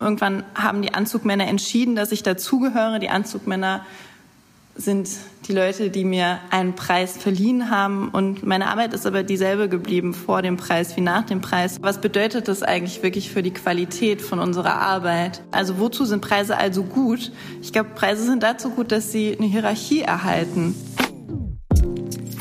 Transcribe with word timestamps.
Irgendwann 0.00 0.44
haben 0.54 0.82
die 0.82 0.92
Anzugmänner 0.92 1.46
entschieden, 1.46 1.94
dass 1.94 2.12
ich 2.12 2.22
dazugehöre. 2.22 2.98
Die 2.98 3.10
Anzugmänner 3.10 3.86
sind 4.76 5.08
die 5.46 5.52
Leute, 5.52 5.90
die 5.90 6.04
mir 6.04 6.40
einen 6.50 6.74
Preis 6.74 7.16
verliehen 7.16 7.70
haben. 7.70 8.08
Und 8.08 8.44
meine 8.44 8.68
Arbeit 8.68 8.92
ist 8.92 9.06
aber 9.06 9.22
dieselbe 9.22 9.68
geblieben 9.68 10.12
vor 10.14 10.42
dem 10.42 10.56
Preis 10.56 10.96
wie 10.96 11.00
nach 11.00 11.24
dem 11.24 11.40
Preis. 11.40 11.78
Was 11.80 12.00
bedeutet 12.00 12.48
das 12.48 12.62
eigentlich 12.62 13.02
wirklich 13.02 13.30
für 13.30 13.42
die 13.42 13.52
Qualität 13.52 14.20
von 14.20 14.40
unserer 14.40 14.80
Arbeit? 14.80 15.42
Also 15.52 15.78
wozu 15.78 16.04
sind 16.04 16.22
Preise 16.22 16.56
also 16.56 16.82
gut? 16.82 17.30
Ich 17.62 17.72
glaube, 17.72 17.90
Preise 17.94 18.24
sind 18.24 18.42
dazu 18.42 18.70
gut, 18.70 18.90
dass 18.90 19.12
sie 19.12 19.36
eine 19.38 19.46
Hierarchie 19.46 20.00
erhalten. 20.00 20.74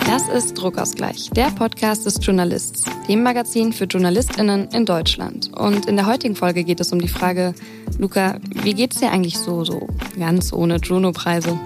Das 0.05 0.27
ist 0.27 0.53
Druckausgleich, 0.55 1.29
der 1.31 1.49
Podcast 1.51 2.05
des 2.05 2.19
Journalists, 2.21 2.83
dem 3.07 3.23
Magazin 3.23 3.71
für 3.71 3.85
JournalistInnen 3.85 4.67
in 4.69 4.85
Deutschland. 4.85 5.51
Und 5.53 5.85
in 5.85 5.95
der 5.95 6.05
heutigen 6.05 6.35
Folge 6.35 6.63
geht 6.63 6.79
es 6.79 6.91
um 6.91 6.99
die 6.99 7.07
Frage, 7.07 7.53
Luca, 7.97 8.37
wie 8.63 8.73
geht's 8.73 8.99
dir 8.99 9.11
eigentlich 9.11 9.37
so, 9.37 9.63
so 9.63 9.87
ganz 10.19 10.51
ohne 10.51 10.77
Juno-Preise? 10.77 11.57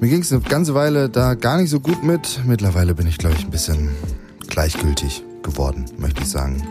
Mir 0.00 0.08
ging 0.08 0.22
es 0.22 0.32
eine 0.32 0.42
ganze 0.42 0.74
Weile 0.74 1.08
da 1.08 1.34
gar 1.34 1.58
nicht 1.58 1.70
so 1.70 1.78
gut 1.78 2.02
mit. 2.02 2.40
Mittlerweile 2.44 2.94
bin 2.94 3.06
ich, 3.06 3.18
glaube 3.18 3.36
ich, 3.38 3.44
ein 3.44 3.50
bisschen 3.50 3.90
gleichgültig 4.48 5.22
geworden, 5.42 5.84
möchte 5.98 6.22
ich 6.22 6.28
sagen. 6.28 6.66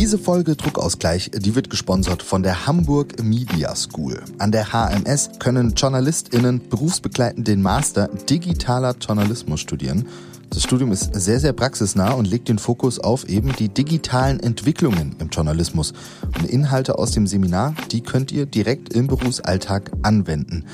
Diese 0.00 0.16
Folge 0.16 0.56
Druckausgleich, 0.56 1.30
die 1.30 1.54
wird 1.54 1.68
gesponsert 1.68 2.22
von 2.22 2.42
der 2.42 2.66
Hamburg 2.66 3.22
Media 3.22 3.76
School. 3.76 4.22
An 4.38 4.50
der 4.50 4.72
HMS 4.72 5.32
können 5.38 5.74
JournalistInnen 5.76 6.70
berufsbegleitend 6.70 7.46
den 7.46 7.60
Master 7.60 8.08
Digitaler 8.26 8.96
Journalismus 8.98 9.60
studieren 9.60 10.06
das 10.52 10.64
Studium 10.64 10.90
ist 10.90 11.14
sehr, 11.14 11.38
sehr 11.38 11.52
praxisnah 11.52 12.10
und 12.10 12.26
legt 12.26 12.48
den 12.48 12.58
Fokus 12.58 12.98
auf 12.98 13.28
eben 13.28 13.54
die 13.54 13.68
digitalen 13.68 14.40
Entwicklungen 14.40 15.14
im 15.20 15.28
Journalismus. 15.28 15.92
Und 16.26 16.50
Inhalte 16.50 16.98
aus 16.98 17.12
dem 17.12 17.28
Seminar, 17.28 17.74
die 17.92 18.00
könnt 18.00 18.32
ihr 18.32 18.46
direkt 18.46 18.92
im 18.92 19.06
Berufsalltag 19.06 19.92
anwenden. 20.02 20.64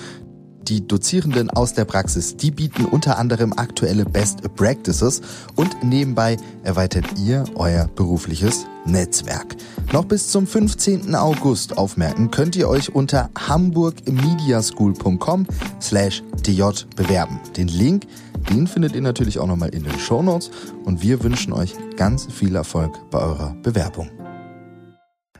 Die 0.68 0.86
Dozierenden 0.86 1.50
aus 1.50 1.74
der 1.74 1.84
Praxis, 1.84 2.36
die 2.36 2.50
bieten 2.50 2.86
unter 2.86 3.18
anderem 3.18 3.52
aktuelle 3.52 4.04
Best 4.04 4.42
Practices 4.56 5.20
und 5.54 5.84
nebenbei 5.84 6.38
erweitert 6.64 7.18
ihr 7.18 7.44
euer 7.54 7.88
berufliches 7.94 8.66
Netzwerk. 8.84 9.56
Noch 9.92 10.04
bis 10.04 10.28
zum 10.28 10.46
15. 10.46 11.14
August 11.14 11.78
aufmerken 11.78 12.30
könnt 12.30 12.56
ihr 12.56 12.68
euch 12.68 12.94
unter 12.94 13.30
hamburgmediaschool.com 13.38 15.46
slash 15.80 16.22
dj 16.44 16.86
bewerben. 16.96 17.40
Den 17.56 17.68
Link 17.68 18.06
den 18.50 18.66
findet 18.66 18.94
ihr 18.94 19.02
natürlich 19.02 19.38
auch 19.38 19.46
nochmal 19.46 19.70
in 19.70 19.82
den 19.82 19.98
Show 19.98 20.22
Notes 20.22 20.50
und 20.84 21.02
wir 21.02 21.22
wünschen 21.22 21.52
euch 21.52 21.74
ganz 21.96 22.32
viel 22.32 22.54
Erfolg 22.54 22.92
bei 23.10 23.18
eurer 23.18 23.54
Bewerbung. 23.62 24.10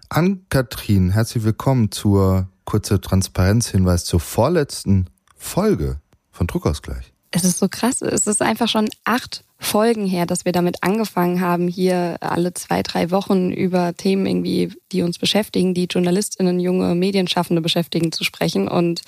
Ann-Kathrin, 0.09 1.11
herzlich 1.11 1.45
willkommen 1.45 1.93
zur 1.93 2.49
kurze 2.65 3.01
Transparenzhinweis 3.01 4.05
zur 4.05 4.21
vorletzten 4.21 5.07
Folge 5.37 6.01
von 6.31 6.47
Druckausgleich. 6.47 7.13
Es 7.31 7.45
ist 7.45 7.59
so 7.59 7.69
krass. 7.69 8.03
Es 8.03 8.27
ist 8.27 8.43
einfach 8.43 8.69
schon 8.69 8.89
acht 9.05 9.45
Folgen 9.59 10.07
her, 10.07 10.27
dass 10.27 10.45
wir 10.45 10.53
damit 10.53 10.83
angefangen 10.83 11.41
haben, 11.41 11.69
hier 11.69 12.19
alle 12.21 12.53
zwei, 12.55 12.83
drei 12.83 13.11
Wochen 13.11 13.51
über 13.51 13.95
Themen 13.95 14.27
irgendwie, 14.27 14.73
die 14.93 15.03
uns 15.03 15.19
beschäftigen, 15.19 15.75
die 15.75 15.89
JournalistInnen, 15.91 16.61
junge 16.61 16.95
Medienschaffende 16.95 17.63
beschäftigen, 17.63 18.13
zu 18.13 18.23
sprechen. 18.23 18.69
Und 18.69 19.01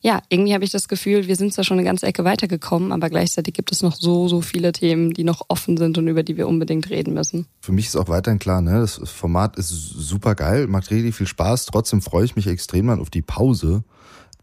ja, 0.00 0.20
irgendwie 0.30 0.54
habe 0.54 0.64
ich 0.64 0.70
das 0.70 0.88
Gefühl, 0.88 1.28
wir 1.28 1.36
sind 1.36 1.52
zwar 1.52 1.64
schon 1.64 1.78
eine 1.78 1.86
ganze 1.86 2.06
Ecke 2.06 2.24
weitergekommen, 2.24 2.90
aber 2.90 3.08
gleichzeitig 3.08 3.54
gibt 3.54 3.70
es 3.70 3.82
noch 3.82 3.94
so, 3.94 4.28
so 4.28 4.40
viele 4.40 4.72
Themen, 4.72 5.12
die 5.12 5.22
noch 5.22 5.42
offen 5.48 5.76
sind 5.76 5.96
und 5.96 6.08
über 6.08 6.24
die 6.24 6.36
wir 6.36 6.48
unbedingt 6.48 6.90
reden 6.90 7.14
müssen. 7.14 7.46
Für 7.60 7.72
mich 7.72 7.86
ist 7.86 7.96
auch 7.96 8.08
weiterhin 8.08 8.40
klar, 8.40 8.62
ne, 8.62 8.80
das 8.80 9.00
Format 9.04 9.56
ist 9.56 9.68
super 9.68 10.34
geil, 10.34 10.66
macht 10.66 10.90
richtig 10.90 11.14
viel 11.14 11.28
Spaß. 11.28 11.66
Trotzdem 11.66 12.02
freue 12.02 12.24
ich 12.24 12.34
mich 12.34 12.48
extrem 12.48 12.88
dann 12.88 13.00
auf 13.00 13.10
die 13.10 13.22
Pause, 13.22 13.84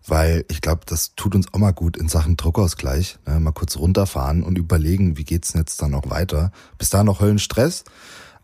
weil 0.08 0.46
ich 0.50 0.62
glaube, 0.62 0.82
das 0.86 1.16
tut 1.16 1.36
uns 1.36 1.54
auch 1.54 1.60
mal 1.60 1.72
gut 1.72 1.98
in 1.98 2.08
Sachen 2.08 2.38
Druckausgleich. 2.38 3.20
Ne, 3.28 3.40
mal 3.40 3.52
kurz 3.52 3.78
runterfahren 3.78 4.44
und 4.44 4.58
überlegen, 4.58 5.18
wie 5.18 5.24
geht's 5.24 5.52
denn 5.52 5.62
jetzt 5.62 5.82
dann 5.82 5.94
auch 5.94 6.10
weiter. 6.10 6.52
Bis 6.78 6.90
dahin 6.90 7.08
noch 7.08 7.22
Höllenstress, 7.22 7.84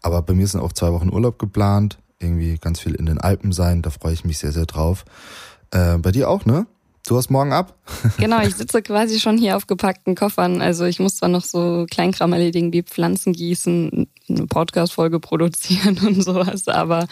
aber 0.01 0.21
bei 0.21 0.33
mir 0.33 0.47
sind 0.47 0.61
auch 0.61 0.73
zwei 0.73 0.91
Wochen 0.91 1.11
Urlaub 1.11 1.39
geplant, 1.39 1.99
irgendwie 2.19 2.57
ganz 2.57 2.79
viel 2.79 2.95
in 2.95 3.05
den 3.05 3.19
Alpen 3.19 3.51
sein, 3.51 3.81
da 3.81 3.89
freue 3.89 4.13
ich 4.13 4.25
mich 4.25 4.38
sehr, 4.38 4.51
sehr 4.51 4.65
drauf. 4.65 5.05
Äh, 5.71 5.97
bei 5.97 6.11
dir 6.11 6.29
auch, 6.29 6.45
ne? 6.45 6.67
Du 7.07 7.16
hast 7.16 7.29
morgen 7.29 7.53
ab? 7.53 7.77
Genau, 8.17 8.41
ich 8.41 8.55
sitze 8.55 8.81
quasi 8.81 9.19
schon 9.19 9.38
hier 9.38 9.57
auf 9.57 9.67
gepackten 9.67 10.16
Koffern. 10.16 10.61
Also 10.61 10.85
ich 10.85 10.99
muss 10.99 11.17
zwar 11.17 11.29
noch 11.29 11.43
so 11.43 11.85
Kleinkram 11.89 12.33
erledigen 12.33 12.73
wie 12.73 12.81
Pflanzen 12.81 13.33
gießen, 13.33 14.07
eine 14.27 14.47
Podcast-Folge 14.47 15.19
produzieren 15.19 15.99
und 16.05 16.23
sowas, 16.23 16.67
aber 16.67 17.07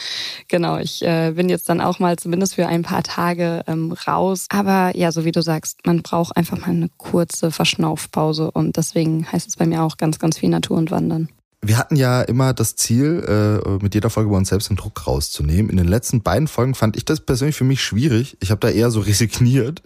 genau, 0.48 0.78
ich 0.78 1.04
äh, 1.04 1.34
bin 1.36 1.50
jetzt 1.50 1.70
dann 1.70 1.82
auch 1.82 2.00
mal 2.00 2.18
zumindest 2.18 2.56
für 2.56 2.68
ein 2.68 2.82
paar 2.82 3.04
Tage 3.04 3.64
ähm, 3.68 3.92
raus. 3.92 4.48
Aber 4.50 4.96
ja, 4.96 5.12
so 5.12 5.26
wie 5.26 5.32
du 5.32 5.42
sagst, 5.42 5.86
man 5.86 6.02
braucht 6.02 6.36
einfach 6.36 6.58
mal 6.58 6.70
eine 6.70 6.90
kurze 6.98 7.52
Verschnaufpause 7.52 8.50
und 8.50 8.78
deswegen 8.78 9.32
heißt 9.32 9.48
es 9.48 9.58
bei 9.58 9.66
mir 9.66 9.84
auch 9.84 9.98
ganz, 9.98 10.18
ganz 10.18 10.40
viel 10.40 10.50
Natur 10.50 10.78
und 10.78 10.90
Wandern 10.90 11.30
wir 11.64 11.78
hatten 11.78 11.96
ja 11.96 12.22
immer 12.22 12.54
das 12.54 12.76
Ziel, 12.76 13.62
äh, 13.66 13.84
mit 13.84 13.96
jeder 13.96 14.10
Folge 14.10 14.30
bei 14.30 14.38
uns 14.38 14.50
selbst 14.50 14.70
den 14.70 14.76
Druck 14.76 15.08
rauszunehmen. 15.08 15.70
In 15.70 15.78
den 15.78 15.88
letzten 15.88 16.22
beiden 16.22 16.48
Folgen 16.48 16.76
fand 16.76 16.98
ich 16.98 17.06
das 17.06 17.22
persönlich 17.22 17.56
für 17.56 17.64
mich 17.64 17.82
schwierig. 17.82 18.38
Ich 18.42 18.52
habe 18.52 18.60
da 18.60 18.70
eher 18.70 18.92
so 18.92 19.00
resigniert, 19.02 19.82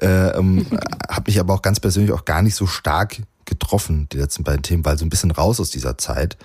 äh, 0.00 0.28
ähm, 0.36 0.66
habe 1.08 1.24
mich 1.26 1.40
aber 1.40 1.54
auch 1.54 1.62
ganz 1.62 1.80
persönlich 1.80 2.12
auch 2.12 2.24
gar 2.24 2.42
nicht 2.42 2.54
so 2.54 2.66
stark 2.66 3.16
getroffen, 3.46 4.08
die 4.12 4.18
letzten 4.18 4.44
beiden 4.44 4.62
Themen, 4.62 4.84
weil 4.84 4.98
so 4.98 5.04
ein 5.04 5.10
bisschen 5.10 5.30
raus 5.30 5.60
aus 5.60 5.70
dieser 5.70 5.98
Zeit. 5.98 6.36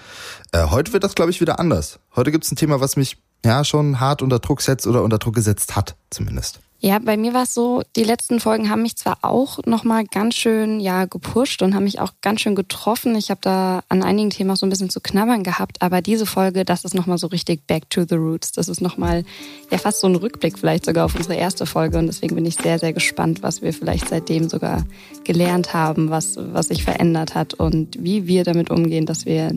Äh, 0.51 0.65
heute 0.65 0.93
wird 0.93 1.03
das, 1.03 1.15
glaube 1.15 1.31
ich, 1.31 1.41
wieder 1.41 1.59
anders. 1.59 1.99
Heute 2.15 2.31
gibt 2.31 2.45
es 2.45 2.51
ein 2.51 2.55
Thema, 2.55 2.79
was 2.81 2.95
mich 2.95 3.17
ja 3.45 3.63
schon 3.63 3.99
hart 3.99 4.21
unter 4.21 4.39
Druck 4.39 4.61
setzt 4.61 4.87
oder 4.87 5.03
unter 5.03 5.17
Druck 5.17 5.35
gesetzt 5.35 5.75
hat, 5.75 5.95
zumindest. 6.09 6.59
Ja, 6.81 6.97
bei 6.99 7.17
mir 7.17 7.33
war 7.33 7.43
es 7.43 7.53
so, 7.53 7.81
die 7.97 8.05
letzten 8.05 8.39
Folgen 8.39 8.69
haben 8.69 8.83
mich 8.83 8.95
zwar 8.95 9.17
auch 9.21 9.59
nochmal 9.65 10.05
ganz 10.05 10.35
schön 10.35 10.79
ja 10.79 11.03
gepusht 11.05 11.61
und 11.61 11.75
haben 11.75 11.83
mich 11.83 11.99
auch 11.99 12.13
ganz 12.21 12.39
schön 12.39 12.55
getroffen. 12.55 13.15
Ich 13.15 13.29
habe 13.29 13.41
da 13.43 13.83
an 13.89 14.01
einigen 14.01 14.29
Themen 14.29 14.49
auch 14.51 14.55
so 14.55 14.65
ein 14.65 14.69
bisschen 14.69 14.89
zu 14.89 15.01
knabbern 15.01 15.43
gehabt, 15.43 15.81
aber 15.81 16.01
diese 16.01 16.25
Folge, 16.25 16.63
das 16.63 16.85
ist 16.85 16.95
nochmal 16.95 17.17
so 17.17 17.27
richtig 17.27 17.67
back 17.67 17.89
to 17.89 18.05
the 18.07 18.15
roots. 18.15 18.53
Das 18.53 18.69
ist 18.69 18.79
nochmal 18.79 19.25
ja 19.71 19.77
fast 19.77 19.99
so 19.99 20.07
ein 20.07 20.15
Rückblick 20.15 20.57
vielleicht 20.57 20.85
sogar 20.85 21.03
auf 21.03 21.15
unsere 21.15 21.35
erste 21.35 21.65
Folge 21.65 21.97
und 21.97 22.07
deswegen 22.07 22.35
bin 22.35 22.45
ich 22.45 22.55
sehr, 22.55 22.79
sehr 22.79 22.93
gespannt, 22.93 23.43
was 23.43 23.61
wir 23.61 23.73
vielleicht 23.73 24.07
seitdem 24.07 24.47
sogar 24.47 24.85
gelernt 25.25 25.73
haben, 25.73 26.09
was, 26.09 26.37
was 26.37 26.69
sich 26.69 26.85
verändert 26.85 27.35
hat 27.35 27.55
und 27.55 28.01
wie 28.01 28.25
wir 28.25 28.45
damit 28.45 28.69
umgehen, 28.69 29.05
dass 29.05 29.25
wir 29.25 29.53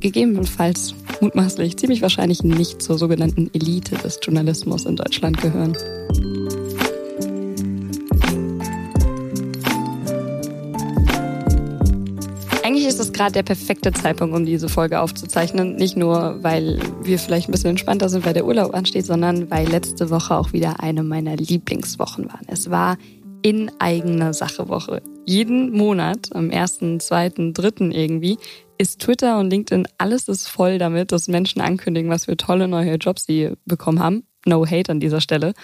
gegebenenfalls 0.00 0.94
mutmaßlich 1.20 1.76
ziemlich 1.76 2.00
wahrscheinlich 2.00 2.42
nicht 2.42 2.80
zur 2.80 2.96
sogenannten 2.96 3.50
Elite 3.52 3.96
des 3.96 4.20
Journalismus 4.22 4.86
in 4.86 4.96
Deutschland 4.96 5.38
gehören. 5.38 5.76
Eigentlich 12.82 12.94
ist 12.94 13.00
es 13.00 13.12
gerade 13.12 13.30
der 13.30 13.44
perfekte 13.44 13.92
Zeitpunkt, 13.92 14.34
um 14.34 14.44
diese 14.44 14.68
Folge 14.68 15.00
aufzuzeichnen. 15.00 15.76
Nicht 15.76 15.96
nur, 15.96 16.42
weil 16.42 16.80
wir 17.04 17.20
vielleicht 17.20 17.48
ein 17.48 17.52
bisschen 17.52 17.70
entspannter 17.70 18.08
sind, 18.08 18.26
weil 18.26 18.34
der 18.34 18.44
Urlaub 18.44 18.74
ansteht, 18.74 19.06
sondern 19.06 19.52
weil 19.52 19.68
letzte 19.68 20.10
Woche 20.10 20.34
auch 20.34 20.52
wieder 20.52 20.80
eine 20.80 21.04
meiner 21.04 21.36
Lieblingswochen 21.36 22.26
war. 22.26 22.40
Es 22.48 22.70
war 22.70 22.98
in 23.42 23.70
eigener 23.78 24.34
Sache 24.34 24.68
Woche. 24.68 25.00
Jeden 25.26 25.70
Monat, 25.70 26.30
am 26.34 26.50
ersten, 26.50 26.98
zweiten, 26.98 27.54
dritten 27.54 27.92
irgendwie, 27.92 28.36
ist 28.78 29.00
Twitter 29.00 29.38
und 29.38 29.50
LinkedIn 29.50 29.86
alles 29.98 30.26
ist 30.26 30.48
voll 30.48 30.78
damit, 30.78 31.12
dass 31.12 31.28
Menschen 31.28 31.62
ankündigen, 31.62 32.10
was 32.10 32.24
für 32.24 32.36
tolle 32.36 32.66
neue 32.66 32.96
Jobs 32.96 33.26
sie 33.26 33.52
bekommen 33.64 34.00
haben. 34.00 34.24
No 34.44 34.66
hate 34.66 34.90
an 34.90 34.98
dieser 34.98 35.20
Stelle. 35.20 35.54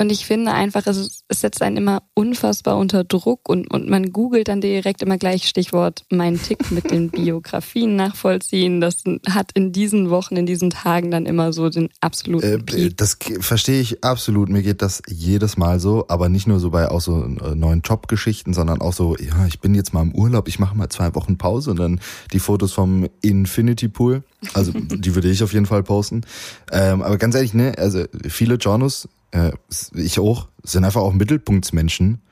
Und 0.00 0.10
ich 0.10 0.24
finde 0.24 0.52
einfach, 0.52 0.86
es, 0.86 1.22
es 1.28 1.40
setzt 1.42 1.60
einen 1.60 1.76
immer 1.76 2.02
unfassbar 2.14 2.78
unter 2.78 3.04
Druck 3.04 3.48
und, 3.48 3.70
und 3.70 3.90
man 3.90 4.10
googelt 4.10 4.48
dann 4.48 4.62
direkt 4.62 5.02
immer 5.02 5.18
gleich 5.18 5.46
Stichwort 5.46 6.04
mein 6.10 6.40
Tick 6.42 6.70
mit 6.70 6.90
den 6.90 7.10
Biografien 7.10 7.94
nachvollziehen. 7.94 8.80
Das 8.80 9.04
hat 9.28 9.50
in 9.52 9.70
diesen 9.72 10.08
Wochen, 10.08 10.36
in 10.36 10.46
diesen 10.46 10.70
Tagen 10.70 11.10
dann 11.10 11.26
immer 11.26 11.52
so 11.52 11.68
den 11.68 11.90
absoluten 12.00 12.66
äh. 12.66 12.90
Das 12.96 13.18
verstehe 13.40 13.80
ich 13.80 14.02
absolut. 14.02 14.48
Mir 14.48 14.62
geht 14.62 14.80
das 14.80 15.02
jedes 15.08 15.58
Mal 15.58 15.78
so, 15.78 16.06
aber 16.08 16.30
nicht 16.30 16.46
nur 16.46 16.58
so 16.58 16.70
bei 16.70 16.88
auch 16.88 17.02
so 17.02 17.24
äh, 17.24 17.54
neuen 17.54 17.82
Jobgeschichten, 17.82 18.54
sondern 18.54 18.80
auch 18.80 18.94
so, 18.94 19.16
ja, 19.18 19.46
ich 19.46 19.60
bin 19.60 19.74
jetzt 19.74 19.92
mal 19.92 20.02
im 20.02 20.14
Urlaub, 20.14 20.48
ich 20.48 20.58
mache 20.58 20.76
mal 20.76 20.88
zwei 20.88 21.14
Wochen 21.14 21.36
Pause 21.36 21.70
und 21.70 21.78
dann 21.78 22.00
die 22.32 22.38
Fotos 22.40 22.72
vom 22.72 23.08
Infinity 23.20 23.88
Pool. 23.88 24.22
Also 24.54 24.72
die 24.74 25.14
würde 25.14 25.30
ich 25.30 25.42
auf 25.42 25.52
jeden 25.52 25.66
Fall 25.66 25.82
posten. 25.82 26.22
Ähm, 26.70 27.02
aber 27.02 27.18
ganz 27.18 27.34
ehrlich, 27.34 27.52
ne, 27.52 27.74
also 27.76 28.04
viele 28.26 28.54
Journals 28.54 29.06
äh, 29.32 29.52
ich 29.94 30.18
auch, 30.18 30.48
sind 30.62 30.84
einfach 30.84 31.00
auch 31.00 31.12
Mittelpunktsmenschen 31.12 32.22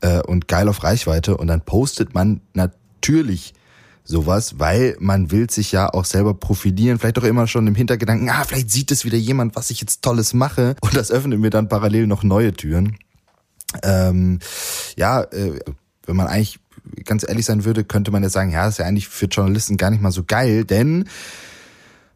äh, 0.00 0.20
und 0.22 0.48
geil 0.48 0.68
auf 0.68 0.82
Reichweite. 0.82 1.36
Und 1.36 1.48
dann 1.48 1.60
postet 1.60 2.14
man 2.14 2.40
natürlich 2.54 3.54
sowas, 4.04 4.58
weil 4.58 4.96
man 5.00 5.30
will 5.30 5.50
sich 5.50 5.72
ja 5.72 5.92
auch 5.92 6.04
selber 6.04 6.34
profilieren, 6.34 6.98
vielleicht 6.98 7.18
auch 7.18 7.24
immer 7.24 7.46
schon 7.46 7.66
im 7.66 7.74
Hintergedanken, 7.74 8.28
ah, 8.28 8.44
vielleicht 8.44 8.70
sieht 8.70 8.90
es 8.90 9.04
wieder 9.04 9.16
jemand, 9.16 9.56
was 9.56 9.70
ich 9.70 9.80
jetzt 9.80 10.02
Tolles 10.02 10.34
mache. 10.34 10.76
Und 10.80 10.96
das 10.96 11.10
öffnet 11.10 11.40
mir 11.40 11.50
dann 11.50 11.68
parallel 11.68 12.06
noch 12.06 12.22
neue 12.22 12.52
Türen. 12.52 12.98
Ähm, 13.82 14.38
ja, 14.96 15.22
äh, 15.22 15.58
wenn 16.06 16.16
man 16.16 16.26
eigentlich 16.26 16.60
ganz 17.04 17.26
ehrlich 17.26 17.46
sein 17.46 17.64
würde, 17.64 17.82
könnte 17.82 18.10
man 18.10 18.22
ja 18.22 18.28
sagen, 18.28 18.50
ja, 18.50 18.68
ist 18.68 18.78
ja 18.78 18.84
eigentlich 18.84 19.08
für 19.08 19.26
Journalisten 19.26 19.78
gar 19.78 19.90
nicht 19.90 20.02
mal 20.02 20.12
so 20.12 20.22
geil, 20.22 20.64
denn 20.64 21.08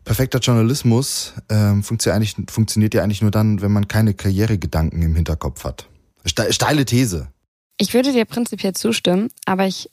Perfekter 0.05 0.39
Journalismus 0.39 1.35
ähm, 1.50 1.83
funktioniert, 1.83 2.50
funktioniert 2.50 2.95
ja 2.95 3.03
eigentlich 3.03 3.23
nur 3.23 3.31
dann, 3.31 3.61
wenn 3.61 3.73
man 3.73 3.89
keine 3.89 4.15
Karrieregedanken 4.15 5.03
im 5.03 5.15
Hinterkopf 5.15 5.65
hat. 5.65 5.89
Steile 6.25 6.85
These. 6.85 7.29
Ich 7.79 7.95
würde 7.95 8.12
dir 8.12 8.25
prinzipiell 8.25 8.73
zustimmen, 8.73 9.29
aber 9.45 9.67
ich 9.67 9.91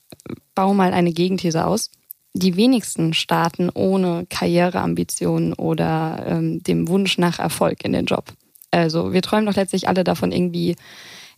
baue 0.56 0.74
mal 0.74 0.94
eine 0.94 1.12
Gegenthese 1.12 1.66
aus. 1.66 1.92
Die 2.34 2.57
wenigsten 2.57 3.13
starten 3.13 3.69
ohne 3.69 4.25
Karriereambitionen 4.30 5.54
oder 5.54 6.25
ähm, 6.28 6.63
dem 6.63 6.88
Wunsch 6.88 7.18
nach 7.18 7.40
Erfolg 7.40 7.86
in 7.86 7.94
den 7.94 8.06
Job. 8.06 8.34
Also 8.72 9.13
wir 9.13 9.22
träumen 9.22 9.46
doch 9.46 9.56
letztlich 9.56 9.88
alle 9.88 10.04
davon, 10.04 10.31
irgendwie, 10.31 10.75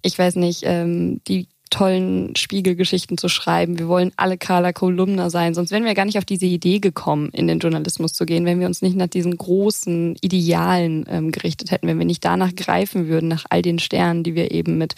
ich 0.01 0.17
weiß 0.17 0.37
nicht, 0.37 0.61
ähm, 0.63 1.21
die 1.27 1.47
tollen 1.69 2.35
Spiegelgeschichten 2.35 3.17
zu 3.17 3.29
schreiben. 3.29 3.79
Wir 3.79 3.87
wollen 3.87 4.11
alle 4.15 4.37
Carla 4.37 4.73
Kolumna 4.73 5.29
sein. 5.29 5.53
Sonst 5.53 5.71
wären 5.71 5.85
wir 5.85 5.93
gar 5.93 6.05
nicht 6.05 6.17
auf 6.17 6.25
diese 6.25 6.45
Idee 6.45 6.79
gekommen, 6.79 7.29
in 7.33 7.47
den 7.47 7.59
Journalismus 7.59 8.13
zu 8.13 8.25
gehen, 8.25 8.45
wenn 8.45 8.59
wir 8.59 8.67
uns 8.67 8.81
nicht 8.81 8.95
nach 8.95 9.07
diesen 9.07 9.37
großen 9.37 10.15
Idealen 10.21 11.05
ähm, 11.09 11.31
gerichtet 11.31 11.71
hätten, 11.71 11.87
wenn 11.87 11.99
wir 11.99 12.05
nicht 12.05 12.25
danach 12.25 12.53
greifen 12.55 13.07
würden, 13.07 13.29
nach 13.29 13.45
all 13.49 13.61
den 13.61 13.79
Sternen, 13.79 14.23
die 14.23 14.35
wir 14.35 14.51
eben 14.51 14.77
mit, 14.77 14.95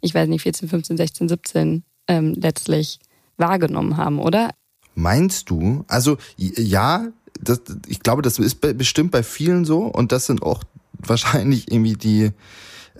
ich 0.00 0.14
weiß 0.14 0.28
nicht, 0.28 0.42
14, 0.42 0.68
15, 0.68 0.96
16, 0.96 1.28
17 1.28 1.84
ähm, 2.08 2.34
letztlich 2.36 2.98
wahrgenommen 3.36 3.96
haben, 3.96 4.18
oder? 4.18 4.50
Meinst 4.94 5.50
du? 5.50 5.84
Also 5.88 6.16
ja, 6.36 7.08
das, 7.40 7.60
ich 7.86 8.00
glaube, 8.00 8.22
das 8.22 8.38
ist 8.38 8.60
bestimmt 8.60 9.10
bei 9.10 9.22
vielen 9.22 9.64
so 9.64 9.80
und 9.80 10.12
das 10.12 10.26
sind 10.26 10.42
auch 10.42 10.62
wahrscheinlich 10.98 11.70
irgendwie 11.70 11.94
die 11.94 12.30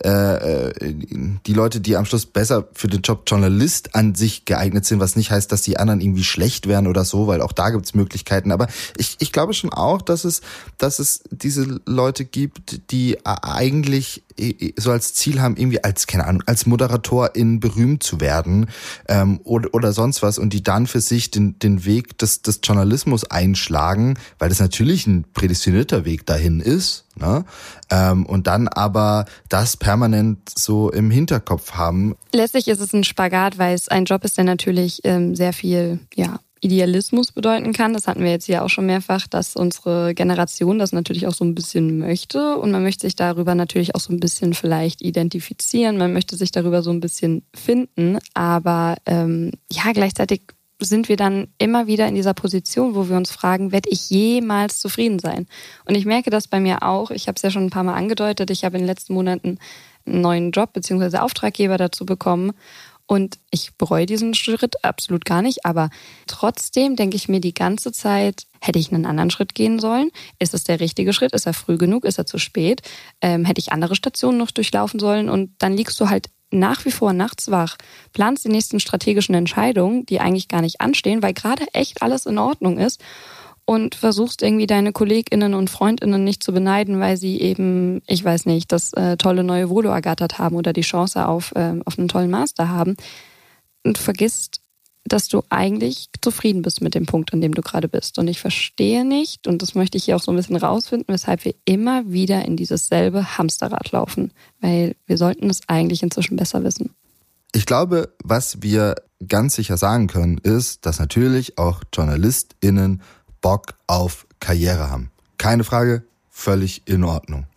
äh, 0.03 0.69
äh, 0.69 0.95
die 1.45 1.53
Leute, 1.53 1.79
die 1.79 1.95
am 1.95 2.05
Schluss 2.05 2.25
besser 2.25 2.67
für 2.73 2.87
den 2.87 3.01
Job 3.01 3.23
Journalist 3.27 3.95
an 3.95 4.15
sich 4.15 4.45
geeignet 4.45 4.85
sind, 4.85 4.99
was 4.99 5.15
nicht 5.15 5.31
heißt, 5.31 5.51
dass 5.51 5.61
die 5.61 5.77
anderen 5.77 6.01
irgendwie 6.01 6.23
schlecht 6.23 6.67
wären 6.67 6.87
oder 6.87 7.05
so, 7.05 7.27
weil 7.27 7.41
auch 7.41 7.51
da 7.51 7.69
gibt's 7.69 7.93
Möglichkeiten. 7.93 8.51
Aber 8.51 8.67
ich, 8.97 9.17
ich 9.19 9.31
glaube 9.31 9.53
schon 9.53 9.73
auch, 9.73 10.01
dass 10.01 10.25
es, 10.25 10.41
dass 10.77 10.99
es 10.99 11.21
diese 11.31 11.81
Leute 11.85 12.25
gibt, 12.25 12.91
die 12.91 13.25
eigentlich 13.25 14.23
so 14.77 14.91
als 14.91 15.13
Ziel 15.13 15.41
haben, 15.41 15.57
irgendwie 15.57 15.83
als, 15.83 16.07
keine 16.07 16.25
Ahnung, 16.25 16.43
als 16.45 16.65
Moderatorin 16.65 17.59
berühmt 17.59 18.03
zu 18.03 18.21
werden 18.21 18.67
ähm, 19.07 19.39
oder, 19.43 19.73
oder 19.73 19.93
sonst 19.93 20.21
was 20.21 20.37
und 20.37 20.53
die 20.53 20.63
dann 20.63 20.87
für 20.87 21.01
sich 21.01 21.31
den, 21.31 21.59
den 21.59 21.85
Weg 21.85 22.17
des, 22.17 22.41
des 22.41 22.59
Journalismus 22.63 23.25
einschlagen, 23.25 24.15
weil 24.39 24.49
das 24.49 24.59
natürlich 24.59 25.07
ein 25.07 25.25
prädestinierter 25.33 26.05
Weg 26.05 26.25
dahin 26.25 26.59
ist, 26.59 27.05
Ne? 27.19 27.45
Ähm, 27.89 28.25
und 28.25 28.47
dann 28.47 28.67
aber 28.67 29.25
das 29.49 29.77
permanent 29.77 30.49
so 30.55 30.91
im 30.91 31.09
Hinterkopf 31.09 31.71
haben. 31.71 32.15
Letztlich 32.31 32.67
ist 32.67 32.79
es 32.79 32.93
ein 32.93 33.03
Spagat, 33.03 33.57
weil 33.57 33.73
es 33.73 33.87
ein 33.87 34.05
Job 34.05 34.23
ist, 34.23 34.37
der 34.37 34.43
natürlich 34.43 35.01
ähm, 35.03 35.35
sehr 35.35 35.53
viel 35.53 35.99
ja, 36.13 36.39
Idealismus 36.67 37.31
bedeuten 37.31 37.73
kann. 37.73 37.93
Das 37.93 38.07
hatten 38.07 38.23
wir 38.23 38.31
jetzt 38.31 38.45
hier 38.45 38.63
auch 38.63 38.69
schon 38.69 38.85
mehrfach, 38.85 39.27
dass 39.27 39.55
unsere 39.55 40.13
Generation 40.13 40.77
das 40.77 40.91
natürlich 40.91 41.25
auch 41.25 41.33
so 41.33 41.45
ein 41.45 41.55
bisschen 41.55 41.97
möchte. 41.97 42.57
Und 42.57 42.71
man 42.71 42.83
möchte 42.83 43.07
sich 43.07 43.15
darüber 43.15 43.55
natürlich 43.55 43.95
auch 43.95 43.99
so 43.99 44.13
ein 44.13 44.19
bisschen 44.19 44.53
vielleicht 44.53 45.01
identifizieren. 45.01 45.97
Man 45.97 46.13
möchte 46.13 46.35
sich 46.35 46.51
darüber 46.51 46.83
so 46.83 46.91
ein 46.91 46.99
bisschen 46.99 47.43
finden. 47.55 48.19
Aber 48.33 48.97
ähm, 49.05 49.51
ja, 49.71 49.91
gleichzeitig 49.93 50.41
sind 50.79 51.09
wir 51.09 51.15
dann 51.15 51.47
immer 51.57 51.87
wieder 51.87 52.07
in 52.07 52.15
dieser 52.15 52.33
Position, 52.33 52.95
wo 52.95 53.09
wir 53.09 53.17
uns 53.17 53.31
fragen, 53.31 53.71
werde 53.71 53.89
ich 53.89 54.09
jemals 54.09 54.79
zufrieden 54.79 55.19
sein? 55.19 55.47
Und 55.85 55.95
ich 55.95 56.05
merke 56.05 56.29
das 56.29 56.47
bei 56.47 56.59
mir 56.59 56.83
auch. 56.83 57.11
Ich 57.11 57.27
habe 57.27 57.35
es 57.37 57.41
ja 57.41 57.49
schon 57.49 57.65
ein 57.65 57.71
paar 57.71 57.83
Mal 57.83 57.95
angedeutet. 57.95 58.51
Ich 58.51 58.63
habe 58.63 58.75
in 58.77 58.83
den 58.83 58.87
letzten 58.87 59.13
Monaten 59.13 59.57
einen 60.05 60.21
neuen 60.21 60.51
Job 60.51 60.73
bzw. 60.73 61.17
Auftraggeber 61.17 61.77
dazu 61.77 62.05
bekommen. 62.05 62.51
Und 63.07 63.39
ich 63.51 63.73
bereue 63.77 64.05
diesen 64.05 64.33
Schritt 64.33 64.83
absolut 64.83 65.23
gar 65.23 65.41
nicht. 65.41 65.65
Aber 65.65 65.89
trotzdem 66.27 66.95
denke 66.97 67.15
ich 67.15 67.29
mir 67.29 67.39
die 67.39 67.53
ganze 67.53 67.91
Zeit, 67.93 68.43
hätte 68.59 68.79
ich 68.79 68.91
einen 68.91 69.05
anderen 69.05 69.29
Schritt 69.29 69.55
gehen 69.55 69.79
sollen? 69.79 70.11
Ist 70.39 70.53
es 70.53 70.65
der 70.65 70.81
richtige 70.81 71.13
Schritt? 71.13 71.31
Ist 71.33 71.47
er 71.47 71.53
früh 71.53 71.77
genug? 71.77 72.03
Ist 72.03 72.17
er 72.17 72.25
zu 72.25 72.37
spät? 72.37 72.81
Ähm, 73.21 73.45
hätte 73.45 73.59
ich 73.59 73.71
andere 73.71 73.95
Stationen 73.95 74.37
noch 74.37 74.51
durchlaufen 74.51 74.99
sollen? 74.99 75.29
Und 75.29 75.51
dann 75.59 75.73
liegst 75.73 75.99
du 76.01 76.09
halt 76.09 76.29
nach 76.51 76.85
wie 76.85 76.91
vor 76.91 77.13
nachts 77.13 77.51
wach, 77.51 77.77
planst 78.13 78.45
die 78.45 78.49
nächsten 78.49 78.79
strategischen 78.79 79.35
Entscheidungen, 79.35 80.05
die 80.05 80.19
eigentlich 80.19 80.47
gar 80.47 80.61
nicht 80.61 80.79
anstehen, 80.79 81.21
weil 81.21 81.33
gerade 81.33 81.65
echt 81.73 82.01
alles 82.01 82.25
in 82.25 82.37
Ordnung 82.37 82.77
ist 82.77 83.01
und 83.67 83.95
versuchst 83.95 84.41
irgendwie 84.41 84.65
deine 84.65 84.93
Kolleginnen 84.93 85.53
und 85.53 85.69
Freundinnen 85.69 86.23
nicht 86.23 86.41
zu 86.41 86.53
beneiden, 86.53 87.01
weil 87.01 87.17
sie 87.17 87.41
eben, 87.41 88.01
ich 88.07 88.23
weiß 88.23 88.45
nicht, 88.45 88.71
das 88.71 88.93
äh, 88.93 89.17
tolle 89.17 89.43
neue 89.43 89.69
Volo 89.69 89.89
ergattert 89.89 90.39
haben 90.39 90.55
oder 90.55 90.71
die 90.71 90.81
Chance 90.81 91.27
auf, 91.27 91.51
äh, 91.53 91.73
auf 91.83 91.99
einen 91.99 92.07
tollen 92.07 92.31
Master 92.31 92.69
haben 92.69 92.95
und 93.83 93.97
vergisst 93.97 94.61
dass 95.09 95.29
du 95.29 95.41
eigentlich 95.49 96.09
zufrieden 96.21 96.63
bist 96.63 96.81
mit 96.81 96.93
dem 96.93 97.05
Punkt, 97.05 97.33
an 97.33 97.39
dem 97.39 97.53
du 97.53 97.61
gerade 97.61 97.87
bist. 97.87 98.19
Und 98.19 98.27
ich 98.27 98.41
verstehe 98.41 99.05
nicht, 99.05 99.47
und 99.47 99.61
das 99.61 99.73
möchte 99.73 99.97
ich 99.97 100.03
hier 100.03 100.17
auch 100.17 100.21
so 100.21 100.33
ein 100.33 100.35
bisschen 100.35 100.57
rausfinden, 100.57 101.13
weshalb 101.13 101.45
wir 101.45 101.55
immer 101.63 102.11
wieder 102.11 102.43
in 102.43 102.57
dieses 102.57 102.87
selbe 102.87 103.37
Hamsterrad 103.37 103.93
laufen. 103.93 104.33
Weil 104.59 104.97
wir 105.05 105.17
sollten 105.17 105.49
es 105.49 105.61
eigentlich 105.67 106.03
inzwischen 106.03 106.35
besser 106.35 106.61
wissen. 106.65 106.93
Ich 107.53 107.65
glaube, 107.65 108.13
was 108.21 108.61
wir 108.61 108.95
ganz 109.25 109.55
sicher 109.55 109.77
sagen 109.77 110.07
können, 110.07 110.39
ist, 110.39 110.85
dass 110.85 110.99
natürlich 110.99 111.57
auch 111.57 111.83
JournalistInnen 111.93 113.01
Bock 113.47 113.75
auf 113.87 114.27
Karriere 114.41 114.89
haben. 114.89 115.09
Keine 115.37 115.63
Frage, 115.63 116.03
völlig 116.29 116.85
in 116.85 117.05
Ordnung. 117.05 117.47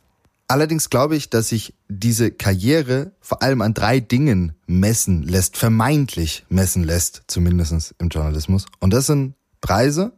Allerdings 0.47 0.89
glaube 0.89 1.17
ich, 1.17 1.31
dass 1.31 1.49
sich 1.49 1.75
diese 1.89 2.31
Karriere 2.31 3.11
vor 3.21 3.43
allem 3.43 3.61
an 3.61 3.75
drei 3.75 3.99
Dingen 3.99 4.53
messen 4.69 5.25
lässt, 5.25 5.57
vermeintlich 5.57 6.47
messen 6.49 6.85
lässt, 6.85 7.23
zumindest 7.27 7.97
im 7.99 8.09
Journalismus. 8.09 8.67
Und 8.79 8.93
das 8.93 9.07
sind 9.07 9.35
Preise, 9.61 10.13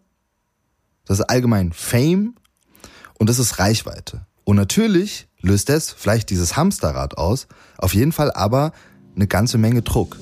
das 1.06 1.20
ist 1.20 1.24
allgemein 1.30 1.72
Fame 1.72 2.34
und 3.18 3.30
das 3.30 3.38
ist 3.38 3.58
Reichweite. 3.58 4.26
Und 4.44 4.56
natürlich 4.56 5.26
löst 5.40 5.70
es 5.70 5.90
vielleicht 5.90 6.28
dieses 6.28 6.54
Hamsterrad 6.54 7.16
aus, 7.16 7.46
auf 7.78 7.94
jeden 7.94 8.12
Fall 8.12 8.30
aber 8.30 8.72
eine 9.16 9.26
ganze 9.26 9.56
Menge 9.56 9.80
Druck. 9.80 10.18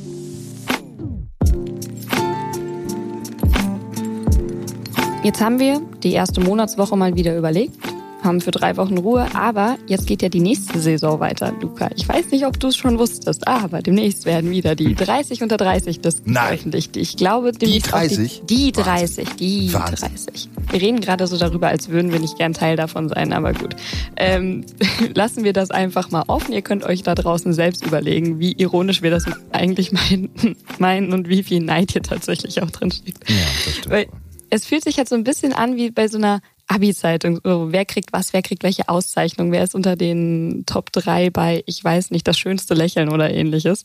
Jetzt 5.23 5.43
haben 5.43 5.59
wir 5.59 5.83
die 6.03 6.13
erste 6.13 6.41
Monatswoche 6.41 6.97
mal 6.97 7.15
wieder 7.15 7.37
überlegt 7.37 7.77
haben 8.25 8.41
für 8.41 8.51
drei 8.51 8.77
Wochen 8.77 8.99
Ruhe. 8.99 9.27
Aber 9.35 9.77
jetzt 9.87 10.07
geht 10.07 10.23
ja 10.23 10.29
die 10.29 10.41
nächste 10.41 10.79
Saison 10.79 11.21
weiter, 11.21 11.53
Luca. 11.61 11.91
Ich 11.97 12.09
weiß 12.09 12.31
nicht, 12.31 12.47
ob 12.47 12.59
du 12.59 12.69
es 12.69 12.77
schon 12.77 12.99
wusstest, 12.99 13.47
aber 13.47 13.83
demnächst 13.83 14.25
werden 14.25 14.51
wieder 14.51 14.75
die 14.75 14.95
30 14.95 15.43
unter 15.43 15.57
30 15.57 16.01
das 16.01 16.23
veröffentlicht. 16.27 16.97
Ich 16.97 17.17
glaube, 17.17 17.53
die 17.53 17.79
30? 17.79 18.43
Die, 18.45 18.57
die 18.57 18.73
30, 18.73 19.29
die 19.37 19.73
Wahnsinn. 19.73 20.11
30. 20.11 20.49
Wir 20.71 20.81
reden 20.81 21.01
gerade 21.01 21.27
so 21.27 21.37
darüber, 21.37 21.69
als 21.69 21.89
würden 21.89 22.13
wir 22.13 22.21
nicht 22.21 22.37
gern 22.37 22.53
Teil 22.53 22.77
davon 22.77 23.09
sein, 23.09 23.33
aber 23.33 23.53
gut. 23.53 23.77
Ähm, 24.17 24.65
lassen 25.15 25.45
wir 25.45 25.53
das 25.53 25.71
einfach 25.71 26.11
mal 26.11 26.25
offen. 26.27 26.53
Ihr 26.53 26.62
könnt 26.62 26.85
euch 26.85 27.03
da 27.03 27.15
draußen 27.15 27.53
selbst 27.53 27.85
überlegen, 27.85 28.39
wie 28.39 28.53
ironisch 28.53 29.03
wir 29.03 29.11
das 29.11 29.25
eigentlich 29.53 29.93
meinen, 29.93 30.31
meinen 30.79 31.12
und 31.12 31.29
wie 31.29 31.43
viel 31.43 31.61
Neid 31.61 31.93
hier 31.93 32.03
tatsächlich 32.03 32.62
auch 32.62 32.71
drin 32.71 32.91
steckt. 32.91 33.29
Ja, 33.29 33.37
das 33.65 33.75
stimmt. 33.75 33.91
Weil 33.91 34.07
es 34.50 34.66
fühlt 34.66 34.85
sich 34.85 34.99
halt 34.99 35.09
so 35.09 35.14
ein 35.14 35.25
bisschen 35.25 35.52
an 35.52 35.76
wie 35.76 35.90
bei 35.90 36.09
so 36.09 36.19
einer 36.19 36.40
Abi-Zeitung, 36.66 37.40
wer 37.42 37.85
kriegt 37.85 38.12
was, 38.12 38.33
wer 38.33 38.42
kriegt 38.42 38.62
welche 38.62 38.88
Auszeichnung, 38.88 39.50
wer 39.50 39.64
ist 39.64 39.75
unter 39.75 39.97
den 39.97 40.64
Top 40.66 40.92
3 40.92 41.30
bei, 41.30 41.64
ich 41.66 41.83
weiß 41.83 42.12
nicht, 42.12 42.28
das 42.28 42.38
schönste 42.38 42.75
Lächeln 42.75 43.09
oder 43.09 43.33
ähnliches. 43.33 43.85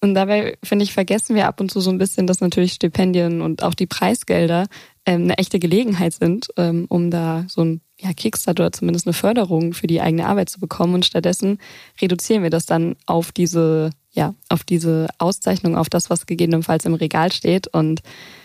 Und 0.00 0.14
dabei, 0.14 0.58
finde 0.62 0.84
ich, 0.84 0.92
vergessen 0.92 1.34
wir 1.34 1.48
ab 1.48 1.60
und 1.60 1.70
zu 1.70 1.80
so 1.80 1.90
ein 1.90 1.98
bisschen, 1.98 2.26
dass 2.26 2.40
natürlich 2.40 2.74
Stipendien 2.74 3.40
und 3.40 3.62
auch 3.62 3.74
die 3.74 3.86
Preisgelder 3.86 4.66
ähm, 5.06 5.22
eine 5.22 5.38
echte 5.38 5.58
Gelegenheit 5.58 6.12
sind, 6.12 6.48
ähm, 6.56 6.86
um 6.88 7.10
da 7.10 7.46
so 7.48 7.64
ein 7.64 7.80
ja, 7.98 8.12
Kickstart 8.12 8.60
oder 8.60 8.70
zumindest 8.70 9.06
eine 9.06 9.14
Förderung 9.14 9.72
für 9.72 9.88
die 9.88 10.00
eigene 10.00 10.26
Arbeit 10.26 10.50
zu 10.50 10.60
bekommen. 10.60 10.94
Und 10.94 11.06
stattdessen 11.06 11.58
reduzieren 12.00 12.44
wir 12.44 12.50
das 12.50 12.66
dann 12.66 12.94
auf 13.06 13.32
diese, 13.32 13.90
ja, 14.12 14.34
auf 14.48 14.62
diese 14.62 15.08
Auszeichnung, 15.18 15.76
auf 15.76 15.88
das, 15.88 16.10
was 16.10 16.26
gegebenenfalls 16.26 16.84
im 16.84 16.94
Regal 16.94 17.32
steht 17.32 17.66
und 17.66 18.02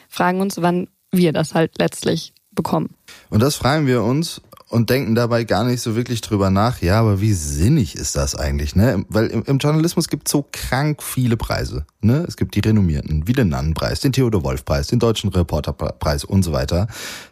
fragen 0.09 0.41
uns, 0.41 0.59
wann 0.61 0.87
wir 1.13 1.31
das 1.31 1.53
halt 1.53 1.77
letztlich 1.77 2.33
bekommen. 2.51 2.89
Und 3.29 3.41
das 3.41 3.55
fragen 3.55 3.87
wir 3.87 4.03
uns 4.03 4.41
und 4.73 4.89
denken 4.89 5.13
dabei 5.13 5.43
gar 5.43 5.63
nicht 5.63 5.81
so 5.81 5.95
wirklich 5.95 6.21
drüber 6.21 6.49
nach, 6.49 6.81
ja, 6.81 6.99
aber 6.99 7.21
wie 7.21 7.33
sinnig 7.33 7.95
ist 7.95 8.15
das 8.15 8.35
eigentlich, 8.35 8.75
ne? 8.75 9.05
Weil 9.07 9.27
im, 9.27 9.43
im 9.43 9.59
Journalismus 9.59 10.09
gibt 10.09 10.27
es 10.27 10.31
so 10.31 10.47
krank 10.51 11.03
viele 11.03 11.37
Preise, 11.37 11.85
ne? 12.01 12.25
Es 12.27 12.37
gibt 12.37 12.55
die 12.55 12.59
renommierten, 12.59 13.27
wie 13.27 13.33
den 13.33 13.49
Nannenpreis, 13.49 13.99
den 13.99 14.13
Theodor 14.13 14.43
Wolf 14.43 14.65
Preis, 14.65 14.87
den 14.87 14.97
Deutschen 14.97 15.29
Reporterpreis 15.29 16.23
und 16.23 16.41
so 16.41 16.53
weiter. 16.53 16.87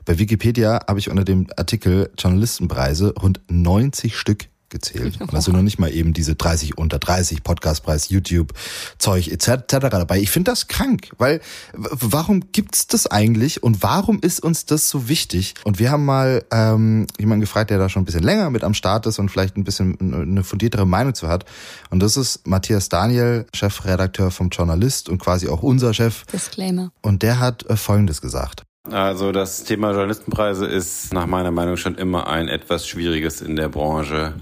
Bei 0.05 0.19
Wikipedia 0.19 0.81
habe 0.87 0.99
ich 0.99 1.09
unter 1.09 1.23
dem 1.23 1.47
Artikel 1.57 2.11
Journalistenpreise 2.15 3.15
rund 3.15 3.41
90 3.49 4.15
Stück 4.15 4.50
gezählt. 4.71 5.21
Und 5.21 5.33
also 5.35 5.51
noch 5.51 5.61
nicht 5.61 5.77
mal 5.77 5.93
eben 5.93 6.13
diese 6.13 6.35
30 6.35 6.77
unter 6.77 6.97
30 6.97 7.43
Podcastpreis, 7.43 8.09
YouTube, 8.09 8.53
Zeug 8.97 9.27
etc. 9.27 9.65
dabei. 9.67 10.19
Ich 10.19 10.31
finde 10.31 10.51
das 10.51 10.67
krank, 10.67 11.11
weil 11.19 11.41
warum 11.73 12.51
gibt's 12.51 12.87
das 12.87 13.05
eigentlich 13.05 13.61
und 13.61 13.83
warum 13.83 14.19
ist 14.21 14.41
uns 14.41 14.65
das 14.65 14.89
so 14.89 15.07
wichtig? 15.07 15.53
Und 15.63 15.77
wir 15.77 15.91
haben 15.91 16.05
mal 16.05 16.43
ähm, 16.51 17.05
jemanden 17.19 17.41
gefragt, 17.41 17.69
der 17.69 17.77
da 17.77 17.89
schon 17.89 18.01
ein 18.01 18.05
bisschen 18.05 18.23
länger 18.23 18.49
mit 18.49 18.63
am 18.63 18.73
Start 18.73 19.05
ist 19.05 19.19
und 19.19 19.29
vielleicht 19.29 19.57
ein 19.57 19.63
bisschen 19.63 19.97
eine 19.99 20.43
fundiertere 20.43 20.87
Meinung 20.87 21.13
zu 21.13 21.27
hat. 21.27 21.45
Und 21.91 21.99
das 21.99 22.17
ist 22.17 22.47
Matthias 22.47 22.89
Daniel, 22.89 23.45
Chefredakteur 23.53 24.31
vom 24.31 24.49
Journalist 24.49 25.09
und 25.09 25.19
quasi 25.19 25.47
auch 25.47 25.61
unser 25.61 25.93
Chef. 25.93 26.25
Disclaimer. 26.25 26.91
Und 27.01 27.21
der 27.21 27.39
hat 27.39 27.69
äh, 27.69 27.75
Folgendes 27.75 28.21
gesagt. 28.21 28.63
Also 28.89 29.31
das 29.31 29.63
Thema 29.63 29.91
Journalistenpreise 29.91 30.65
ist 30.65 31.13
nach 31.13 31.27
meiner 31.27 31.51
Meinung 31.51 31.77
schon 31.77 31.95
immer 31.95 32.27
ein 32.27 32.47
etwas 32.47 32.87
schwieriges 32.87 33.41
in 33.41 33.55
der 33.55 33.69
Branche. 33.69 34.33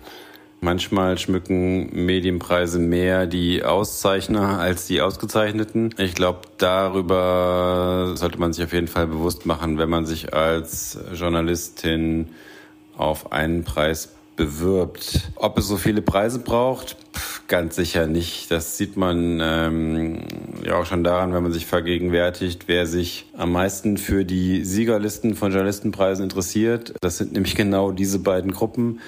Manchmal 0.62 1.18
schmücken 1.18 2.06
Medienpreise 2.06 2.80
mehr 2.80 3.28
die 3.28 3.64
Auszeichner 3.64 4.60
als 4.60 4.88
die 4.88 5.02
Ausgezeichneten. 5.02 5.94
Ich 5.98 6.16
glaube, 6.16 6.42
darüber 6.58 8.14
sollte 8.16 8.40
man 8.40 8.52
sich 8.52 8.64
auf 8.66 8.74
jeden 8.74 8.88
Fall 8.88 9.08
bewusst 9.08 9.46
machen, 9.46 9.78
wenn 9.78 9.90
man 9.90 10.06
sich 10.06 10.34
als 10.34 10.98
Journalistin 11.14 12.30
auf 12.98 13.32
einen 13.32 13.64
Preis 13.64 14.16
bewirbt. 14.36 15.32
Ob 15.36 15.58
es 15.58 15.68
so 15.68 15.78
viele 15.78 16.02
Preise 16.02 16.40
braucht, 16.40 16.98
ganz 17.50 17.76
sicher 17.76 18.08
nicht. 18.08 18.50
Das 18.52 18.78
sieht 18.78 18.96
man 18.96 19.40
ähm, 19.42 20.22
ja 20.64 20.78
auch 20.78 20.86
schon 20.86 21.04
daran, 21.04 21.34
wenn 21.34 21.44
man 21.44 21.52
sich 21.52 21.66
vergegenwärtigt, 21.66 22.68
wer 22.68 22.86
sich 22.86 23.26
am 23.36 23.52
meisten 23.52 23.98
für 23.98 24.24
die 24.24 24.64
Siegerlisten 24.64 25.36
von 25.36 25.52
Journalistenpreisen 25.52 26.24
interessiert. 26.24 26.94
Das 27.02 27.18
sind 27.18 27.34
nämlich 27.34 27.56
genau 27.56 27.92
diese 27.92 28.20
beiden 28.20 28.52
Gruppen, 28.52 29.02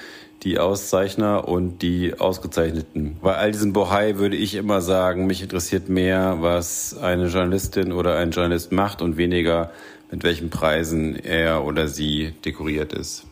die 0.44 0.60
Auszeichner 0.60 1.48
und 1.48 1.82
die 1.82 2.20
Ausgezeichneten. 2.20 3.18
Bei 3.22 3.36
all 3.36 3.52
diesem 3.52 3.74
Bohai 3.74 4.18
würde 4.18 4.36
ich 4.36 4.56
immer 4.56 4.82
sagen, 4.82 5.28
mich 5.28 5.42
interessiert 5.42 5.88
mehr, 5.88 6.38
was 6.40 6.98
eine 6.98 7.28
Journalistin 7.28 7.92
oder 7.92 8.18
ein 8.18 8.32
Journalist 8.32 8.72
macht 8.72 9.02
und 9.02 9.18
weniger, 9.18 9.72
mit 10.10 10.24
welchen 10.24 10.50
Preisen 10.50 11.16
er 11.16 11.64
oder 11.64 11.88
sie 11.88 12.34
dekoriert 12.44 12.92
ist. 12.92 13.26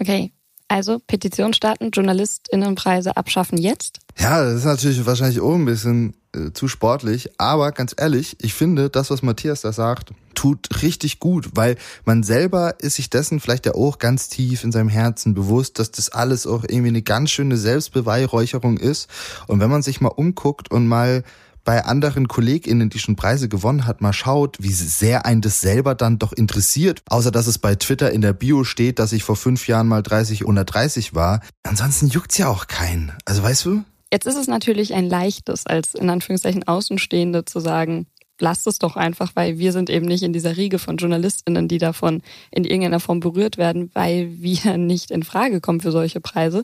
Okay, 0.00 0.32
also 0.70 1.00
Petition 1.00 1.52
starten, 1.52 1.90
JournalistInnenpreise 1.92 3.16
abschaffen 3.16 3.58
jetzt? 3.58 3.98
Ja, 4.18 4.44
das 4.44 4.54
ist 4.54 4.64
natürlich 4.64 5.04
wahrscheinlich 5.04 5.40
auch 5.40 5.54
ein 5.54 5.64
bisschen 5.64 6.14
äh, 6.32 6.52
zu 6.52 6.68
sportlich, 6.68 7.30
aber 7.38 7.72
ganz 7.72 7.94
ehrlich, 7.98 8.36
ich 8.40 8.54
finde, 8.54 8.88
das, 8.88 9.10
was 9.10 9.22
Matthias 9.22 9.62
da 9.62 9.72
sagt, 9.72 10.12
tut 10.34 10.82
richtig 10.82 11.18
gut, 11.18 11.50
weil 11.54 11.76
man 12.04 12.22
selber 12.22 12.76
ist 12.78 12.96
sich 12.96 13.10
dessen 13.10 13.40
vielleicht 13.40 13.66
ja 13.66 13.74
auch 13.74 13.98
ganz 13.98 14.28
tief 14.28 14.62
in 14.62 14.70
seinem 14.70 14.88
Herzen 14.88 15.34
bewusst, 15.34 15.80
dass 15.80 15.90
das 15.90 16.10
alles 16.10 16.46
auch 16.46 16.62
irgendwie 16.62 16.88
eine 16.88 17.02
ganz 17.02 17.30
schöne 17.30 17.56
Selbstbeweihräucherung 17.56 18.76
ist. 18.76 19.10
Und 19.48 19.58
wenn 19.58 19.70
man 19.70 19.82
sich 19.82 20.00
mal 20.00 20.08
umguckt 20.08 20.70
und 20.70 20.86
mal 20.86 21.24
bei 21.70 21.84
anderen 21.84 22.26
KollegInnen, 22.26 22.90
die 22.90 22.98
schon 22.98 23.14
Preise 23.14 23.48
gewonnen 23.48 23.86
hat, 23.86 24.00
mal 24.00 24.12
schaut, 24.12 24.56
wie 24.58 24.72
sehr 24.72 25.24
ein 25.24 25.40
das 25.40 25.60
selber 25.60 25.94
dann 25.94 26.18
doch 26.18 26.32
interessiert. 26.32 27.00
Außer, 27.08 27.30
dass 27.30 27.46
es 27.46 27.58
bei 27.58 27.76
Twitter 27.76 28.10
in 28.10 28.22
der 28.22 28.32
Bio 28.32 28.64
steht, 28.64 28.98
dass 28.98 29.12
ich 29.12 29.22
vor 29.22 29.36
fünf 29.36 29.68
Jahren 29.68 29.86
mal 29.86 30.02
30 30.02 30.46
oder 30.46 30.64
30 30.64 31.14
war. 31.14 31.38
Ansonsten 31.62 32.08
juckt's 32.08 32.38
ja 32.38 32.48
auch 32.48 32.66
keinen. 32.66 33.12
Also 33.24 33.44
weißt 33.44 33.66
du? 33.66 33.84
Jetzt 34.12 34.26
ist 34.26 34.34
es 34.34 34.48
natürlich 34.48 34.94
ein 34.94 35.08
leichtes, 35.08 35.64
als 35.64 35.94
in 35.94 36.10
Anführungszeichen 36.10 36.66
Außenstehende 36.66 37.44
zu 37.44 37.60
sagen, 37.60 38.08
lasst 38.40 38.66
es 38.66 38.80
doch 38.80 38.96
einfach, 38.96 39.30
weil 39.36 39.58
wir 39.58 39.70
sind 39.70 39.90
eben 39.90 40.06
nicht 40.06 40.24
in 40.24 40.32
dieser 40.32 40.56
Riege 40.56 40.80
von 40.80 40.96
JournalistInnen, 40.96 41.68
die 41.68 41.78
davon 41.78 42.20
in 42.50 42.64
irgendeiner 42.64 42.98
Form 42.98 43.20
berührt 43.20 43.58
werden, 43.58 43.92
weil 43.94 44.28
wir 44.40 44.76
nicht 44.76 45.12
in 45.12 45.22
Frage 45.22 45.60
kommen 45.60 45.78
für 45.80 45.92
solche 45.92 46.20
Preise. 46.20 46.62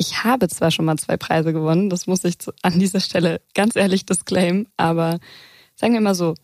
Ich 0.00 0.24
habe 0.24 0.48
zwar 0.48 0.70
schon 0.70 0.86
mal 0.86 0.96
zwei 0.96 1.18
Preise 1.18 1.52
gewonnen, 1.52 1.90
das 1.90 2.06
muss 2.06 2.24
ich 2.24 2.36
an 2.62 2.78
dieser 2.78 3.00
Stelle 3.00 3.42
ganz 3.54 3.76
ehrlich 3.76 4.06
disclaimen, 4.06 4.66
aber 4.78 5.18
sagen 5.76 5.92
wir 5.92 6.00
mal 6.00 6.14
so, 6.14 6.34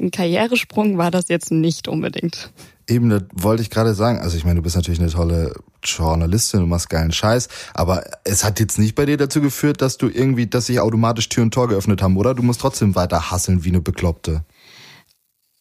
ein 0.00 0.10
Karrieresprung 0.10 0.98
war 0.98 1.12
das 1.12 1.28
jetzt 1.28 1.52
nicht 1.52 1.86
unbedingt. 1.86 2.50
Eben, 2.88 3.10
das 3.10 3.22
wollte 3.32 3.62
ich 3.62 3.70
gerade 3.70 3.94
sagen. 3.94 4.18
Also 4.18 4.36
ich 4.36 4.44
meine, 4.44 4.56
du 4.56 4.62
bist 4.62 4.74
natürlich 4.74 4.98
eine 4.98 5.10
tolle 5.10 5.54
Journalistin 5.84 6.64
und 6.64 6.68
machst 6.68 6.90
geilen 6.90 7.12
Scheiß, 7.12 7.46
aber 7.72 8.02
es 8.24 8.42
hat 8.42 8.58
jetzt 8.58 8.80
nicht 8.80 8.96
bei 8.96 9.06
dir 9.06 9.16
dazu 9.16 9.40
geführt, 9.40 9.80
dass 9.80 9.96
du 9.96 10.08
irgendwie, 10.08 10.48
dass 10.48 10.66
sich 10.66 10.80
automatisch 10.80 11.28
Tür 11.28 11.44
und 11.44 11.54
Tor 11.54 11.68
geöffnet 11.68 12.02
haben, 12.02 12.16
oder? 12.16 12.34
Du 12.34 12.42
musst 12.42 12.62
trotzdem 12.62 12.96
weiter 12.96 13.30
hasseln 13.30 13.62
wie 13.62 13.68
eine 13.68 13.80
Bekloppte. 13.80 14.44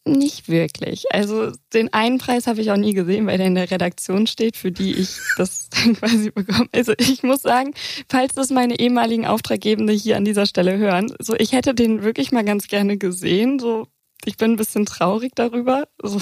Nicht 0.06 0.50
wirklich. 0.50 1.06
Also 1.12 1.52
den 1.74 1.94
einen 1.94 2.18
Preis 2.18 2.46
habe 2.46 2.60
ich 2.60 2.72
auch 2.72 2.78
nie 2.78 2.94
gesehen, 2.94 3.26
weil 3.26 3.38
der 3.38 3.48
in 3.48 3.56
der 3.56 3.72
Redaktion 3.72 4.28
steht, 4.28 4.58
für 4.58 4.72
die 4.72 4.94
ich 4.94 5.18
das 5.38 5.70
dann 5.72 5.96
quasi 5.96 6.30
bekomme. 6.30 6.68
Also 6.74 6.94
ich 6.98 7.24
muss 7.24 7.42
sagen, 7.42 7.74
falls 8.10 8.36
das 8.36 8.50
meine 8.50 8.78
ehemaligen 8.78 9.26
Auftraggebende 9.26 9.94
hier 9.94 10.18
an 10.18 10.26
dieser 10.26 10.46
Stelle 10.46 10.78
hören, 10.78 11.14
so 11.20 11.36
ich 11.38 11.54
hätte 11.54 11.74
den 11.74 12.04
wirklich 12.04 12.34
mal 12.34 12.44
ganz 12.44 12.68
gerne 12.68 12.98
gesehen. 12.98 13.60
So 13.60 13.88
ich 14.26 14.36
bin 14.36 14.52
ein 14.52 14.58
bisschen 14.58 14.86
traurig 14.86 15.34
darüber. 15.36 15.88
So. 16.04 16.20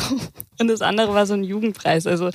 Und 0.59 0.67
das 0.67 0.81
andere 0.81 1.15
war 1.15 1.25
so 1.25 1.33
ein 1.33 1.43
Jugendpreis. 1.43 2.05
Also 2.05 2.29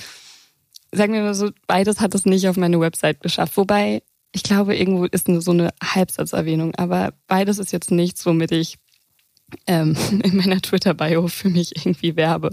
sagen 0.91 1.13
wir 1.13 1.21
mal 1.21 1.33
so, 1.33 1.51
beides 1.65 2.01
hat 2.01 2.13
es 2.13 2.25
nicht 2.25 2.49
auf 2.49 2.57
meine 2.57 2.79
Website 2.81 3.21
geschafft. 3.21 3.55
Wobei 3.55 4.03
ich 4.33 4.43
glaube, 4.43 4.75
irgendwo 4.75 5.05
ist 5.05 5.27
so 5.27 5.51
eine 5.51 5.69
Halbsatzerwähnung. 5.81 6.75
Aber 6.75 7.13
beides 7.27 7.57
ist 7.57 7.71
jetzt 7.71 7.89
nichts, 7.89 8.25
womit 8.25 8.51
ich 8.51 8.77
ähm, 9.65 9.95
in 10.23 10.37
meiner 10.37 10.61
Twitter-Bio 10.61 11.27
für 11.27 11.49
mich 11.49 11.75
irgendwie 11.75 12.15
werbe. 12.15 12.51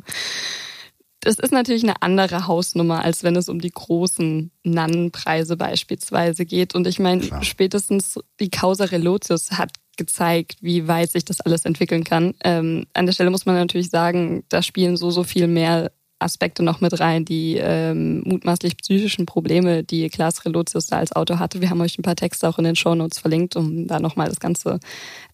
Das 1.21 1.39
ist 1.39 1.53
natürlich 1.53 1.85
eine 1.85 2.03
andere 2.03 2.47
Hausnummer, 2.47 3.03
als 3.03 3.25
wenn 3.25 3.35
es 3.35 3.49
um 3.49 3.59
die 3.59 3.71
großen 3.71 4.51
Nannenpreise 4.63 5.57
beispielsweise 5.57 6.45
geht. 6.45 6.75
Und 6.75 6.87
ich 6.87 6.99
meine, 6.99 7.23
spätestens 7.43 8.21
die 8.41 8.51
Causa 8.51 8.85
Relotius 8.85 9.53
hat 9.53 9.71
gezeigt, 9.97 10.57
wie 10.61 10.87
weit 10.87 11.11
sich 11.11 11.25
das 11.25 11.41
alles 11.41 11.65
entwickeln 11.65 12.05
kann. 12.05 12.35
Ähm, 12.45 12.87
an 12.93 13.07
der 13.07 13.15
Stelle 13.15 13.31
muss 13.31 13.47
man 13.47 13.55
natürlich 13.55 13.89
sagen, 13.89 14.45
da 14.51 14.63
spielen 14.63 14.99
so, 14.99 15.11
so 15.11 15.25
viel 15.25 15.47
mehr 15.47 15.93
Aspekte 16.25 16.63
noch 16.63 16.81
mit 16.81 16.99
rein, 16.99 17.25
die 17.25 17.57
ähm, 17.57 18.23
mutmaßlich 18.25 18.77
psychischen 18.79 19.27
Probleme, 19.27 19.85
die 19.85 20.09
Klaas 20.09 20.45
Relotius 20.45 20.87
da 20.87 20.99
als 20.99 21.13
Autor 21.13 21.39
hatte. 21.39 21.61
Wir 21.61 21.71
haben 21.71 21.81
euch 21.81 21.99
ein 21.99 22.03
paar 22.03 22.17
Texte 22.17 22.49
auch 22.49 22.59
in 22.59 22.65
den 22.65 22.77
Shownotes 22.77 23.19
verlinkt, 23.19 23.57
um 23.57 23.87
da 23.87 24.01
nochmal 24.01 24.29
das 24.29 24.41
Ganze 24.41 24.81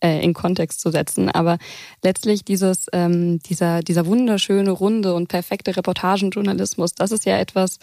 äh, 0.01 0.23
in 0.23 0.35
Kontext 0.35 0.81
zu 0.81 0.91
setzen. 0.91 1.31
Aber 1.31 1.59
letztlich 2.03 2.45
dieses, 2.45 2.87
ähm, 2.93 3.39
dieser, 3.41 3.81
dieser 3.81 4.07
wunderschöne, 4.07 4.71
runde 4.71 5.15
und 5.15 5.29
perfekte 5.29 5.77
Reportagenjournalismus, 5.77 6.95
das 6.95 7.13
ist 7.13 7.25
ja 7.25 7.39
etwas, 7.39 7.79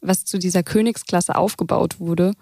was 0.00 0.24
zu 0.24 0.38
dieser 0.38 0.62
Königsklasse 0.62 1.34
aufgebaut 1.34 1.98
wurde 1.98 2.34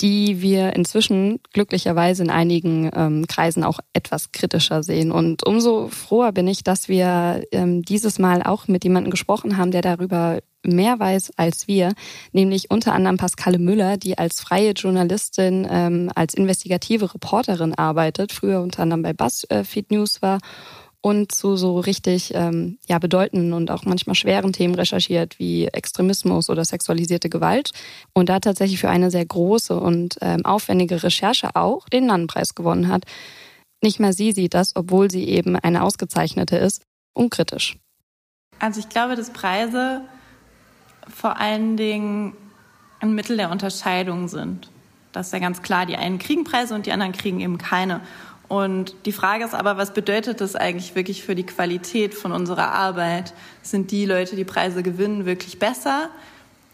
die 0.00 0.40
wir 0.40 0.74
inzwischen 0.74 1.40
glücklicherweise 1.52 2.22
in 2.22 2.30
einigen 2.30 2.90
ähm, 2.94 3.26
Kreisen 3.26 3.64
auch 3.64 3.80
etwas 3.92 4.32
kritischer 4.32 4.82
sehen. 4.82 5.12
Und 5.12 5.46
umso 5.46 5.88
froher 5.88 6.32
bin 6.32 6.48
ich, 6.48 6.64
dass 6.64 6.88
wir 6.88 7.44
ähm, 7.52 7.82
dieses 7.82 8.18
Mal 8.18 8.42
auch 8.42 8.66
mit 8.68 8.84
jemandem 8.84 9.10
gesprochen 9.10 9.56
haben, 9.56 9.70
der 9.70 9.82
darüber 9.82 10.40
mehr 10.62 10.98
weiß 10.98 11.32
als 11.36 11.68
wir, 11.68 11.92
nämlich 12.32 12.70
unter 12.70 12.92
anderem 12.92 13.16
Pascale 13.16 13.58
Müller, 13.58 13.96
die 13.96 14.18
als 14.18 14.40
freie 14.40 14.72
Journalistin, 14.72 15.66
ähm, 15.70 16.10
als 16.14 16.34
investigative 16.34 17.14
Reporterin 17.14 17.74
arbeitet, 17.74 18.32
früher 18.32 18.60
unter 18.60 18.82
anderem 18.82 19.02
bei 19.02 19.12
BuzzFeed 19.12 19.90
News 19.90 20.22
war 20.22 20.38
und 21.02 21.32
zu 21.32 21.56
so 21.56 21.80
richtig 21.80 22.32
ähm, 22.34 22.78
ja, 22.86 22.98
bedeutenden 22.98 23.52
und 23.52 23.70
auch 23.70 23.84
manchmal 23.84 24.14
schweren 24.14 24.52
Themen 24.52 24.74
recherchiert, 24.74 25.38
wie 25.38 25.66
Extremismus 25.66 26.50
oder 26.50 26.64
sexualisierte 26.64 27.30
Gewalt. 27.30 27.70
Und 28.12 28.28
da 28.28 28.40
tatsächlich 28.40 28.80
für 28.80 28.90
eine 28.90 29.10
sehr 29.10 29.24
große 29.24 29.78
und 29.78 30.18
ähm, 30.20 30.44
aufwendige 30.44 31.02
Recherche 31.02 31.56
auch 31.56 31.88
den 31.88 32.06
Nannenpreis 32.06 32.54
gewonnen 32.54 32.88
hat. 32.88 33.04
Nicht 33.82 33.98
mehr 33.98 34.12
sie 34.12 34.32
sieht 34.32 34.52
das, 34.52 34.76
obwohl 34.76 35.10
sie 35.10 35.26
eben 35.28 35.56
eine 35.56 35.82
ausgezeichnete 35.82 36.56
ist, 36.56 36.82
unkritisch. 37.14 37.76
Also 38.58 38.80
ich 38.80 38.90
glaube, 38.90 39.16
dass 39.16 39.30
Preise 39.30 40.02
vor 41.08 41.38
allen 41.38 41.78
Dingen 41.78 42.36
ein 43.00 43.14
Mittel 43.14 43.38
der 43.38 43.50
Unterscheidung 43.50 44.28
sind. 44.28 44.70
Das 45.12 45.28
ist 45.28 45.32
ja 45.32 45.38
ganz 45.38 45.62
klar, 45.62 45.86
die 45.86 45.96
einen 45.96 46.18
kriegen 46.18 46.44
Preise 46.44 46.74
und 46.74 46.84
die 46.84 46.92
anderen 46.92 47.12
kriegen 47.12 47.40
eben 47.40 47.56
keine. 47.56 48.02
Und 48.50 48.96
die 49.06 49.12
Frage 49.12 49.44
ist 49.44 49.54
aber, 49.54 49.76
was 49.76 49.94
bedeutet 49.94 50.40
das 50.40 50.56
eigentlich 50.56 50.96
wirklich 50.96 51.22
für 51.22 51.36
die 51.36 51.46
Qualität 51.46 52.14
von 52.14 52.32
unserer 52.32 52.72
Arbeit? 52.72 53.32
Sind 53.62 53.92
die 53.92 54.06
Leute, 54.06 54.34
die 54.34 54.44
Preise 54.44 54.82
gewinnen, 54.82 55.24
wirklich 55.24 55.60
besser? 55.60 56.10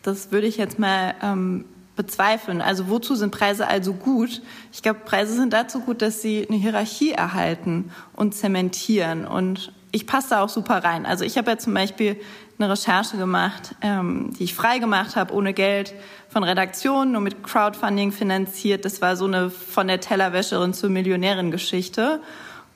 Das 0.03 0.33
würde 0.33 0.47
ich 0.47 0.57
jetzt 0.57 0.79
mal 0.79 1.15
ähm, 1.23 1.67
bezweifeln. 1.95 2.63
Also 2.63 2.89
wozu 2.89 3.15
sind 3.15 3.31
Preise 3.31 3.69
also 3.69 3.93
gut? 3.93 4.41
Ich 4.73 4.81
glaube, 4.81 5.01
Preise 5.05 5.35
sind 5.35 5.53
dazu 5.53 5.81
gut, 5.81 6.01
dass 6.01 6.23
sie 6.23 6.47
eine 6.49 6.57
Hierarchie 6.57 7.11
erhalten 7.11 7.93
und 8.15 8.35
zementieren. 8.35 9.27
Und 9.27 9.71
ich 9.93 10.07
passe 10.07 10.31
da 10.31 10.43
auch 10.43 10.49
super 10.49 10.83
rein. 10.83 11.05
Also 11.05 11.27
ich 11.27 11.37
habe 11.37 11.51
ja 11.51 11.59
zum 11.59 11.75
Beispiel 11.75 12.19
eine 12.59 12.71
Recherche 12.71 13.17
gemacht, 13.17 13.75
ähm, 13.83 14.33
die 14.39 14.45
ich 14.45 14.55
frei 14.55 14.79
gemacht 14.79 15.17
habe, 15.17 15.35
ohne 15.35 15.53
Geld 15.53 15.95
von 16.29 16.43
Redaktionen, 16.43 17.13
nur 17.13 17.21
mit 17.21 17.43
Crowdfunding 17.43 18.13
finanziert. 18.13 18.85
Das 18.85 19.03
war 19.03 19.17
so 19.17 19.27
eine 19.27 19.51
von 19.51 19.89
der 19.89 20.01
Tellerwäscherin 20.01 20.73
zur 20.73 20.91
Millionärin 20.91 21.51
Geschichte 21.51 22.21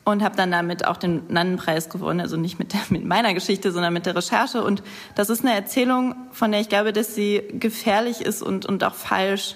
und 0.04 0.22
habe 0.22 0.36
dann 0.36 0.50
damit 0.50 0.86
auch 0.86 0.96
den 0.96 1.22
Nannenpreis 1.28 1.88
gewonnen, 1.88 2.20
also 2.20 2.36
nicht 2.36 2.58
mit, 2.58 2.72
der, 2.72 2.80
mit 2.90 3.04
meiner 3.04 3.34
Geschichte, 3.34 3.72
sondern 3.72 3.92
mit 3.92 4.06
der 4.06 4.16
Recherche. 4.16 4.62
Und 4.62 4.82
das 5.14 5.30
ist 5.30 5.44
eine 5.44 5.54
Erzählung, 5.54 6.14
von 6.32 6.52
der 6.52 6.60
ich 6.60 6.68
glaube, 6.68 6.92
dass 6.92 7.14
sie 7.14 7.42
gefährlich 7.52 8.20
ist 8.20 8.42
und, 8.42 8.66
und 8.66 8.84
auch 8.84 8.94
falsch. 8.94 9.54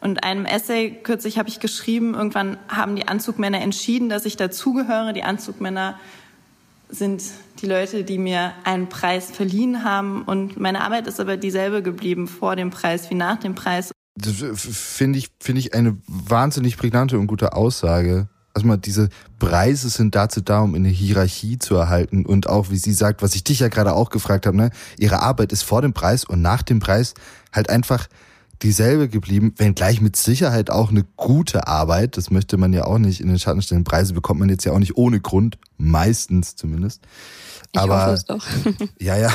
Und 0.00 0.22
einem 0.22 0.44
Essay 0.44 0.90
kürzlich 1.02 1.38
habe 1.38 1.48
ich 1.48 1.58
geschrieben, 1.58 2.14
irgendwann 2.14 2.56
haben 2.68 2.94
die 2.94 3.08
Anzugmänner 3.08 3.60
entschieden, 3.60 4.08
dass 4.08 4.26
ich 4.26 4.36
dazugehöre. 4.36 5.12
Die 5.12 5.24
Anzugmänner 5.24 5.98
sind 6.88 7.22
die 7.60 7.66
Leute, 7.66 8.04
die 8.04 8.18
mir 8.18 8.52
einen 8.64 8.88
Preis 8.88 9.30
verliehen 9.30 9.84
haben. 9.84 10.22
Und 10.22 10.58
meine 10.58 10.82
Arbeit 10.82 11.06
ist 11.06 11.20
aber 11.20 11.36
dieselbe 11.36 11.82
geblieben 11.82 12.26
vor 12.28 12.56
dem 12.56 12.70
Preis 12.70 13.10
wie 13.10 13.14
nach 13.14 13.38
dem 13.38 13.54
Preis. 13.54 13.92
Das 14.16 14.34
finde 14.34 15.18
ich, 15.18 15.28
finde 15.40 15.60
ich 15.60 15.74
eine 15.74 15.96
wahnsinnig 16.06 16.76
prägnante 16.76 17.18
und 17.18 17.26
gute 17.28 17.52
Aussage. 17.52 18.28
erstmal 18.54 18.78
diese 18.78 19.10
Preise 19.38 19.88
sind 19.88 20.16
dazu 20.16 20.40
da, 20.40 20.60
um 20.60 20.74
eine 20.74 20.88
Hierarchie 20.88 21.58
zu 21.58 21.76
erhalten 21.76 22.26
und 22.26 22.48
auch, 22.48 22.70
wie 22.70 22.78
sie 22.78 22.92
sagt, 22.92 23.22
was 23.22 23.36
ich 23.36 23.44
dich 23.44 23.60
ja 23.60 23.68
gerade 23.68 23.92
auch 23.92 24.10
gefragt 24.10 24.46
habe, 24.46 24.56
ne, 24.56 24.70
ihre 24.98 25.22
Arbeit 25.22 25.52
ist 25.52 25.62
vor 25.62 25.82
dem 25.82 25.92
Preis 25.92 26.24
und 26.24 26.42
nach 26.42 26.62
dem 26.62 26.80
Preis 26.80 27.14
halt 27.52 27.70
einfach 27.70 28.08
dieselbe 28.62 29.08
geblieben, 29.08 29.54
wenngleich 29.56 30.00
mit 30.00 30.16
Sicherheit 30.16 30.70
auch 30.70 30.90
eine 30.90 31.04
gute 31.16 31.66
Arbeit. 31.66 32.16
Das 32.16 32.30
möchte 32.30 32.56
man 32.56 32.72
ja 32.72 32.84
auch 32.84 32.98
nicht 32.98 33.20
in 33.20 33.28
den 33.28 33.38
Schatten 33.38 33.62
stellen. 33.62 33.84
Preise 33.84 34.14
bekommt 34.14 34.40
man 34.40 34.48
jetzt 34.48 34.64
ja 34.64 34.72
auch 34.72 34.78
nicht 34.78 34.96
ohne 34.96 35.20
Grund, 35.20 35.58
meistens 35.76 36.56
zumindest. 36.56 37.02
Ich 37.72 37.80
aber, 37.80 38.06
hoffe 38.06 38.12
es 38.14 38.24
doch. 38.24 38.46
ja, 39.00 39.16
ja. 39.16 39.30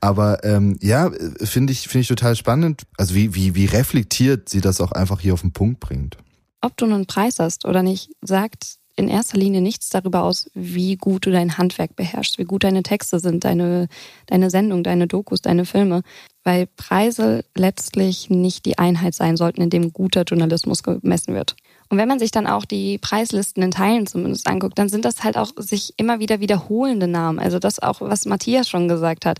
Aber 0.00 0.44
ähm, 0.44 0.78
ja, 0.80 1.10
finde 1.42 1.72
ich, 1.72 1.88
finde 1.88 2.02
ich 2.02 2.08
total 2.08 2.36
spannend. 2.36 2.82
Also 2.96 3.14
wie, 3.14 3.34
wie, 3.34 3.54
wie 3.54 3.66
reflektiert 3.66 4.48
sie 4.48 4.60
das 4.60 4.80
auch 4.80 4.92
einfach 4.92 5.20
hier 5.20 5.34
auf 5.34 5.40
den 5.40 5.52
Punkt 5.52 5.80
bringt. 5.80 6.16
Ob 6.60 6.76
du 6.76 6.86
einen 6.86 7.06
Preis 7.06 7.38
hast 7.38 7.64
oder 7.64 7.82
nicht, 7.82 8.10
sagt 8.22 8.78
in 8.98 9.08
erster 9.08 9.38
Linie 9.38 9.60
nichts 9.60 9.90
darüber 9.90 10.24
aus, 10.24 10.50
wie 10.54 10.96
gut 10.96 11.24
du 11.24 11.30
dein 11.30 11.56
Handwerk 11.56 11.94
beherrschst, 11.94 12.38
wie 12.38 12.44
gut 12.44 12.64
deine 12.64 12.82
Texte 12.82 13.20
sind, 13.20 13.44
deine, 13.44 13.88
deine 14.26 14.50
Sendung, 14.50 14.82
deine 14.82 15.06
Dokus, 15.06 15.40
deine 15.40 15.64
Filme. 15.64 16.02
Weil 16.42 16.66
Preise 16.66 17.44
letztlich 17.54 18.28
nicht 18.28 18.66
die 18.66 18.78
Einheit 18.78 19.14
sein 19.14 19.36
sollten, 19.36 19.62
in 19.62 19.70
dem 19.70 19.92
guter 19.92 20.22
Journalismus 20.22 20.82
gemessen 20.82 21.34
wird. 21.34 21.54
Und 21.88 21.98
wenn 21.98 22.08
man 22.08 22.18
sich 22.18 22.32
dann 22.32 22.46
auch 22.46 22.64
die 22.64 22.98
Preislisten 22.98 23.62
in 23.62 23.70
Teilen 23.70 24.06
zumindest 24.06 24.48
anguckt, 24.48 24.78
dann 24.78 24.88
sind 24.88 25.04
das 25.04 25.22
halt 25.22 25.36
auch 25.36 25.52
sich 25.56 25.94
immer 25.96 26.18
wieder 26.18 26.40
wiederholende 26.40 27.06
Namen. 27.06 27.38
Also 27.38 27.58
das 27.58 27.78
auch, 27.78 28.00
was 28.00 28.26
Matthias 28.26 28.68
schon 28.68 28.88
gesagt 28.88 29.26
hat. 29.26 29.38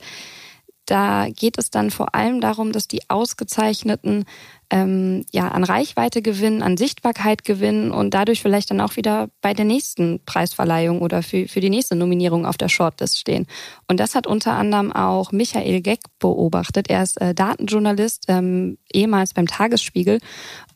Da 0.87 1.29
geht 1.29 1.59
es 1.59 1.71
dann 1.71 1.91
vor 1.91 2.15
allem 2.15 2.41
darum, 2.41 2.73
dass 2.73 2.88
die 2.88 3.11
ausgezeichneten 3.11 4.25
ähm, 4.70 5.25
ja, 5.32 5.48
an 5.48 5.64
Reichweite 5.64 6.20
gewinnen, 6.20 6.62
an 6.62 6.76
Sichtbarkeit 6.76 7.44
gewinnen 7.44 7.90
und 7.90 8.12
dadurch 8.12 8.42
vielleicht 8.42 8.70
dann 8.70 8.80
auch 8.80 8.96
wieder 8.96 9.28
bei 9.40 9.54
der 9.54 9.64
nächsten 9.64 10.20
Preisverleihung 10.26 11.00
oder 11.00 11.22
für, 11.22 11.48
für 11.48 11.60
die 11.60 11.70
nächste 11.70 11.96
Nominierung 11.96 12.44
auf 12.44 12.58
der 12.58 12.68
Shortlist 12.68 13.18
stehen. 13.18 13.46
Und 13.87 13.98
das 13.98 14.14
hat 14.14 14.26
unter 14.26 14.52
anderem 14.52 14.92
auch 14.92 15.32
Michael 15.32 15.80
Geck 15.80 16.00
beobachtet. 16.18 16.90
Er 16.90 17.02
ist 17.02 17.20
äh, 17.20 17.34
Datenjournalist, 17.34 18.26
ähm, 18.28 18.78
ehemals 18.92 19.32
beim 19.32 19.46
Tagesspiegel, 19.46 20.20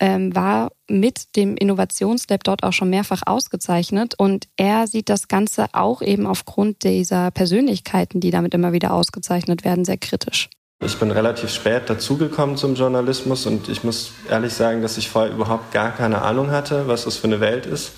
ähm, 0.00 0.34
war 0.34 0.72
mit 0.88 1.36
dem 1.36 1.56
Innovationslab 1.56 2.44
dort 2.44 2.62
auch 2.62 2.72
schon 2.72 2.90
mehrfach 2.90 3.22
ausgezeichnet. 3.26 4.14
Und 4.16 4.48
er 4.56 4.86
sieht 4.86 5.10
das 5.10 5.28
Ganze 5.28 5.66
auch 5.72 6.00
eben 6.00 6.26
aufgrund 6.26 6.84
dieser 6.84 7.30
Persönlichkeiten, 7.30 8.20
die 8.20 8.30
damit 8.30 8.54
immer 8.54 8.72
wieder 8.72 8.94
ausgezeichnet 8.94 9.64
werden, 9.64 9.84
sehr 9.84 9.98
kritisch. 9.98 10.48
Ich 10.84 10.98
bin 10.98 11.12
relativ 11.12 11.50
spät 11.50 11.88
dazugekommen 11.88 12.56
zum 12.56 12.74
Journalismus 12.74 13.46
und 13.46 13.68
ich 13.68 13.84
muss 13.84 14.10
ehrlich 14.28 14.52
sagen, 14.52 14.82
dass 14.82 14.98
ich 14.98 15.08
vorher 15.08 15.32
überhaupt 15.32 15.70
gar 15.70 15.92
keine 15.92 16.22
Ahnung 16.22 16.50
hatte, 16.50 16.88
was 16.88 17.04
das 17.04 17.16
für 17.16 17.28
eine 17.28 17.38
Welt 17.38 17.66
ist. 17.66 17.92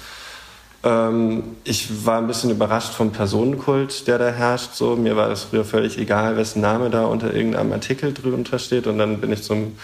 Ähm, 0.83 1.57
ich 1.65 2.05
war 2.05 2.19
ein 2.19 2.27
bisschen 2.27 2.51
überrascht 2.51 2.93
vom 2.93 3.11
Personenkult, 3.11 4.07
der 4.07 4.19
da 4.19 4.29
herrscht. 4.29 4.75
So, 4.75 4.97
mir 4.97 5.17
war 5.17 5.31
das 5.31 5.45
früher 5.45 5.65
völlig 5.65 5.97
egal, 5.97 6.37
wessen 6.37 6.61
Name 6.61 6.91
da 6.91 7.07
unter 7.07 7.33
irgendeinem 7.33 7.73
Artikel 7.73 8.13
drunter 8.13 8.59
steht. 8.59 8.87
Und 8.87 8.99
dann 8.99 9.19
bin 9.19 9.33
ich 9.33 9.43
zum, 9.43 9.79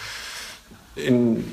in 0.95 1.43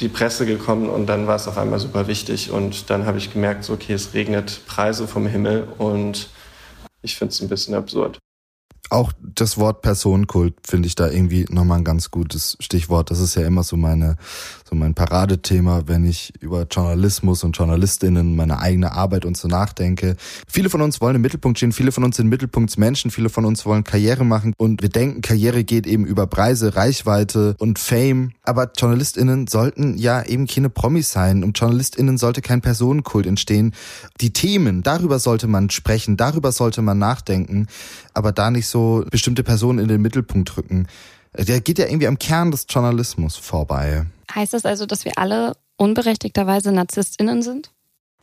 die 0.00 0.08
Presse 0.08 0.46
gekommen 0.46 0.88
und 0.88 1.06
dann 1.06 1.26
war 1.26 1.36
es 1.36 1.46
auf 1.46 1.58
einmal 1.58 1.78
super 1.78 2.06
wichtig. 2.06 2.50
Und 2.50 2.88
dann 2.88 3.04
habe 3.04 3.18
ich 3.18 3.34
gemerkt, 3.34 3.64
so, 3.64 3.74
okay, 3.74 3.92
es 3.92 4.14
regnet 4.14 4.62
Preise 4.66 5.06
vom 5.06 5.26
Himmel 5.26 5.68
und 5.76 6.30
ich 7.02 7.16
finde 7.16 7.32
es 7.32 7.42
ein 7.42 7.50
bisschen 7.50 7.74
absurd 7.74 8.18
auch 8.90 9.12
das 9.20 9.58
Wort 9.58 9.82
Personenkult 9.82 10.54
finde 10.62 10.86
ich 10.86 10.94
da 10.94 11.08
irgendwie 11.08 11.44
nochmal 11.50 11.78
ein 11.78 11.84
ganz 11.84 12.10
gutes 12.10 12.56
Stichwort. 12.60 13.10
Das 13.10 13.20
ist 13.20 13.34
ja 13.34 13.46
immer 13.46 13.62
so 13.62 13.76
meine, 13.76 14.16
so 14.68 14.76
mein 14.76 14.94
Paradethema, 14.94 15.82
wenn 15.86 16.04
ich 16.04 16.32
über 16.40 16.66
Journalismus 16.70 17.42
und 17.44 17.56
Journalistinnen, 17.56 18.36
meine 18.36 18.60
eigene 18.60 18.92
Arbeit 18.92 19.24
und 19.24 19.36
so 19.36 19.48
nachdenke. 19.48 20.16
Viele 20.48 20.70
von 20.70 20.82
uns 20.82 21.00
wollen 21.00 21.16
im 21.16 21.22
Mittelpunkt 21.22 21.58
stehen, 21.58 21.72
viele 21.72 21.92
von 21.92 22.04
uns 22.04 22.16
sind 22.16 22.28
Mittelpunktsmenschen, 22.28 23.10
viele 23.10 23.28
von 23.28 23.44
uns 23.44 23.66
wollen 23.66 23.84
Karriere 23.84 24.24
machen 24.24 24.54
und 24.56 24.82
wir 24.82 24.88
denken, 24.88 25.20
Karriere 25.20 25.64
geht 25.64 25.86
eben 25.86 26.06
über 26.06 26.26
Preise, 26.26 26.76
Reichweite 26.76 27.56
und 27.58 27.78
Fame. 27.78 28.32
Aber 28.42 28.70
JournalistInnen 28.76 29.46
sollten 29.48 29.98
ja 29.98 30.22
eben 30.22 30.46
keine 30.46 30.70
Promis 30.70 31.10
sein. 31.10 31.42
Um 31.42 31.52
JournalistInnen 31.52 32.18
sollte 32.18 32.40
kein 32.40 32.60
Personenkult 32.60 33.26
entstehen. 33.26 33.72
Die 34.20 34.32
Themen, 34.32 34.82
darüber 34.82 35.18
sollte 35.18 35.48
man 35.48 35.70
sprechen, 35.70 36.16
darüber 36.16 36.52
sollte 36.52 36.82
man 36.82 36.98
nachdenken, 36.98 37.66
aber 38.16 38.32
da 38.32 38.50
nicht 38.50 38.66
so 38.66 39.04
bestimmte 39.10 39.42
Personen 39.42 39.78
in 39.78 39.88
den 39.88 40.02
Mittelpunkt 40.02 40.56
rücken. 40.56 40.86
Der 41.36 41.60
geht 41.60 41.78
ja 41.78 41.86
irgendwie 41.86 42.06
am 42.06 42.18
Kern 42.18 42.50
des 42.50 42.66
Journalismus 42.68 43.36
vorbei. 43.36 44.06
Heißt 44.34 44.54
das 44.54 44.64
also, 44.64 44.86
dass 44.86 45.04
wir 45.04 45.18
alle 45.18 45.52
unberechtigterweise 45.76 46.72
NarzisstInnen 46.72 47.42
sind? 47.42 47.70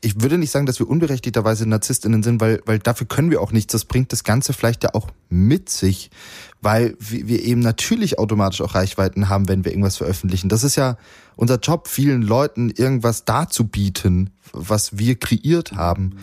Ich 0.05 0.21
würde 0.21 0.37
nicht 0.37 0.51
sagen, 0.51 0.65
dass 0.65 0.79
wir 0.79 0.89
unberechtigterweise 0.89 1.65
NarzisstInnen 1.65 2.23
sind, 2.23 2.41
weil, 2.41 2.61
weil 2.65 2.77
dafür 2.77 3.07
können 3.07 3.31
wir 3.31 3.39
auch 3.39 3.53
nichts. 3.53 3.71
Das 3.71 3.85
bringt 3.85 4.11
das 4.11 4.25
Ganze 4.25 4.51
vielleicht 4.51 4.83
ja 4.83 4.89
auch 4.95 5.07
mit 5.29 5.69
sich, 5.69 6.11
weil 6.59 6.97
wir 6.99 7.41
eben 7.41 7.61
natürlich 7.61 8.19
automatisch 8.19 8.59
auch 8.59 8.75
Reichweiten 8.75 9.29
haben, 9.29 9.47
wenn 9.47 9.63
wir 9.63 9.71
irgendwas 9.71 9.95
veröffentlichen. 9.95 10.49
Das 10.49 10.65
ist 10.65 10.75
ja 10.75 10.97
unser 11.37 11.57
Job, 11.57 11.87
vielen 11.87 12.21
Leuten 12.21 12.69
irgendwas 12.69 13.23
darzubieten, 13.23 14.31
was 14.51 14.97
wir 14.97 15.15
kreiert 15.15 15.71
haben. 15.71 16.17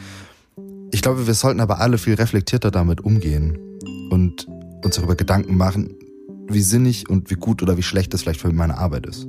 Ich 0.93 1.03
glaube, 1.03 1.27
wir 1.27 1.35
sollten 1.35 1.61
aber 1.61 1.81
alle 1.81 1.99
viel 1.99 2.15
reflektierter 2.15 2.71
damit 2.71 3.01
umgehen 3.01 3.59
und 4.11 4.47
uns 4.85 4.97
darüber 4.97 5.15
Gedanken 5.15 5.57
machen, 5.57 5.95
wie 6.49 6.61
sinnig 6.61 7.09
und 7.09 7.31
wie 7.31 7.37
gut 7.37 7.63
oder 7.63 7.77
wie 7.77 7.83
schlecht 7.83 8.13
das 8.13 8.23
vielleicht 8.23 8.41
für 8.41 8.53
meine 8.53 8.77
Arbeit 8.77 9.07
ist. 9.07 9.27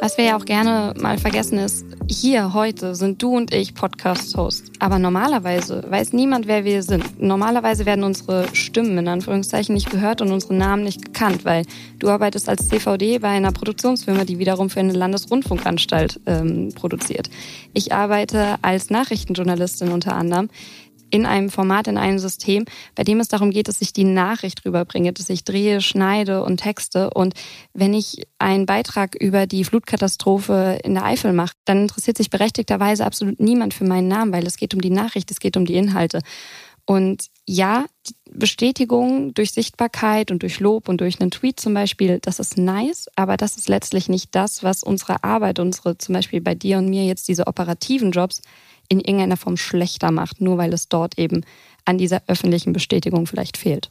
Was 0.00 0.18
wir 0.18 0.24
ja 0.24 0.36
auch 0.36 0.44
gerne 0.44 0.94
mal 1.00 1.18
vergessen 1.18 1.58
ist, 1.58 1.84
hier 2.08 2.52
heute 2.52 2.94
sind 2.94 3.22
du 3.22 3.36
und 3.36 3.54
ich 3.54 3.74
Podcast-Hosts. 3.74 4.72
Aber 4.78 4.98
normalerweise 4.98 5.84
weiß 5.88 6.12
niemand, 6.12 6.46
wer 6.46 6.64
wir 6.64 6.82
sind. 6.82 7.20
Normalerweise 7.20 7.86
werden 7.86 8.04
unsere 8.04 8.46
Stimmen 8.54 8.98
in 8.98 9.08
Anführungszeichen 9.08 9.74
nicht 9.74 9.90
gehört 9.90 10.20
und 10.20 10.30
unsere 10.30 10.54
Namen 10.54 10.84
nicht 10.84 11.04
gekannt, 11.04 11.44
weil 11.44 11.64
du 11.98 12.08
arbeitest 12.08 12.48
als 12.48 12.68
DVD 12.68 13.18
bei 13.18 13.28
einer 13.28 13.52
Produktionsfirma, 13.52 14.24
die 14.24 14.38
wiederum 14.38 14.70
für 14.70 14.80
eine 14.80 14.92
Landesrundfunkanstalt 14.92 16.20
ähm, 16.26 16.72
produziert. 16.74 17.30
Ich 17.72 17.92
arbeite 17.92 18.56
als 18.62 18.90
Nachrichtenjournalistin 18.90 19.90
unter 19.90 20.14
anderem 20.14 20.50
in 21.10 21.26
einem 21.26 21.50
Format, 21.50 21.86
in 21.86 21.98
einem 21.98 22.18
System, 22.18 22.64
bei 22.94 23.04
dem 23.04 23.20
es 23.20 23.28
darum 23.28 23.50
geht, 23.50 23.68
dass 23.68 23.80
ich 23.80 23.92
die 23.92 24.04
Nachricht 24.04 24.64
rüberbringe, 24.64 25.12
dass 25.12 25.30
ich 25.30 25.44
drehe, 25.44 25.80
schneide 25.80 26.42
und 26.42 26.58
texte. 26.58 27.10
Und 27.10 27.34
wenn 27.72 27.94
ich 27.94 28.26
einen 28.38 28.66
Beitrag 28.66 29.14
über 29.14 29.46
die 29.46 29.64
Flutkatastrophe 29.64 30.80
in 30.82 30.94
der 30.94 31.04
Eifel 31.04 31.32
mache, 31.32 31.54
dann 31.64 31.82
interessiert 31.82 32.16
sich 32.16 32.30
berechtigterweise 32.30 33.04
absolut 33.04 33.40
niemand 33.40 33.74
für 33.74 33.84
meinen 33.84 34.08
Namen, 34.08 34.32
weil 34.32 34.46
es 34.46 34.56
geht 34.56 34.74
um 34.74 34.80
die 34.80 34.90
Nachricht, 34.90 35.30
es 35.30 35.40
geht 35.40 35.56
um 35.56 35.64
die 35.64 35.76
Inhalte. 35.76 36.20
Und 36.86 37.28
ja, 37.46 37.86
Bestätigung 38.30 39.32
durch 39.32 39.52
Sichtbarkeit 39.52 40.30
und 40.30 40.42
durch 40.42 40.60
Lob 40.60 40.88
und 40.88 41.00
durch 41.00 41.20
einen 41.20 41.30
Tweet 41.30 41.58
zum 41.58 41.72
Beispiel, 41.72 42.18
das 42.20 42.38
ist 42.38 42.58
nice, 42.58 43.08
aber 43.16 43.36
das 43.36 43.56
ist 43.56 43.68
letztlich 43.68 44.08
nicht 44.08 44.34
das, 44.34 44.62
was 44.62 44.82
unsere 44.82 45.24
Arbeit, 45.24 45.58
unsere 45.60 45.96
zum 45.96 46.14
Beispiel 46.14 46.40
bei 46.40 46.54
dir 46.54 46.78
und 46.78 46.90
mir 46.90 47.04
jetzt 47.04 47.28
diese 47.28 47.46
operativen 47.46 48.10
Jobs 48.10 48.42
in 48.88 49.00
irgendeiner 49.00 49.36
Form 49.36 49.56
schlechter 49.56 50.10
macht, 50.10 50.40
nur 50.40 50.58
weil 50.58 50.72
es 50.72 50.88
dort 50.88 51.18
eben 51.18 51.44
an 51.84 51.98
dieser 51.98 52.22
öffentlichen 52.26 52.72
Bestätigung 52.72 53.26
vielleicht 53.26 53.56
fehlt. 53.56 53.90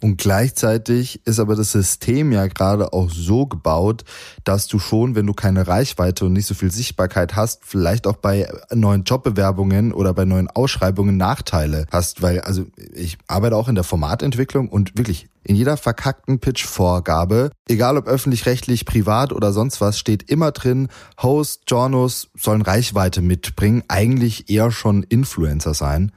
Und 0.00 0.18
gleichzeitig 0.18 1.20
ist 1.24 1.40
aber 1.40 1.56
das 1.56 1.72
System 1.72 2.32
ja 2.32 2.46
gerade 2.46 2.92
auch 2.92 3.10
so 3.10 3.46
gebaut, 3.46 4.04
dass 4.44 4.66
du 4.66 4.78
schon, 4.78 5.14
wenn 5.14 5.26
du 5.26 5.32
keine 5.32 5.66
Reichweite 5.66 6.26
und 6.26 6.34
nicht 6.34 6.46
so 6.46 6.54
viel 6.54 6.70
Sichtbarkeit 6.70 7.34
hast, 7.34 7.62
vielleicht 7.64 8.06
auch 8.06 8.16
bei 8.16 8.48
neuen 8.72 9.04
Jobbewerbungen 9.04 9.92
oder 9.92 10.12
bei 10.12 10.24
neuen 10.24 10.48
Ausschreibungen 10.48 11.16
Nachteile 11.16 11.86
hast, 11.90 12.22
weil 12.22 12.40
also 12.40 12.66
ich 12.94 13.18
arbeite 13.26 13.56
auch 13.56 13.68
in 13.68 13.74
der 13.74 13.84
Formatentwicklung 13.84 14.68
und 14.68 14.96
wirklich 14.98 15.28
in 15.44 15.54
jeder 15.54 15.76
verkackten 15.76 16.40
Pitch-Vorgabe, 16.40 17.50
egal 17.68 17.96
ob 17.96 18.08
öffentlich-rechtlich, 18.08 18.84
privat 18.84 19.32
oder 19.32 19.52
sonst 19.52 19.80
was, 19.80 19.98
steht 19.98 20.28
immer 20.28 20.50
drin, 20.50 20.88
Host, 21.22 21.62
Journos 21.68 22.30
sollen 22.36 22.62
Reichweite 22.62 23.22
mitbringen, 23.22 23.84
eigentlich 23.86 24.50
eher 24.50 24.72
schon 24.72 25.04
Influencer 25.04 25.72
sein. 25.72 26.12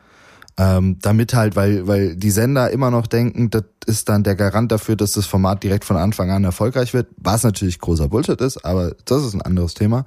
Ähm, 0.62 0.98
damit 1.02 1.34
halt, 1.34 1.56
weil, 1.56 1.88
weil 1.88 2.17
die 2.17 2.32
Sender 2.32 2.69
immer 2.69 2.91
noch 2.91 3.08
denken, 3.08 3.50
das 3.50 3.63
ist 3.86 4.10
dann 4.10 4.24
der 4.24 4.36
Garant 4.36 4.74
dafür, 4.74 4.98
dass 4.98 5.13
das 5.13 5.26
Format 5.26 5.63
direkt 5.63 5.86
von 5.86 5.95
Anfang 5.95 6.32
an 6.32 6.43
erfolgreich 6.43 6.93
wird, 6.93 7.08
was 7.15 7.43
natürlich 7.43 7.80
großer 7.80 8.10
Bullshit 8.10 8.41
ist, 8.41 8.65
aber 8.65 8.93
das 9.06 9.24
ist 9.24 9.34
ein 9.34 9.41
anderes 9.41 9.74
Thema. 9.74 10.06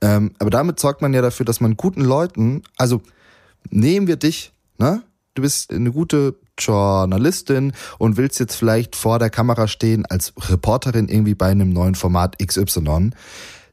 Ähm, 0.00 0.32
aber 0.40 0.50
damit 0.50 0.80
sorgt 0.80 1.00
man 1.00 1.14
ja 1.14 1.22
dafür, 1.22 1.46
dass 1.46 1.60
man 1.60 1.76
guten 1.76 2.00
Leuten, 2.00 2.64
also 2.76 3.02
nehmen 3.70 4.08
wir 4.08 4.16
dich, 4.16 4.52
ne? 4.78 5.02
Du 5.34 5.42
bist 5.42 5.72
eine 5.72 5.92
gute 5.92 6.34
Journalistin 6.58 7.72
und 7.98 8.16
willst 8.16 8.40
jetzt 8.40 8.56
vielleicht 8.56 8.96
vor 8.96 9.20
der 9.20 9.30
Kamera 9.30 9.68
stehen 9.68 10.06
als 10.06 10.32
Reporterin 10.48 11.08
irgendwie 11.08 11.36
bei 11.36 11.46
einem 11.46 11.70
neuen 11.70 11.94
Format 11.94 12.36
XY. 12.44 13.10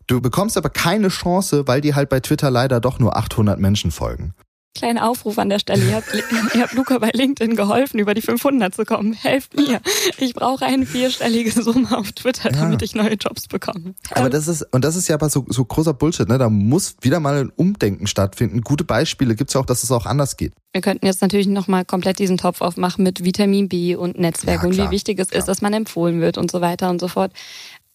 Du 0.06 0.22
bekommst 0.22 0.56
aber 0.56 0.70
keine 0.70 1.08
Chance, 1.08 1.68
weil 1.68 1.82
dir 1.82 1.96
halt 1.96 2.10
bei 2.10 2.20
Twitter 2.20 2.52
leider 2.52 2.80
doch 2.80 3.00
nur 3.00 3.18
800 3.18 3.60
Menschen 3.60 3.90
folgen. 3.90 4.36
Kleiner 4.74 5.10
Aufruf 5.10 5.38
an 5.38 5.50
der 5.50 5.60
Stelle. 5.60 5.84
Ihr 5.84 5.96
habt, 5.96 6.08
ihr 6.56 6.62
habt 6.62 6.74
Luca 6.74 6.98
bei 6.98 7.10
LinkedIn 7.14 7.56
geholfen, 7.58 8.00
über 8.00 8.14
die 8.14 8.22
500 8.22 8.74
zu 8.74 8.86
kommen. 8.86 9.14
Helft 9.14 9.56
mir. 9.56 9.82
Ich 10.18 10.34
brauche 10.34 10.66
eine 10.66 10.86
vierstellige 10.86 11.52
Summe 11.52 11.98
auf 11.98 12.14
Twitter, 12.14 12.50
damit 12.50 12.82
ich 12.82 12.96
neue 12.96 13.16
Jobs 13.16 13.48
bekomme. 13.48 13.96
Aber 14.12 14.30
das 14.30 14.48
ist, 14.48 14.66
und 14.72 14.86
das 14.86 14.96
ist 14.96 15.10
ja 15.10 15.16
aber 15.16 15.30
so, 15.30 15.46
so 15.50 15.66
großer 15.66 15.94
Bullshit, 15.94 16.28
ne? 16.28 16.38
Da 16.38 16.50
muss 16.50 16.96
wieder 17.02 17.20
mal 17.20 17.38
ein 17.38 17.52
Umdenken 17.56 18.08
stattfinden. 18.08 18.62
Gute 18.62 18.86
Beispiele 18.86 19.36
gibt's 19.36 19.54
ja 19.54 19.62
auch, 19.62 19.66
dass 19.66 19.84
es 19.84 19.92
auch 19.92 20.06
anders 20.06 20.38
geht. 20.38 20.54
Wir 20.72 20.82
könnten 20.82 21.06
jetzt 21.06 21.22
natürlich 21.22 21.48
nochmal 21.48 21.84
komplett 21.84 22.20
diesen 22.20 22.38
Topf 22.38 22.62
aufmachen 22.62 23.04
mit 23.04 23.26
Vitamin 23.26 23.68
B 23.68 23.96
und 23.96 24.18
Netzwerk 24.18 24.62
Ja, 24.62 24.68
und 24.70 24.78
wie 24.78 24.90
wichtig 24.90 25.20
es 25.20 25.30
klar. 25.30 25.40
ist, 25.40 25.48
dass 25.48 25.62
man 25.62 25.74
empfohlen 25.74 26.22
wird 26.22 26.38
und 26.38 26.50
so 26.50 26.62
weiter 26.62 26.90
und 26.90 27.02
so 27.02 27.10
fort. 27.10 27.34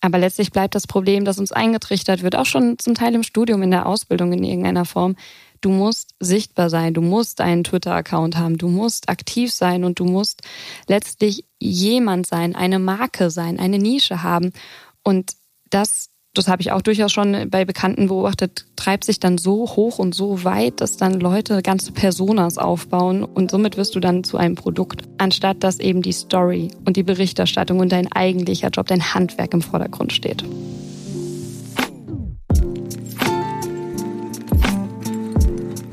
Aber 0.03 0.19
letztlich 0.19 0.53
bleibt 0.53 0.75
das 0.75 0.87
Problem, 0.87 1.25
das 1.25 1.39
uns 1.39 1.53
eingetrichtert 1.53 2.23
wird, 2.23 2.37
auch 2.37 2.45
schon 2.45 2.79
zum 2.79 2.95
Teil 2.95 3.15
im 3.15 3.23
Studium, 3.23 3.63
in 3.63 3.71
der 3.71 3.87
Ausbildung 3.87 4.33
in 4.33 4.45
irgendeiner 4.45 4.85
Form. 4.85 5.17
Du 5.61 5.71
musst 5.71 6.15
sichtbar 6.21 6.71
sein, 6.71 6.95
du 6.95 7.01
musst 7.01 7.41
einen 7.41 7.65
Twitter-Account 7.65 8.37
haben, 8.37 8.59
du 8.59 8.69
musst 8.69 9.09
aktiv 9.09 9.53
sein 9.53 9.85
und 9.85 9.99
du 9.99 10.05
musst 10.05 10.43
letztlich 10.89 11.45
jemand 11.59 12.27
sein, 12.27 12.55
eine 12.55 12.79
Marke 12.79 13.31
sein, 13.31 13.59
eine 13.59 13.79
Nische 13.79 14.23
haben. 14.23 14.53
Und 15.03 15.33
das, 15.71 16.11
das 16.35 16.49
habe 16.49 16.63
ich 16.63 16.73
auch 16.73 16.83
durchaus 16.83 17.13
schon 17.13 17.49
bei 17.51 17.65
Bekannten 17.65 18.09
beobachtet, 18.09 18.67
treibt 18.77 19.05
sich 19.05 19.21
dann 19.21 19.39
so 19.39 19.69
hoch 19.77 19.99
und 19.99 20.15
so 20.15 20.45
weit, 20.45 20.81
dass 20.81 20.97
dann 20.97 21.19
Leute 21.21 21.63
ganze 21.63 21.93
Personas 21.93 22.59
aufbauen 22.59 23.25
und 23.25 23.51
somit 23.51 23.77
wirst 23.77 23.95
du 23.95 24.01
dann 24.01 24.25
zu 24.25 24.37
einem 24.37 24.55
Produkt, 24.55 25.03
anstatt 25.19 25.63
dass 25.65 25.81
eben 25.81 26.03
die 26.03 26.13
Story 26.13 26.69
und 26.85 26.97
die 26.97 27.03
Berichterstattung 27.03 27.81
und 27.81 27.91
dein 27.91 28.11
eigentlicher 28.13 28.69
Job, 28.69 28.87
dein 28.87 29.15
Handwerk 29.15 29.55
im 29.55 29.63
Vordergrund 29.63 30.13
steht. 30.13 30.45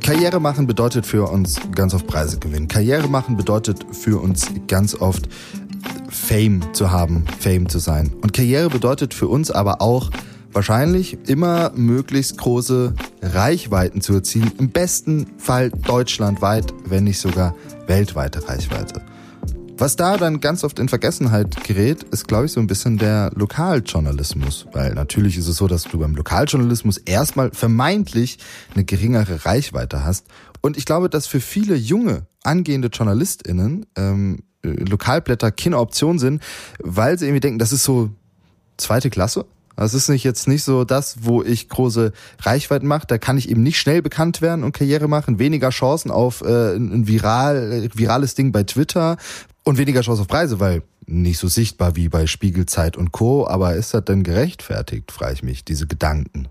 Karriere 0.03 0.41
machen 0.41 0.67
bedeutet 0.67 1.05
für 1.05 1.29
uns 1.29 1.61
ganz 1.73 1.93
oft 1.93 2.05
Preise 2.07 2.37
gewinnen. 2.37 2.67
Karriere 2.67 3.07
machen 3.07 3.37
bedeutet 3.37 3.85
für 3.93 4.21
uns 4.21 4.51
ganz 4.67 4.95
oft 4.95 5.29
Fame 6.09 6.61
zu 6.73 6.91
haben, 6.91 7.23
Fame 7.39 7.69
zu 7.69 7.79
sein. 7.79 8.11
Und 8.21 8.33
Karriere 8.33 8.69
bedeutet 8.69 9.13
für 9.13 9.29
uns 9.29 9.49
aber 9.49 9.81
auch 9.81 10.11
wahrscheinlich 10.51 11.17
immer 11.29 11.71
möglichst 11.73 12.37
große 12.37 12.93
Reichweiten 13.21 14.01
zu 14.01 14.13
erzielen. 14.13 14.51
Im 14.59 14.69
besten 14.71 15.27
Fall 15.37 15.69
deutschlandweit, 15.69 16.73
wenn 16.85 17.05
nicht 17.05 17.19
sogar 17.19 17.55
weltweite 17.87 18.45
Reichweite. 18.45 19.01
Was 19.83 19.97
da 19.97 20.15
dann 20.15 20.39
ganz 20.39 20.63
oft 20.63 20.79
in 20.79 20.87
Vergessenheit 20.87 21.61
gerät, 21.65 22.03
ist, 22.03 22.29
glaube 22.29 22.45
ich, 22.45 22.53
so 22.53 22.61
ein 22.61 22.67
bisschen 22.67 22.97
der 22.97 23.31
Lokaljournalismus. 23.35 24.65
Weil 24.71 24.93
natürlich 24.93 25.37
ist 25.37 25.49
es 25.49 25.57
so, 25.57 25.67
dass 25.67 25.83
du 25.83 25.99
beim 25.99 26.15
Lokaljournalismus 26.15 26.99
erstmal 26.99 27.51
vermeintlich 27.51 28.37
eine 28.73 28.85
geringere 28.85 29.43
Reichweite 29.43 30.05
hast. 30.05 30.25
Und 30.61 30.77
ich 30.77 30.85
glaube, 30.85 31.09
dass 31.09 31.27
für 31.27 31.41
viele 31.41 31.75
junge, 31.75 32.27
angehende 32.43 32.87
JournalistInnen 32.93 33.85
ähm, 33.97 34.43
äh, 34.63 34.69
Lokalblätter 34.69 35.51
keine 35.51 35.79
Option 35.79 36.17
sind, 36.17 36.41
weil 36.79 37.19
sie 37.19 37.25
irgendwie 37.25 37.41
denken, 37.41 37.59
das 37.59 37.73
ist 37.73 37.83
so 37.83 38.09
zweite 38.77 39.09
Klasse. 39.09 39.45
Das 39.75 39.93
ist 39.93 40.07
nicht 40.07 40.23
jetzt 40.23 40.47
nicht 40.47 40.63
so 40.63 40.85
das, 40.85 41.23
wo 41.23 41.41
ich 41.41 41.67
große 41.67 42.13
Reichweiten 42.39 42.87
mache. 42.87 43.07
Da 43.07 43.17
kann 43.17 43.37
ich 43.37 43.49
eben 43.49 43.63
nicht 43.63 43.79
schnell 43.79 44.01
bekannt 44.01 44.41
werden 44.41 44.63
und 44.63 44.71
Karriere 44.71 45.09
machen. 45.09 45.39
Weniger 45.39 45.71
Chancen 45.71 46.11
auf 46.11 46.41
äh, 46.41 46.75
ein 46.75 47.07
viral, 47.07 47.71
äh, 47.71 47.89
virales 47.93 48.35
Ding 48.35 48.51
bei 48.51 48.63
Twitter 48.63 49.17
und 49.63 49.77
weniger 49.77 50.01
Chance 50.01 50.21
auf 50.21 50.27
Preise, 50.27 50.59
weil 50.59 50.83
nicht 51.05 51.39
so 51.39 51.47
sichtbar 51.47 51.95
wie 51.95 52.09
bei 52.09 52.27
Spiegelzeit 52.27 52.97
und 52.97 53.11
Co. 53.11 53.47
Aber 53.47 53.75
ist 53.75 53.93
das 53.93 54.05
denn 54.05 54.23
gerechtfertigt, 54.23 55.11
frage 55.11 55.33
ich 55.33 55.43
mich, 55.43 55.65
diese 55.65 55.87
Gedanken. 55.87 56.47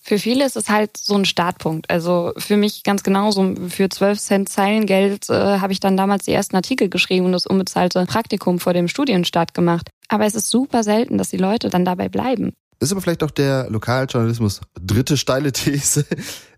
Für 0.00 0.18
viele 0.18 0.46
ist 0.46 0.56
es 0.56 0.70
halt 0.70 0.96
so 0.96 1.16
ein 1.16 1.26
Startpunkt. 1.26 1.90
Also 1.90 2.32
für 2.38 2.56
mich 2.56 2.82
ganz 2.82 3.02
genauso. 3.02 3.54
Für 3.68 3.90
12 3.90 4.18
Cent 4.18 4.48
Zeilengeld 4.48 5.28
äh, 5.28 5.58
habe 5.58 5.72
ich 5.72 5.80
dann 5.80 5.98
damals 5.98 6.24
die 6.24 6.32
ersten 6.32 6.56
Artikel 6.56 6.88
geschrieben 6.88 7.26
und 7.26 7.32
das 7.32 7.44
unbezahlte 7.44 8.06
Praktikum 8.06 8.58
vor 8.58 8.72
dem 8.72 8.88
Studienstart 8.88 9.52
gemacht. 9.52 9.90
Aber 10.08 10.24
es 10.24 10.34
ist 10.34 10.48
super 10.48 10.82
selten, 10.82 11.18
dass 11.18 11.28
die 11.28 11.36
Leute 11.36 11.68
dann 11.68 11.84
dabei 11.84 12.08
bleiben. 12.08 12.54
Ist 12.80 12.92
aber 12.92 13.02
vielleicht 13.02 13.22
auch 13.22 13.30
der 13.30 13.68
Lokaljournalismus 13.68 14.62
dritte 14.80 15.18
steile 15.18 15.52
These. 15.52 16.06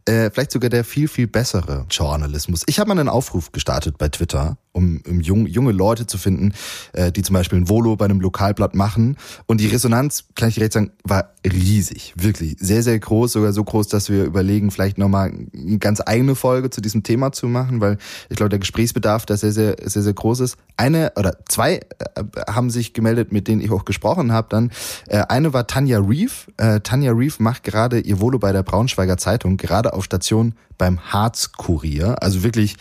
Äh, 0.07 0.31
vielleicht 0.31 0.53
sogar 0.53 0.71
der 0.71 0.85
viel, 0.85 1.09
viel 1.09 1.27
bessere 1.27 1.87
Journalismus. 1.91 2.63
Ich 2.67 2.79
habe 2.79 2.89
mal 2.89 2.99
einen 2.99 3.09
Aufruf 3.09 3.53
gestartet 3.53 3.99
bei 3.99 4.09
Twitter, 4.09 4.57
um, 4.73 5.03
um 5.07 5.21
jung, 5.21 5.47
junge 5.47 5.73
Leute 5.73 6.07
zu 6.07 6.17
finden, 6.17 6.53
äh, 6.93 7.13
die 7.13 7.23
zum 7.23 7.35
Beispiel 7.35 7.59
ein 7.59 7.69
Volo 7.69 7.97
bei 7.97 8.07
einem 8.07 8.21
Lokalblatt 8.21 8.75
machen. 8.75 9.17
Und 9.47 9.61
die 9.61 9.67
Resonanz, 9.67 10.25
kann 10.35 10.49
ich 10.49 10.55
direkt 10.55 10.75
sagen, 10.75 10.93
war 11.05 11.31
riesig. 11.45 12.15
Wirklich 12.17 12.57
sehr, 12.61 12.83
sehr 12.83 12.99
groß. 12.99 13.33
Sogar 13.33 13.53
so 13.53 13.65
groß, 13.65 13.89
dass 13.89 14.09
wir 14.09 14.25
überlegen, 14.25 14.71
vielleicht 14.71 14.99
nochmal 14.99 15.33
eine 15.55 15.79
ganz 15.79 16.01
eigene 16.05 16.35
Folge 16.35 16.71
zu 16.71 16.81
diesem 16.81 17.03
Thema 17.03 17.33
zu 17.33 17.47
machen, 17.47 17.81
weil 17.81 17.99
ich 18.29 18.37
glaube, 18.37 18.51
der 18.51 18.59
Gesprächsbedarf 18.59 19.27
da 19.27 19.37
sehr, 19.37 19.53
sehr, 19.53 19.77
sehr, 19.85 20.03
sehr 20.03 20.15
groß 20.15 20.41
ist. 20.41 20.57
Eine 20.77 21.13
oder 21.17 21.37
zwei 21.49 21.77
äh, 21.77 22.23
haben 22.49 22.71
sich 22.71 22.95
gemeldet, 22.95 23.33
mit 23.33 23.49
denen 23.49 23.61
ich 23.61 23.71
auch 23.71 23.85
gesprochen 23.85 24.33
habe 24.33 24.49
dann. 24.51 24.71
Äh, 25.09 25.25
eine 25.29 25.53
war 25.53 25.67
Tanja 25.67 25.99
Reef. 25.99 26.49
Äh, 26.57 26.81
Tanja 26.81 27.13
Reef 27.13 27.39
macht 27.39 27.65
gerade 27.65 28.01
ihr 28.01 28.21
Volo 28.21 28.39
bei 28.39 28.53
der 28.53 28.63
Braunschweiger 28.63 29.17
Zeitung, 29.17 29.57
gerade 29.57 29.90
auf 29.93 30.05
Station 30.05 30.55
beim 30.79 31.01
Harz-Kurier. 31.13 32.23
Also 32.23 32.43
wirklich 32.43 32.77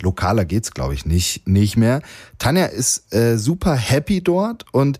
lokaler 0.00 0.44
geht's, 0.44 0.72
glaube 0.72 0.94
ich, 0.94 1.06
nicht, 1.06 1.46
nicht 1.46 1.76
mehr. 1.76 2.02
Tanja 2.38 2.66
ist 2.66 3.12
äh, 3.14 3.38
super 3.38 3.74
happy 3.74 4.22
dort 4.22 4.64
und 4.72 4.98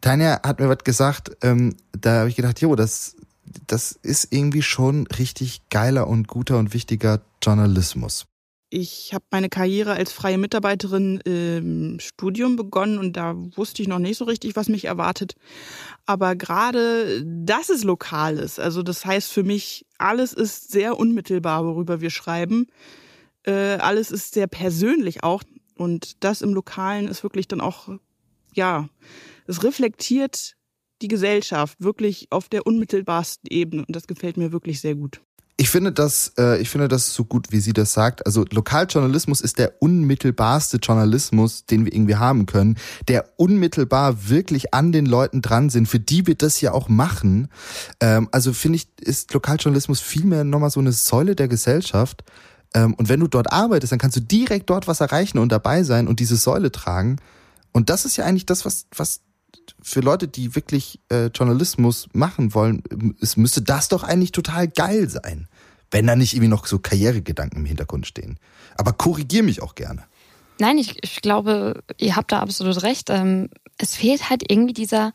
Tanja 0.00 0.40
hat 0.44 0.60
mir 0.60 0.68
was 0.68 0.84
gesagt, 0.84 1.36
ähm, 1.42 1.74
da 1.92 2.20
habe 2.20 2.28
ich 2.28 2.36
gedacht, 2.36 2.60
jo, 2.60 2.76
das, 2.76 3.16
das 3.66 3.92
ist 3.92 4.28
irgendwie 4.30 4.62
schon 4.62 5.06
richtig 5.06 5.68
geiler 5.70 6.06
und 6.06 6.28
guter 6.28 6.58
und 6.58 6.72
wichtiger 6.72 7.20
Journalismus. 7.42 8.26
Ich 8.70 9.14
habe 9.14 9.24
meine 9.30 9.48
Karriere 9.48 9.94
als 9.94 10.12
freie 10.12 10.36
Mitarbeiterin 10.36 11.20
im 11.24 11.98
Studium 12.00 12.56
begonnen 12.56 12.98
und 12.98 13.16
da 13.16 13.34
wusste 13.56 13.80
ich 13.80 13.88
noch 13.88 13.98
nicht 13.98 14.18
so 14.18 14.26
richtig, 14.26 14.56
was 14.56 14.68
mich 14.68 14.84
erwartet. 14.84 15.34
Aber 16.04 16.36
gerade, 16.36 17.24
dass 17.24 17.70
es 17.70 17.82
lokal 17.82 18.36
ist, 18.36 18.60
also 18.60 18.82
das 18.82 19.06
heißt 19.06 19.32
für 19.32 19.42
mich, 19.42 19.86
alles 19.96 20.34
ist 20.34 20.70
sehr 20.70 20.98
unmittelbar, 20.98 21.64
worüber 21.64 22.02
wir 22.02 22.10
schreiben. 22.10 22.66
Äh, 23.44 23.76
alles 23.78 24.10
ist 24.10 24.34
sehr 24.34 24.46
persönlich 24.46 25.22
auch. 25.24 25.42
Und 25.74 26.22
das 26.22 26.42
im 26.42 26.52
Lokalen 26.52 27.08
ist 27.08 27.22
wirklich 27.22 27.48
dann 27.48 27.62
auch, 27.62 27.88
ja, 28.52 28.88
es 29.46 29.62
reflektiert 29.62 30.56
die 31.00 31.08
Gesellschaft 31.08 31.80
wirklich 31.80 32.26
auf 32.30 32.48
der 32.48 32.66
unmittelbarsten 32.66 33.48
Ebene. 33.50 33.84
Und 33.86 33.96
das 33.96 34.06
gefällt 34.06 34.36
mir 34.36 34.52
wirklich 34.52 34.80
sehr 34.80 34.94
gut. 34.94 35.22
Ich 35.60 35.70
finde 35.70 35.90
das, 35.90 36.34
äh, 36.38 36.60
ich 36.62 36.70
finde 36.70 36.86
das 36.86 37.12
so 37.12 37.24
gut, 37.24 37.50
wie 37.50 37.58
sie 37.58 37.72
das 37.72 37.92
sagt. 37.92 38.24
Also 38.26 38.44
Lokaljournalismus 38.48 39.40
ist 39.40 39.58
der 39.58 39.82
unmittelbarste 39.82 40.76
Journalismus, 40.76 41.66
den 41.66 41.84
wir 41.84 41.92
irgendwie 41.92 42.14
haben 42.14 42.46
können, 42.46 42.78
der 43.08 43.24
unmittelbar 43.36 44.28
wirklich 44.28 44.72
an 44.72 44.92
den 44.92 45.04
Leuten 45.04 45.42
dran 45.42 45.68
sind, 45.68 45.88
für 45.88 45.98
die 45.98 46.28
wir 46.28 46.36
das 46.36 46.60
ja 46.60 46.70
auch 46.70 46.88
machen. 46.88 47.48
Ähm, 47.98 48.28
also 48.30 48.52
finde 48.52 48.76
ich, 48.76 48.88
ist 49.00 49.34
Lokaljournalismus 49.34 50.00
vielmehr 50.00 50.44
nochmal 50.44 50.70
so 50.70 50.78
eine 50.78 50.92
Säule 50.92 51.34
der 51.34 51.48
Gesellschaft. 51.48 52.22
Ähm, 52.72 52.94
und 52.94 53.08
wenn 53.08 53.18
du 53.18 53.26
dort 53.26 53.52
arbeitest, 53.52 53.90
dann 53.90 53.98
kannst 53.98 54.16
du 54.16 54.20
direkt 54.20 54.70
dort 54.70 54.86
was 54.86 55.00
erreichen 55.00 55.38
und 55.38 55.50
dabei 55.50 55.82
sein 55.82 56.06
und 56.06 56.20
diese 56.20 56.36
Säule 56.36 56.70
tragen. 56.70 57.16
Und 57.72 57.90
das 57.90 58.04
ist 58.04 58.16
ja 58.16 58.24
eigentlich 58.24 58.46
das, 58.46 58.64
was, 58.64 58.86
was 58.96 59.22
für 59.82 60.00
Leute, 60.00 60.28
die 60.28 60.54
wirklich 60.54 61.00
äh, 61.10 61.26
Journalismus 61.26 62.08
machen 62.12 62.54
wollen, 62.54 62.82
es 63.20 63.36
müsste 63.36 63.62
das 63.62 63.88
doch 63.88 64.02
eigentlich 64.02 64.32
total 64.32 64.68
geil 64.68 65.08
sein, 65.08 65.48
wenn 65.90 66.06
da 66.06 66.16
nicht 66.16 66.34
irgendwie 66.34 66.48
noch 66.48 66.66
so 66.66 66.78
Karrieregedanken 66.78 67.60
im 67.60 67.64
Hintergrund 67.64 68.06
stehen. 68.06 68.38
Aber 68.76 68.92
korrigier 68.92 69.42
mich 69.42 69.62
auch 69.62 69.74
gerne. 69.74 70.04
Nein, 70.58 70.78
ich, 70.78 70.96
ich 71.02 71.22
glaube, 71.22 71.82
ihr 71.98 72.16
habt 72.16 72.32
da 72.32 72.40
absolut 72.40 72.82
recht. 72.82 73.10
Ähm, 73.10 73.48
es 73.78 73.94
fehlt 73.94 74.28
halt 74.28 74.50
irgendwie 74.50 74.74
dieser, 74.74 75.12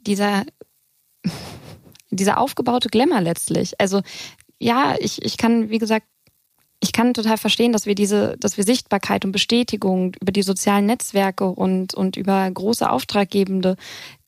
dieser, 0.00 0.44
dieser 2.10 2.38
aufgebaute 2.38 2.88
Glamour 2.88 3.22
letztlich. 3.22 3.80
Also 3.80 4.02
ja, 4.58 4.94
ich, 5.00 5.22
ich 5.22 5.38
kann, 5.38 5.70
wie 5.70 5.78
gesagt, 5.78 6.06
ich 6.82 6.92
kann 6.92 7.14
total 7.14 7.38
verstehen, 7.38 7.72
dass 7.72 7.86
wir 7.86 7.94
diese, 7.94 8.36
dass 8.38 8.56
wir 8.56 8.64
Sichtbarkeit 8.64 9.24
und 9.24 9.30
Bestätigung 9.30 10.14
über 10.20 10.32
die 10.32 10.42
sozialen 10.42 10.86
Netzwerke 10.86 11.46
und, 11.46 11.94
und 11.94 12.16
über 12.16 12.50
große 12.50 12.90
Auftraggebende, 12.90 13.76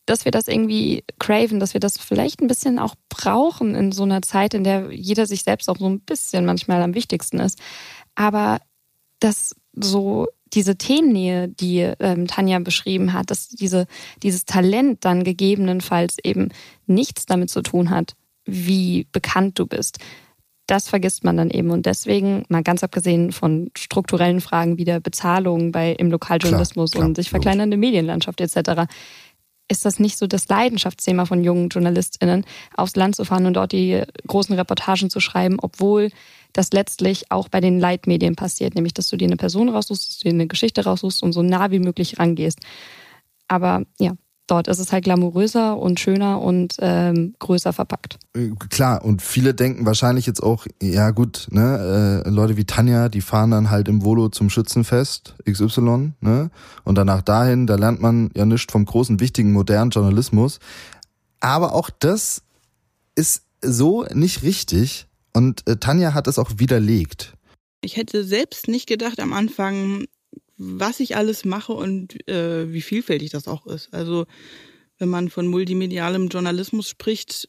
dass 0.06 0.24
wir 0.24 0.30
das 0.30 0.46
irgendwie 0.46 1.02
craven, 1.18 1.58
dass 1.58 1.74
wir 1.74 1.80
das 1.80 1.98
vielleicht 1.98 2.40
ein 2.40 2.46
bisschen 2.46 2.78
auch 2.78 2.94
brauchen 3.08 3.74
in 3.74 3.90
so 3.90 4.04
einer 4.04 4.22
Zeit, 4.22 4.54
in 4.54 4.62
der 4.62 4.92
jeder 4.92 5.26
sich 5.26 5.42
selbst 5.42 5.68
auch 5.68 5.78
so 5.78 5.88
ein 5.88 5.98
bisschen 5.98 6.44
manchmal 6.44 6.80
am 6.82 6.94
wichtigsten 6.94 7.40
ist. 7.40 7.58
Aber 8.14 8.60
dass 9.18 9.56
so 9.72 10.28
diese 10.52 10.76
Themennähe, 10.76 11.48
die 11.48 11.80
ähm, 11.80 12.28
Tanja 12.28 12.60
beschrieben 12.60 13.14
hat, 13.14 13.32
dass 13.32 13.48
diese, 13.48 13.88
dieses 14.22 14.44
Talent 14.44 15.04
dann 15.04 15.24
gegebenenfalls 15.24 16.18
eben 16.22 16.50
nichts 16.86 17.26
damit 17.26 17.50
zu 17.50 17.62
tun 17.62 17.90
hat, 17.90 18.14
wie 18.44 19.08
bekannt 19.10 19.58
du 19.58 19.66
bist 19.66 19.98
das 20.66 20.88
vergisst 20.88 21.24
man 21.24 21.36
dann 21.36 21.50
eben. 21.50 21.70
Und 21.70 21.86
deswegen, 21.86 22.44
mal 22.48 22.62
ganz 22.62 22.82
abgesehen 22.82 23.32
von 23.32 23.70
strukturellen 23.76 24.40
Fragen 24.40 24.78
wie 24.78 24.84
der 24.84 25.00
Bezahlung 25.00 25.72
bei, 25.72 25.92
im 25.92 26.10
Lokaljournalismus 26.10 26.92
Klar, 26.92 27.00
klar, 27.00 27.08
und 27.08 27.16
sich 27.16 27.30
verkleinernde 27.30 27.76
Medienlandschaft 27.76 28.40
etc., 28.40 28.86
ist 29.70 29.86
das 29.86 29.98
nicht 29.98 30.18
so 30.18 30.26
das 30.26 30.48
Leidenschaftsthema 30.48 31.24
von 31.24 31.42
jungen 31.42 31.70
JournalistInnen, 31.70 32.44
aufs 32.76 32.96
Land 32.96 33.16
zu 33.16 33.24
fahren 33.24 33.46
und 33.46 33.54
dort 33.54 33.72
die 33.72 34.02
großen 34.26 34.54
Reportagen 34.54 35.08
zu 35.08 35.20
schreiben, 35.20 35.56
obwohl 35.58 36.10
das 36.52 36.70
letztlich 36.72 37.30
auch 37.30 37.48
bei 37.48 37.60
den 37.60 37.80
Leitmedien 37.80 38.36
passiert, 38.36 38.74
nämlich 38.74 38.92
dass 38.92 39.08
du 39.08 39.16
dir 39.16 39.26
eine 39.26 39.36
Person 39.36 39.70
raussuchst, 39.70 40.06
dass 40.06 40.18
du 40.18 40.28
dir 40.28 40.34
eine 40.34 40.46
Geschichte 40.46 40.84
raussuchst 40.84 41.22
und 41.22 41.32
so 41.32 41.42
nah 41.42 41.70
wie 41.70 41.78
möglich 41.78 42.18
rangehst. 42.18 42.58
Aber 43.48 43.82
ja, 43.98 44.12
dort 44.46 44.68
ist 44.68 44.78
es 44.78 44.92
halt 44.92 45.04
glamouröser 45.04 45.78
und 45.78 46.00
schöner 46.00 46.40
und 46.40 46.76
ähm, 46.80 47.34
größer 47.38 47.72
verpackt. 47.72 48.18
Äh, 48.36 48.50
klar, 48.68 49.04
und 49.04 49.22
viele 49.22 49.54
denken 49.54 49.86
wahrscheinlich 49.86 50.26
jetzt 50.26 50.42
auch, 50.42 50.66
ja 50.82 51.10
gut, 51.10 51.48
ne, 51.50 52.22
äh, 52.26 52.28
Leute 52.28 52.56
wie 52.56 52.64
Tanja, 52.64 53.08
die 53.08 53.20
fahren 53.20 53.50
dann 53.50 53.70
halt 53.70 53.88
im 53.88 54.04
Volo 54.04 54.28
zum 54.28 54.50
Schützenfest 54.50 55.34
XY, 55.48 56.12
ne? 56.20 56.50
Und 56.84 56.96
danach 56.96 57.22
dahin, 57.22 57.66
da 57.66 57.76
lernt 57.76 58.00
man 58.00 58.30
ja 58.36 58.44
nichts 58.44 58.72
vom 58.72 58.84
großen, 58.84 59.20
wichtigen, 59.20 59.52
modernen 59.52 59.90
Journalismus. 59.90 60.58
Aber 61.40 61.74
auch 61.74 61.90
das 61.98 62.42
ist 63.14 63.42
so 63.60 64.04
nicht 64.12 64.42
richtig. 64.42 65.06
Und 65.32 65.66
äh, 65.68 65.76
Tanja 65.76 66.14
hat 66.14 66.26
es 66.26 66.38
auch 66.38 66.52
widerlegt. 66.58 67.34
Ich 67.80 67.96
hätte 67.96 68.24
selbst 68.24 68.68
nicht 68.68 68.86
gedacht 68.86 69.20
am 69.20 69.32
Anfang, 69.32 70.04
was 70.56 71.00
ich 71.00 71.16
alles 71.16 71.44
mache 71.44 71.72
und 71.72 72.28
äh, 72.28 72.72
wie 72.72 72.80
vielfältig 72.80 73.30
das 73.30 73.48
auch 73.48 73.66
ist. 73.66 73.92
Also 73.92 74.26
wenn 74.98 75.08
man 75.08 75.28
von 75.28 75.46
multimedialem 75.46 76.28
Journalismus 76.28 76.88
spricht, 76.88 77.48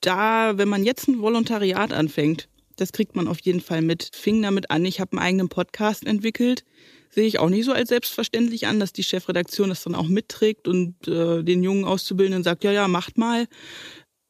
da, 0.00 0.58
wenn 0.58 0.68
man 0.68 0.84
jetzt 0.84 1.08
ein 1.08 1.20
Volontariat 1.20 1.92
anfängt, 1.92 2.48
das 2.76 2.92
kriegt 2.92 3.16
man 3.16 3.28
auf 3.28 3.40
jeden 3.40 3.60
Fall 3.60 3.82
mit. 3.82 4.10
Fing 4.12 4.42
damit 4.42 4.70
an, 4.70 4.84
ich 4.84 5.00
habe 5.00 5.12
einen 5.12 5.26
eigenen 5.26 5.48
Podcast 5.48 6.06
entwickelt. 6.06 6.64
Sehe 7.10 7.26
ich 7.26 7.38
auch 7.38 7.48
nicht 7.48 7.64
so 7.64 7.72
als 7.72 7.88
selbstverständlich 7.88 8.66
an, 8.66 8.80
dass 8.80 8.92
die 8.92 9.04
Chefredaktion 9.04 9.68
das 9.68 9.84
dann 9.84 9.94
auch 9.94 10.08
mitträgt 10.08 10.66
und 10.66 11.06
äh, 11.06 11.42
den 11.44 11.62
jungen 11.62 11.84
Auszubildenden 11.84 12.42
sagt, 12.42 12.64
ja, 12.64 12.72
ja, 12.72 12.88
macht 12.88 13.16
mal. 13.16 13.46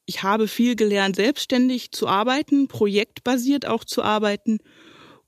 Ich 0.06 0.22
habe 0.22 0.48
viel 0.48 0.76
gelernt, 0.76 1.16
selbstständig 1.16 1.92
zu 1.92 2.06
arbeiten, 2.06 2.68
projektbasiert 2.68 3.66
auch 3.66 3.84
zu 3.84 4.02
arbeiten 4.02 4.58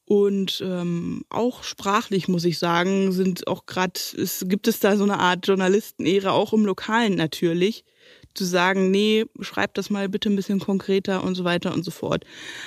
und 0.06 0.62
ähm, 0.64 1.24
auch 1.30 1.64
sprachlich 1.64 2.28
muss 2.28 2.44
ich 2.44 2.60
sagen, 2.60 3.10
sind 3.10 3.48
auch 3.48 3.66
gerade, 3.66 4.00
es 4.16 4.44
gibt 4.46 4.68
es 4.68 4.78
da 4.78 4.96
so 4.96 5.02
eine 5.02 5.18
Art 5.18 5.46
Journalistenehre, 5.48 6.30
auch 6.30 6.52
im 6.52 6.64
Lokalen 6.64 7.16
natürlich, 7.16 7.84
zu 8.32 8.44
sagen, 8.44 8.92
nee, 8.92 9.24
schreib 9.40 9.74
das 9.74 9.90
mal 9.90 10.08
bitte 10.08 10.30
ein 10.30 10.36
bisschen 10.36 10.60
konkreter 10.60 11.24
und 11.24 11.34
so 11.34 11.42
weiter 11.42 11.74
und 11.74 11.84
so 11.84 11.90
fort. 11.90 12.24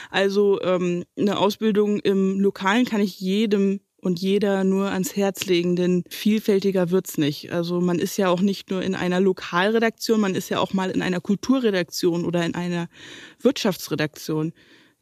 Also 0.10 0.60
ähm, 0.62 1.06
eine 1.18 1.38
Ausbildung 1.38 2.00
im 2.00 2.42
Lokalen 2.42 2.86
kann 2.86 3.00
ich 3.00 3.22
jedem 3.22 3.80
und 4.02 4.20
jeder 4.20 4.66
nur 4.66 4.92
ans 4.92 5.16
Herz 5.16 5.46
legen, 5.46 5.78
denn 5.78 6.04
vielfältiger 6.10 6.90
wird's 6.90 7.18
nicht. 7.18 7.54
Also 7.54 7.80
man 7.80 8.00
ist 8.00 8.18
ja 8.18 8.28
auch 8.28 8.42
nicht 8.42 8.70
nur 8.70 8.82
in 8.82 8.96
einer 8.96 9.22
Lokalredaktion, 9.22 10.20
man 10.20 10.36
ist 10.36 10.50
ja 10.50 10.60
auch 10.60 10.74
mal 10.74 10.92
in 10.92 11.02
einer 11.02 11.22
Kulturredaktion 11.22 12.26
oder 12.26 12.46
in 12.46 12.56
einer 12.56 12.90
Wirtschaftsredaktion. 13.42 14.52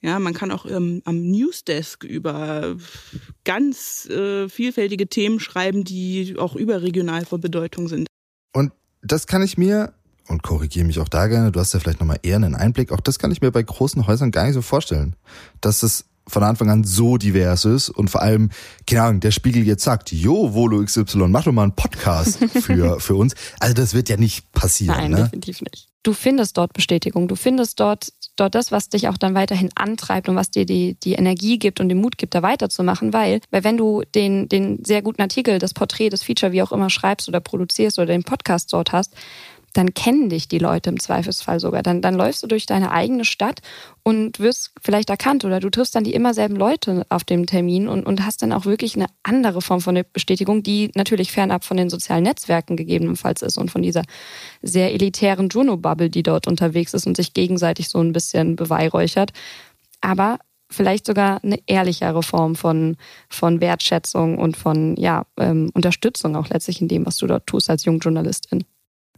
Ja, 0.02 0.20
man 0.20 0.34
kann 0.34 0.52
auch 0.52 0.66
ähm, 0.66 1.02
am 1.06 1.22
Newsdesk 1.22 2.04
über 2.04 2.78
ganz 3.44 4.06
äh, 4.06 4.48
vielfältige 4.48 5.08
Themen 5.08 5.40
schreiben, 5.40 5.84
die 5.84 6.36
auch 6.38 6.56
überregional 6.56 7.26
von 7.26 7.42
Bedeutung 7.42 7.88
sind. 7.88 8.08
Und 8.54 8.72
das 9.02 9.26
kann 9.26 9.42
ich 9.42 9.58
mir, 9.58 9.94
und 10.28 10.44
korrigiere 10.44 10.86
mich 10.86 11.00
auch 11.00 11.10
da 11.10 11.28
gerne, 11.28 11.52
du 11.52 11.60
hast 11.60 11.74
ja 11.74 11.80
vielleicht 11.80 12.00
nochmal 12.00 12.20
eher 12.22 12.36
einen 12.36 12.54
Einblick, 12.54 12.92
auch 12.92 13.00
das 13.00 13.18
kann 13.18 13.32
ich 13.32 13.42
mir 13.42 13.52
bei 13.52 13.64
großen 13.64 14.06
Häusern 14.06 14.32
gar 14.32 14.46
nicht 14.46 14.54
so 14.54 14.62
vorstellen, 14.62 15.16
dass 15.62 15.82
es 15.82 16.06
von 16.28 16.44
Anfang 16.44 16.70
an 16.70 16.84
so 16.84 17.18
divers 17.18 17.66
ist 17.66 17.90
und 17.90 18.10
vor 18.10 18.22
allem, 18.22 18.50
keine 18.86 19.04
Ahnung, 19.04 19.20
der 19.22 19.32
Spiegel 19.32 19.66
jetzt 19.66 19.84
sagt, 19.84 20.12
jo, 20.12 20.54
Volo 20.54 20.84
XY, 20.84 21.30
mach 21.30 21.46
doch 21.46 21.54
mal 21.54 21.64
einen 21.64 21.76
Podcast 21.76 22.40
für, 22.62 23.00
für 23.00 23.16
uns. 23.16 23.34
Also 23.60 23.74
das 23.74 23.94
wird 23.94 24.10
ja 24.10 24.18
nicht 24.18 24.52
passieren. 24.52 24.98
Nein, 24.98 25.12
ne? 25.12 25.24
definitiv 25.24 25.62
nicht. 25.62 25.88
Du 26.04 26.14
findest 26.14 26.58
dort 26.58 26.74
Bestätigung, 26.74 27.28
du 27.28 27.36
findest 27.36 27.80
dort, 27.80 28.14
dort 28.39 28.56
das, 28.56 28.71
was 28.71 28.89
dich 28.89 29.08
auch 29.08 29.17
dann 29.17 29.36
weiterhin 29.36 29.69
antreibt 29.76 30.30
und 30.30 30.36
was 30.36 30.52
dir 30.52 30.65
die, 30.65 30.95
die 30.95 31.13
Energie 31.13 31.60
gibt 31.60 31.80
und 31.80 31.89
den 31.89 32.00
Mut 32.00 32.17
gibt, 32.17 32.36
da 32.36 32.41
weiterzumachen, 32.41 33.13
weil, 33.13 33.41
weil 33.52 33.63
wenn 33.63 33.78
du 33.78 34.04
den, 34.15 34.47
den 34.50 34.84
sehr 34.84 35.02
guten 35.02 35.21
Artikel, 35.21 35.60
das 35.60 35.73
Porträt, 35.73 36.10
das 36.10 36.23
Feature, 36.23 36.52
wie 36.52 36.62
auch 36.62 36.71
immer 36.71 36.89
schreibst 36.89 37.28
oder 37.28 37.39
produzierst 37.39 38.00
oder 38.00 38.08
den 38.08 38.23
Podcast 38.23 38.71
dort 38.73 38.91
hast, 38.91 39.15
dann 39.78 39.94
kennen 39.94 40.30
dich 40.30 40.48
die 40.48 40.58
Leute 40.58 40.90
im 40.90 41.00
Zweifelsfall 41.00 41.60
sogar. 41.60 41.84
Dann, 41.84 42.02
dann 42.02 42.16
läufst 42.16 42.42
du 42.42 42.48
durch 42.48 42.66
deine 42.66 42.92
eigene 42.92 43.26
Stadt 43.26 43.60
und 44.02 44.40
wirst 44.40 44.72
vielleicht 44.82 45.12
erkannt 45.12 45.46
oder 45.46 45.60
du 45.60 45.70
triffst 45.70 45.94
dann 45.94 46.04
die 46.04 46.16
immer 46.16 46.34
selben 46.34 46.56
Leute 46.56 47.06
auf 47.10 47.24
dem 47.24 47.46
Termin 47.46 47.88
und, 47.88 48.04
und 48.06 48.26
hast 48.26 48.42
dann 48.42 48.54
auch 48.54 48.66
wirklich 48.66 48.96
eine 48.96 49.06
andere 49.22 49.62
Form 49.62 49.80
von 49.80 50.02
Bestätigung, 50.13 50.63
die 50.63 50.90
natürlich 50.96 51.32
fernab 51.32 51.63
von 51.63 51.78
den 51.78 51.92
sozialen 51.92 52.24
Netzwerken 52.24 52.76
gegebenenfalls 52.76 53.44
ist 53.44 53.60
und 53.60 53.70
von 53.70 53.84
dieser 53.84 54.02
sehr 54.63 54.94
elitären 54.94 55.50
Juno-Bubble, 55.50 56.10
die 56.10 56.24
dort 56.24 56.48
unterwegs 56.48 56.96
ist 56.96 57.06
und 57.06 57.16
sich 57.16 57.34
gegenseitig 57.34 57.90
so 57.90 58.00
ein 58.00 58.13
bisschen 58.13 58.56
beweihräuchert. 58.56 59.32
Aber 60.02 60.40
vielleicht 60.72 61.06
sogar 61.06 61.44
eine 61.44 61.60
ehrlichere 61.68 62.24
Form 62.24 62.56
von, 62.56 62.98
von 63.30 63.62
Wertschätzung 63.62 64.40
und 64.40 64.58
von 64.58 64.96
ja, 64.96 65.26
ähm, 65.40 65.70
Unterstützung 65.76 66.36
auch 66.36 66.50
letztlich 66.50 66.82
in 66.82 66.88
dem, 66.88 67.06
was 67.06 67.18
du 67.18 67.28
dort 67.28 67.46
tust 67.46 67.70
als 67.70 67.86
Jungjournalistin 67.86 68.63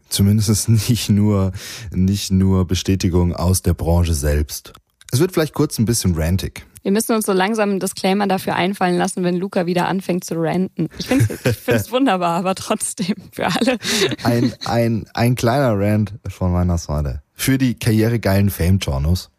zumindest 0.09 0.69
nicht 0.69 1.09
nur, 1.09 1.51
nicht 1.91 2.31
nur 2.31 2.65
Bestätigung 2.65 3.35
aus 3.35 3.61
der 3.61 3.73
Branche 3.73 4.13
selbst. 4.13 4.73
Es 5.11 5.19
wird 5.19 5.31
vielleicht 5.31 5.53
kurz 5.53 5.79
ein 5.79 5.85
bisschen 5.85 6.15
rantig. 6.15 6.65
Wir 6.83 6.91
müssen 6.91 7.13
uns 7.13 7.25
so 7.25 7.33
langsam 7.33 7.71
einen 7.71 7.79
Disclaimer 7.79 8.27
dafür 8.27 8.55
einfallen 8.55 8.97
lassen, 8.97 9.23
wenn 9.23 9.35
Luca 9.35 9.65
wieder 9.65 9.87
anfängt 9.87 10.23
zu 10.23 10.35
ranten. 10.35 10.87
Ich 10.97 11.07
finde 11.07 11.27
es 11.67 11.91
wunderbar, 11.91 12.37
aber 12.37 12.55
trotzdem 12.55 13.15
für 13.31 13.47
alle. 13.47 13.77
Ein, 14.23 14.53
ein, 14.65 15.05
ein 15.13 15.35
kleiner 15.35 15.77
Rant 15.77 16.13
von 16.27 16.51
meiner 16.51 16.77
Seite. 16.77 17.21
Für 17.33 17.57
die 17.57 17.75
karrieregeilen 17.75 18.49
Fame-Journos, 18.49 19.29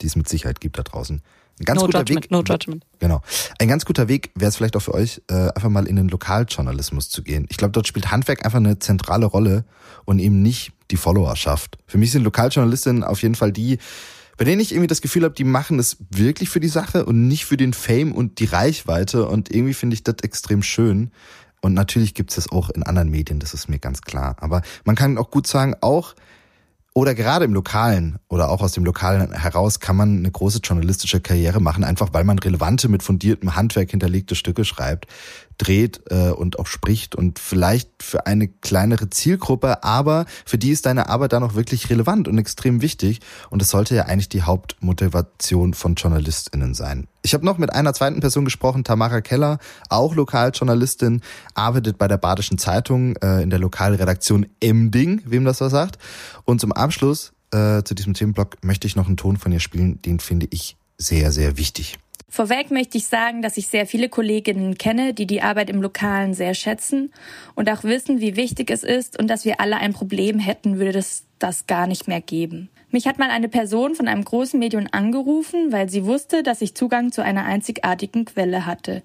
die 0.00 0.06
es 0.06 0.16
mit 0.16 0.28
Sicherheit 0.28 0.60
gibt 0.60 0.78
da 0.78 0.82
draußen. 0.82 1.22
Ein 1.60 1.64
ganz 1.66 1.80
no 1.80 1.86
guter 1.86 1.98
judgment, 2.00 2.24
Weg. 2.24 2.30
no 2.30 2.42
judgment. 2.42 2.84
Genau. 2.98 3.22
Ein 3.58 3.68
ganz 3.68 3.84
guter 3.84 4.08
Weg 4.08 4.30
wäre 4.34 4.48
es 4.48 4.56
vielleicht 4.56 4.76
auch 4.76 4.82
für 4.82 4.94
euch, 4.94 5.22
äh, 5.30 5.50
einfach 5.54 5.68
mal 5.68 5.86
in 5.86 5.96
den 5.96 6.08
Lokaljournalismus 6.08 7.10
zu 7.10 7.22
gehen. 7.22 7.46
Ich 7.48 7.56
glaube, 7.56 7.72
dort 7.72 7.86
spielt 7.86 8.10
Handwerk 8.10 8.44
einfach 8.44 8.58
eine 8.58 8.78
zentrale 8.80 9.26
Rolle 9.26 9.64
und 10.04 10.18
eben 10.18 10.42
nicht 10.42 10.72
die 10.90 10.96
Followerschaft. 10.96 11.78
Für 11.86 11.98
mich 11.98 12.10
sind 12.10 12.24
Lokaljournalistinnen 12.24 13.04
auf 13.04 13.22
jeden 13.22 13.36
Fall 13.36 13.52
die, 13.52 13.78
bei 14.36 14.44
denen 14.44 14.60
ich 14.60 14.72
irgendwie 14.72 14.88
das 14.88 15.00
Gefühl 15.00 15.22
habe, 15.22 15.34
die 15.34 15.44
machen 15.44 15.78
es 15.78 15.96
wirklich 16.10 16.50
für 16.50 16.58
die 16.58 16.68
Sache 16.68 17.04
und 17.04 17.28
nicht 17.28 17.44
für 17.44 17.56
den 17.56 17.72
Fame 17.72 18.12
und 18.12 18.40
die 18.40 18.46
Reichweite. 18.46 19.28
Und 19.28 19.50
irgendwie 19.50 19.74
finde 19.74 19.94
ich 19.94 20.02
das 20.02 20.16
extrem 20.22 20.62
schön. 20.62 21.12
Und 21.60 21.72
natürlich 21.72 22.14
gibt 22.14 22.30
es 22.30 22.36
das 22.36 22.50
auch 22.50 22.68
in 22.68 22.82
anderen 22.82 23.10
Medien, 23.10 23.38
das 23.38 23.54
ist 23.54 23.68
mir 23.68 23.78
ganz 23.78 24.02
klar. 24.02 24.36
Aber 24.40 24.62
man 24.84 24.96
kann 24.96 25.16
auch 25.16 25.30
gut 25.30 25.46
sagen, 25.46 25.76
auch 25.80 26.14
oder 26.94 27.16
gerade 27.16 27.44
im 27.44 27.52
Lokalen 27.52 28.20
oder 28.28 28.48
auch 28.48 28.62
aus 28.62 28.72
dem 28.72 28.84
Lokalen 28.84 29.32
heraus 29.32 29.80
kann 29.80 29.96
man 29.96 30.18
eine 30.18 30.30
große 30.30 30.60
journalistische 30.62 31.20
Karriere 31.20 31.60
machen, 31.60 31.82
einfach 31.82 32.10
weil 32.12 32.22
man 32.22 32.38
relevante, 32.38 32.88
mit 32.88 33.02
fundiertem 33.02 33.56
Handwerk 33.56 33.90
hinterlegte 33.90 34.36
Stücke 34.36 34.64
schreibt, 34.64 35.08
dreht 35.58 36.02
äh, 36.10 36.30
und 36.30 36.58
auch 36.58 36.66
spricht 36.66 37.14
und 37.14 37.38
vielleicht 37.38 38.02
für 38.02 38.26
eine 38.26 38.48
kleinere 38.48 39.10
Zielgruppe, 39.10 39.84
aber 39.84 40.26
für 40.44 40.58
die 40.58 40.70
ist 40.70 40.86
deine 40.86 41.08
Arbeit 41.08 41.32
dann 41.32 41.42
auch 41.42 41.54
wirklich 41.54 41.90
relevant 41.90 42.28
und 42.28 42.38
extrem 42.38 42.82
wichtig 42.82 43.20
und 43.50 43.62
das 43.62 43.68
sollte 43.68 43.94
ja 43.94 44.04
eigentlich 44.04 44.28
die 44.28 44.42
Hauptmotivation 44.42 45.74
von 45.74 45.94
JournalistInnen 45.94 46.74
sein. 46.74 47.06
Ich 47.22 47.32
habe 47.32 47.46
noch 47.46 47.56
mit 47.56 47.72
einer 47.72 47.94
zweiten 47.94 48.20
Person 48.20 48.44
gesprochen, 48.44 48.84
Tamara 48.84 49.22
Keller, 49.22 49.58
auch 49.88 50.14
Lokaljournalistin, 50.14 51.22
arbeitet 51.54 51.96
bei 51.96 52.06
der 52.06 52.18
Badischen 52.18 52.58
Zeitung 52.58 53.16
äh, 53.16 53.42
in 53.42 53.48
der 53.48 53.58
Lokalredaktion 53.58 54.46
Emding, 54.60 55.22
wem 55.24 55.44
das 55.46 55.60
was 55.62 55.72
sagt. 55.72 55.98
Und 56.44 56.60
zum 56.60 56.72
Abschluss 56.72 57.32
äh, 57.50 57.82
zu 57.82 57.94
diesem 57.94 58.12
Themenblock 58.12 58.62
möchte 58.62 58.86
ich 58.86 58.94
noch 58.94 59.06
einen 59.06 59.16
Ton 59.16 59.38
von 59.38 59.52
ihr 59.52 59.60
spielen, 59.60 60.02
den 60.02 60.20
finde 60.20 60.48
ich 60.50 60.76
sehr, 60.98 61.32
sehr 61.32 61.56
wichtig. 61.56 61.98
Vorweg 62.34 62.72
möchte 62.72 62.98
ich 62.98 63.06
sagen, 63.06 63.42
dass 63.42 63.56
ich 63.58 63.68
sehr 63.68 63.86
viele 63.86 64.08
Kolleginnen 64.08 64.76
kenne, 64.76 65.14
die 65.14 65.24
die 65.24 65.40
Arbeit 65.40 65.70
im 65.70 65.80
Lokalen 65.80 66.34
sehr 66.34 66.54
schätzen 66.54 67.12
und 67.54 67.70
auch 67.70 67.84
wissen, 67.84 68.20
wie 68.20 68.34
wichtig 68.34 68.72
es 68.72 68.82
ist 68.82 69.16
und 69.16 69.28
dass 69.28 69.44
wir 69.44 69.60
alle 69.60 69.76
ein 69.76 69.92
Problem 69.92 70.40
hätten, 70.40 70.80
würde 70.80 70.98
es 70.98 71.26
das 71.38 71.68
gar 71.68 71.86
nicht 71.86 72.08
mehr 72.08 72.20
geben. 72.20 72.70
Mich 72.90 73.06
hat 73.06 73.20
mal 73.20 73.30
eine 73.30 73.48
Person 73.48 73.94
von 73.94 74.08
einem 74.08 74.24
großen 74.24 74.58
Medium 74.58 74.88
angerufen, 74.90 75.70
weil 75.70 75.88
sie 75.88 76.06
wusste, 76.06 76.42
dass 76.42 76.60
ich 76.60 76.74
Zugang 76.74 77.12
zu 77.12 77.22
einer 77.22 77.44
einzigartigen 77.44 78.24
Quelle 78.24 78.66
hatte. 78.66 79.04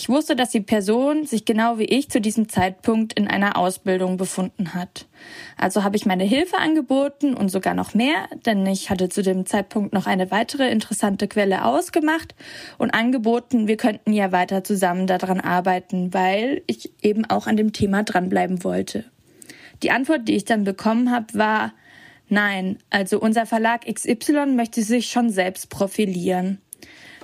Ich 0.00 0.08
wusste, 0.08 0.34
dass 0.34 0.48
die 0.48 0.62
Person 0.62 1.26
sich 1.26 1.44
genau 1.44 1.76
wie 1.76 1.84
ich 1.84 2.08
zu 2.08 2.22
diesem 2.22 2.48
Zeitpunkt 2.48 3.12
in 3.12 3.28
einer 3.28 3.58
Ausbildung 3.58 4.16
befunden 4.16 4.72
hat. 4.72 5.04
Also 5.58 5.84
habe 5.84 5.94
ich 5.94 6.06
meine 6.06 6.24
Hilfe 6.24 6.56
angeboten 6.56 7.34
und 7.34 7.50
sogar 7.50 7.74
noch 7.74 7.92
mehr, 7.92 8.26
denn 8.46 8.64
ich 8.64 8.88
hatte 8.88 9.10
zu 9.10 9.20
dem 9.20 9.44
Zeitpunkt 9.44 9.92
noch 9.92 10.06
eine 10.06 10.30
weitere 10.30 10.70
interessante 10.70 11.28
Quelle 11.28 11.66
ausgemacht 11.66 12.34
und 12.78 12.94
angeboten, 12.94 13.68
wir 13.68 13.76
könnten 13.76 14.14
ja 14.14 14.32
weiter 14.32 14.64
zusammen 14.64 15.06
daran 15.06 15.38
arbeiten, 15.38 16.14
weil 16.14 16.62
ich 16.66 16.90
eben 17.02 17.26
auch 17.26 17.46
an 17.46 17.58
dem 17.58 17.74
Thema 17.74 18.02
dranbleiben 18.02 18.64
wollte. 18.64 19.04
Die 19.82 19.90
Antwort, 19.90 20.28
die 20.28 20.36
ich 20.36 20.46
dann 20.46 20.64
bekommen 20.64 21.10
habe, 21.10 21.26
war 21.34 21.74
Nein, 22.32 22.78
also 22.90 23.20
unser 23.20 23.44
Verlag 23.44 23.92
XY 23.92 24.54
möchte 24.54 24.82
sich 24.82 25.10
schon 25.10 25.30
selbst 25.30 25.68
profilieren. 25.68 26.58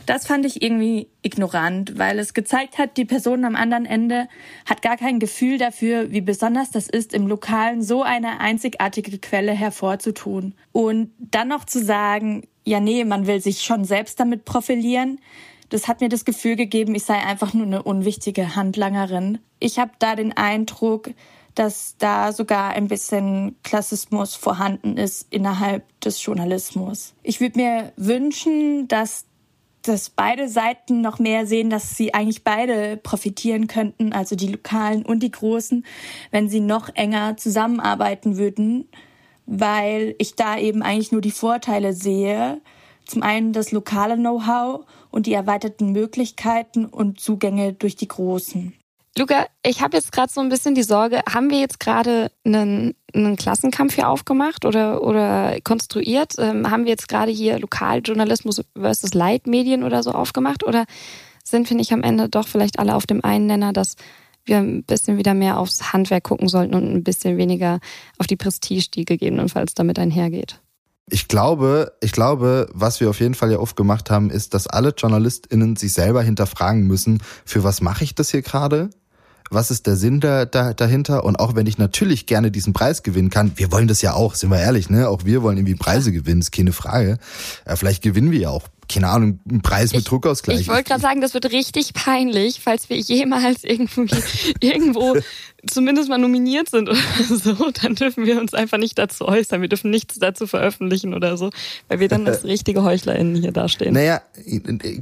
Das 0.07 0.27
fand 0.27 0.47
ich 0.47 0.63
irgendwie 0.63 1.09
ignorant, 1.23 1.99
weil 1.99 2.19
es 2.19 2.33
gezeigt 2.33 2.79
hat, 2.79 2.97
die 2.97 3.05
Person 3.05 3.45
am 3.45 3.57
anderen 3.57 3.87
Ende 3.87 4.29
hat 4.65 4.81
gar 4.81 4.97
kein 4.97 5.19
Gefühl 5.19 5.59
dafür, 5.59 6.13
wie 6.13 6.21
besonders 6.21 6.71
das 6.71 6.89
ist, 6.89 7.13
im 7.13 7.27
Lokalen 7.27 7.83
so 7.83 8.03
eine 8.03 8.41
einzigartige 8.41 9.19
Quelle 9.19 9.53
hervorzutun. 9.53 10.55
Und 10.71 11.11
dann 11.19 11.49
noch 11.49 11.65
zu 11.65 11.85
sagen, 11.85 12.47
ja 12.65 12.79
nee, 12.79 13.05
man 13.05 13.27
will 13.27 13.41
sich 13.41 13.63
schon 13.63 13.85
selbst 13.85 14.21
damit 14.21 14.45
profilieren, 14.45 15.19
das 15.71 15.89
hat 15.89 16.01
mir 16.01 16.09
das 16.09 16.25
Gefühl 16.25 16.55
gegeben, 16.55 16.95
ich 16.95 17.05
sei 17.05 17.19
einfach 17.19 17.53
nur 17.53 17.67
eine 17.67 17.83
unwichtige 17.83 18.55
Handlangerin. 18.55 19.41
Ich 19.59 19.81
habe 19.81 19.91
da 19.99 20.15
den 20.15 20.37
Eindruck, 20.37 21.11
dass 21.57 21.97
da 21.99 22.33
sogar 22.33 22.71
ein 22.71 22.87
bisschen 22.87 23.57
Klassismus 23.63 24.37
vorhanden 24.37 24.97
ist 24.97 25.27
innerhalb 25.31 25.85
des 26.01 26.23
Journalismus. 26.25 27.15
Ich 27.23 27.41
würde 27.41 27.59
mir 27.59 27.93
wünschen, 27.97 28.87
dass 28.89 29.25
dass 29.89 30.11
beide 30.11 30.49
Seiten 30.49 31.01
noch 31.01 31.19
mehr 31.19 31.47
sehen, 31.47 31.71
dass 31.71 31.97
sie 31.97 32.15
eigentlich 32.15 32.45
beide 32.45 32.97
profitieren 32.97 33.67
könnten, 33.67 34.13
also 34.13 34.37
die 34.37 34.49
lokalen 34.49 35.05
und 35.05 35.23
die 35.23 35.31
großen, 35.31 35.85
wenn 36.31 36.49
sie 36.49 36.61
noch 36.61 36.91
enger 36.95 37.37
zusammenarbeiten 37.37 38.37
würden, 38.37 38.89
weil 39.47 40.15
ich 40.19 40.35
da 40.35 40.59
eben 40.59 40.83
eigentlich 40.83 41.13
nur 41.13 41.21
die 41.21 41.31
Vorteile 41.31 41.93
sehe. 41.93 42.61
Zum 43.05 43.23
einen 43.23 43.53
das 43.53 43.71
lokale 43.71 44.17
Know-how 44.17 44.85
und 45.11 45.27
die 45.27 45.33
erweiterten 45.33 45.93
Möglichkeiten 45.93 46.87
und 46.87 47.21
Zugänge 47.21 47.73
durch 47.73 47.95
die 47.95 48.09
großen. 48.09 48.75
Luca, 49.19 49.47
ich 49.65 49.81
habe 49.81 49.97
jetzt 49.97 50.13
gerade 50.13 50.31
so 50.31 50.43
ein 50.43 50.51
bisschen 50.51 50.75
die 50.75 50.83
Sorge, 50.83 51.23
haben 51.27 51.49
wir 51.49 51.59
jetzt 51.59 51.81
gerade 51.81 52.31
einen, 52.45 52.95
einen 53.15 53.37
Klassenkampf 53.37 53.95
hier 53.95 54.11
aufgemacht 54.11 54.67
oder, 54.67 55.03
oder 55.03 55.59
konstruiert? 55.65 56.35
Ähm, 56.39 56.71
haben 56.71 56.85
wir 56.85 56.91
jetzt 56.91 57.09
gerade 57.09 57.33
hier 57.33 57.59
Lokaljournalismus 57.59 58.63
versus 58.79 59.15
Leitmedien 59.15 59.85
oder 59.85 60.03
so 60.03 60.11
aufgemacht? 60.13 60.65
Oder 60.65 60.85
sind 61.45 61.71
wir 61.71 61.79
nicht 61.79 61.93
am 61.93 62.03
Ende 62.03 62.29
doch 62.29 62.47
vielleicht 62.47 62.79
alle 62.79 62.95
auf 62.95 63.07
dem 63.07 63.25
einen 63.25 63.47
Nenner, 63.47 63.73
dass 63.73 63.97
wir 64.45 64.59
ein 64.59 64.85
bisschen 64.85 65.17
wieder 65.17 65.33
mehr 65.33 65.59
aufs 65.59 65.95
Handwerk 65.95 66.25
gucken 66.25 66.49
sollten 66.49 66.75
und 66.75 66.85
ein 66.85 67.03
bisschen 67.03 67.39
weniger 67.39 67.81
auf 68.19 68.27
die 68.27 68.37
Prestige, 68.37 68.91
die 68.93 69.07
gegebenenfalls 69.07 69.73
damit 69.73 69.99
einhergeht? 69.99 70.61
Ich 71.09 71.29
glaube, 71.29 71.93
ich 72.03 72.13
glaube, 72.13 72.69
was 72.73 73.01
wir 73.01 73.09
auf 73.09 73.21
jeden 73.21 73.35
Fall 73.35 73.53
ja 73.53 73.61
oft 73.61 73.77
gemacht 73.77 74.11
haben, 74.11 74.29
ist, 74.29 74.55
dass 74.55 74.67
alle 74.67 74.93
JournalistInnen 74.97 75.77
sich 75.77 75.93
selber 75.93 76.23
hinterfragen 76.23 76.87
müssen, 76.87 77.23
für 77.45 77.65
was 77.65 77.81
mache 77.81 78.05
ich 78.05 78.15
das 78.15 78.31
hier 78.31 78.43
gerade? 78.43 78.91
Was 79.51 79.71
ist 79.71 79.87
der 79.87 79.97
Sinn 79.97 80.21
da, 80.21 80.45
da, 80.45 80.75
dahinter? 80.75 81.25
Und 81.25 81.37
auch 81.37 81.55
wenn 81.55 81.67
ich 81.67 81.79
natürlich 81.79 82.27
gerne 82.27 82.51
diesen 82.51 82.73
Preis 82.73 83.03
gewinnen 83.03 83.31
kann, 83.31 83.53
wir 83.57 83.73
wollen 83.73 83.89
das 83.89 84.03
ja 84.03 84.15
auch, 84.15 84.35
sind 84.35 84.51
wir 84.51 84.59
ehrlich, 84.59 84.91
ne? 84.91 85.09
Auch 85.09 85.25
wir 85.25 85.43
wollen 85.43 85.57
irgendwie 85.57 85.75
Preise 85.75 86.13
gewinnen, 86.13 86.41
ist 86.41 86.53
keine 86.53 86.73
Frage. 86.73 87.19
Ja, 87.67 87.77
vielleicht 87.77 88.03
gewinnen 88.03 88.31
wir 88.31 88.39
ja 88.41 88.51
auch 88.51 88.69
keine 88.89 89.09
Ahnung, 89.09 89.41
einen 89.49 89.63
Preis 89.63 89.93
mit 89.93 90.03
ich, 90.03 90.07
Druckausgleich. 90.07 90.61
Ich 90.61 90.69
wollte 90.69 90.85
gerade 90.85 91.01
sagen, 91.01 91.21
das 91.21 91.35
wird 91.35 91.51
richtig 91.51 91.93
peinlich, 91.93 92.61
falls 92.61 92.89
wir 92.89 92.97
jemals 92.99 93.65
irgendwie 93.65 94.17
irgendwo 94.61 95.17
zumindest 95.67 96.09
mal 96.09 96.19
nominiert 96.19 96.71
sind 96.71 96.89
oder 96.89 96.99
so, 97.29 97.71
dann 97.83 97.95
dürfen 97.95 98.27
wir 98.27 98.41
uns 98.41 98.55
einfach 98.55 98.79
nicht 98.79 98.99
dazu 98.99 99.27
äußern. 99.27 99.61
Wir 99.61 99.69
dürfen 99.69 99.91
nichts 99.91 100.19
dazu 100.19 100.47
veröffentlichen 100.47 101.15
oder 101.15 101.37
so, 101.37 101.51
weil 101.89 102.01
wir 102.01 102.09
dann 102.09 102.27
als 102.27 102.45
richtige 102.45 102.83
HeuchlerInnen 102.83 103.37
hier 103.37 103.53
dastehen. 103.53 103.95
Naja, 103.95 104.23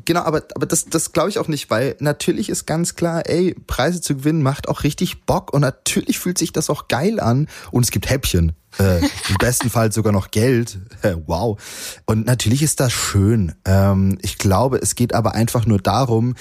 genau, 0.05 0.23
aber, 0.23 0.43
aber 0.55 0.67
das, 0.67 0.87
das 0.87 1.13
glaube 1.13 1.31
ich 1.31 1.39
auch 1.39 1.49
nicht, 1.49 1.71
weil 1.71 1.97
natürlich 2.01 2.49
ist 2.49 2.67
ganz 2.67 2.97
klar, 2.97 3.23
ey, 3.27 3.55
Preise 3.67 4.01
zu 4.01 4.17
gewinnen 4.17 4.43
macht 4.43 4.69
auch 4.69 4.85
richtig 4.85 5.23
Bock 5.23 5.53
und 5.53 5.61
natürlich 5.61 6.19
fühlt 6.19 6.39
sich 6.39 6.53
das 6.53 6.71
auch 6.71 6.89
geil 6.89 7.21
an 7.21 7.49
und 7.71 7.85
es 7.85 7.91
gibt 7.91 8.09
Häppchen 8.11 8.53
äh, 8.79 8.99
im 8.99 9.37
besten 9.39 9.71
Fall 9.71 9.93
sogar 9.93 10.13
noch 10.13 10.31
Geld. 10.31 10.79
Äh, 11.03 11.15
wow. 11.27 11.59
Und 12.07 12.27
natürlich 12.27 12.63
ist 12.63 12.81
das 12.81 12.93
schön. 12.93 13.55
Ähm, 13.65 14.19
ich 14.23 14.39
glaube, 14.39 14.79
es 14.79 14.95
geht 14.95 15.15
aber 15.15 15.35
einfach 15.35 15.67
nur 15.67 15.79
darum, 15.79 16.35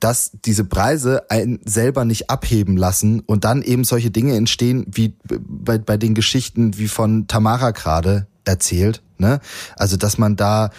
dass 0.00 0.30
diese 0.44 0.64
Preise 0.64 1.30
einen 1.30 1.60
selber 1.64 2.04
nicht 2.04 2.30
abheben 2.30 2.76
lassen 2.76 3.20
und 3.20 3.44
dann 3.44 3.62
eben 3.62 3.84
solche 3.84 4.10
Dinge 4.10 4.36
entstehen, 4.36 4.86
wie 4.90 5.14
bei, 5.24 5.78
bei 5.78 5.96
den 5.96 6.14
Geschichten 6.14 6.76
wie 6.78 6.88
von 6.88 7.26
Tamara 7.28 7.70
gerade 7.70 8.26
erzählt. 8.44 9.02
Ne? 9.18 9.40
Also, 9.76 9.96
dass 9.96 10.18
man 10.18 10.36
da 10.36 10.70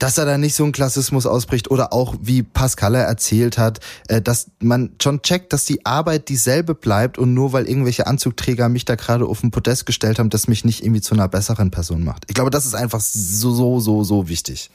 dass 0.00 0.16
er 0.16 0.24
da 0.24 0.38
nicht 0.38 0.54
so 0.54 0.64
ein 0.64 0.72
Klassismus 0.72 1.26
ausbricht 1.26 1.70
oder 1.70 1.92
auch 1.92 2.16
wie 2.22 2.42
Pascal 2.42 2.94
erzählt 2.94 3.58
hat, 3.58 3.80
äh, 4.08 4.20
dass 4.20 4.50
man 4.58 4.92
schon 5.00 5.22
checkt, 5.22 5.52
dass 5.52 5.66
die 5.66 5.84
Arbeit 5.84 6.28
dieselbe 6.28 6.74
bleibt 6.74 7.18
und 7.18 7.34
nur 7.34 7.52
weil 7.52 7.68
irgendwelche 7.68 8.06
Anzugträger 8.06 8.68
mich 8.68 8.86
da 8.86 8.94
gerade 8.94 9.26
auf 9.26 9.42
den 9.42 9.50
Podest 9.50 9.86
gestellt 9.86 10.18
haben, 10.18 10.30
das 10.30 10.48
mich 10.48 10.64
nicht 10.64 10.82
irgendwie 10.82 11.02
zu 11.02 11.14
einer 11.14 11.28
besseren 11.28 11.70
Person 11.70 12.02
macht. 12.02 12.24
Ich 12.28 12.34
glaube, 12.34 12.50
das 12.50 12.64
ist 12.64 12.74
einfach 12.74 13.00
so, 13.00 13.52
so, 13.52 13.78
so, 13.78 14.02
so 14.02 14.28
wichtig. 14.28 14.70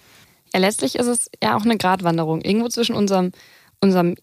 Ja, 0.54 0.60
letztlich 0.60 0.96
ist 0.96 1.08
es 1.08 1.30
ja 1.44 1.58
auch 1.58 1.64
eine 1.64 1.78
Gratwanderung. 1.78 2.42
Irgendwo 2.42 2.70
zwischen 2.70 2.96
unserem, 2.96 3.32
unserem 3.86 4.16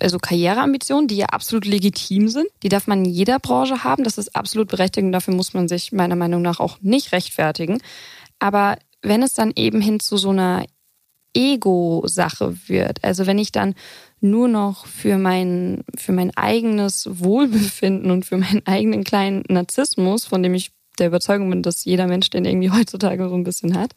also 0.00 0.18
Karriereambitionen, 0.18 1.08
die 1.08 1.16
ja 1.16 1.26
absolut 1.26 1.64
legitim 1.64 2.28
sind. 2.28 2.48
Die 2.62 2.68
darf 2.68 2.86
man 2.86 3.04
in 3.04 3.10
jeder 3.10 3.38
Branche 3.38 3.84
haben. 3.84 4.04
Das 4.04 4.18
ist 4.18 4.34
absolut 4.34 4.68
berechtigt 4.68 5.04
und 5.04 5.12
dafür 5.12 5.34
muss 5.34 5.54
man 5.54 5.68
sich 5.68 5.92
meiner 5.92 6.16
Meinung 6.16 6.42
nach 6.42 6.60
auch 6.60 6.78
nicht 6.80 7.12
rechtfertigen. 7.12 7.78
Aber 8.38 8.78
wenn 9.02 9.22
es 9.22 9.34
dann 9.34 9.52
eben 9.54 9.80
hin 9.80 10.00
zu 10.00 10.16
so 10.16 10.30
einer 10.30 10.64
Ego-Sache 11.34 12.56
wird, 12.66 13.04
also 13.04 13.26
wenn 13.26 13.38
ich 13.38 13.52
dann 13.52 13.74
nur 14.20 14.48
noch 14.48 14.86
für 14.86 15.18
mein, 15.18 15.84
für 15.96 16.12
mein 16.12 16.36
eigenes 16.36 17.08
Wohlbefinden 17.10 18.10
und 18.10 18.24
für 18.24 18.38
meinen 18.38 18.66
eigenen 18.66 19.04
kleinen 19.04 19.44
Narzissmus, 19.48 20.24
von 20.24 20.42
dem 20.42 20.54
ich 20.54 20.72
der 20.98 21.08
Überzeugung 21.08 21.50
bin, 21.50 21.62
dass 21.62 21.84
jeder 21.84 22.06
Mensch 22.06 22.30
den 22.30 22.44
irgendwie 22.44 22.70
heutzutage 22.70 23.28
so 23.28 23.34
ein 23.34 23.44
bisschen 23.44 23.78
hat, 23.78 23.94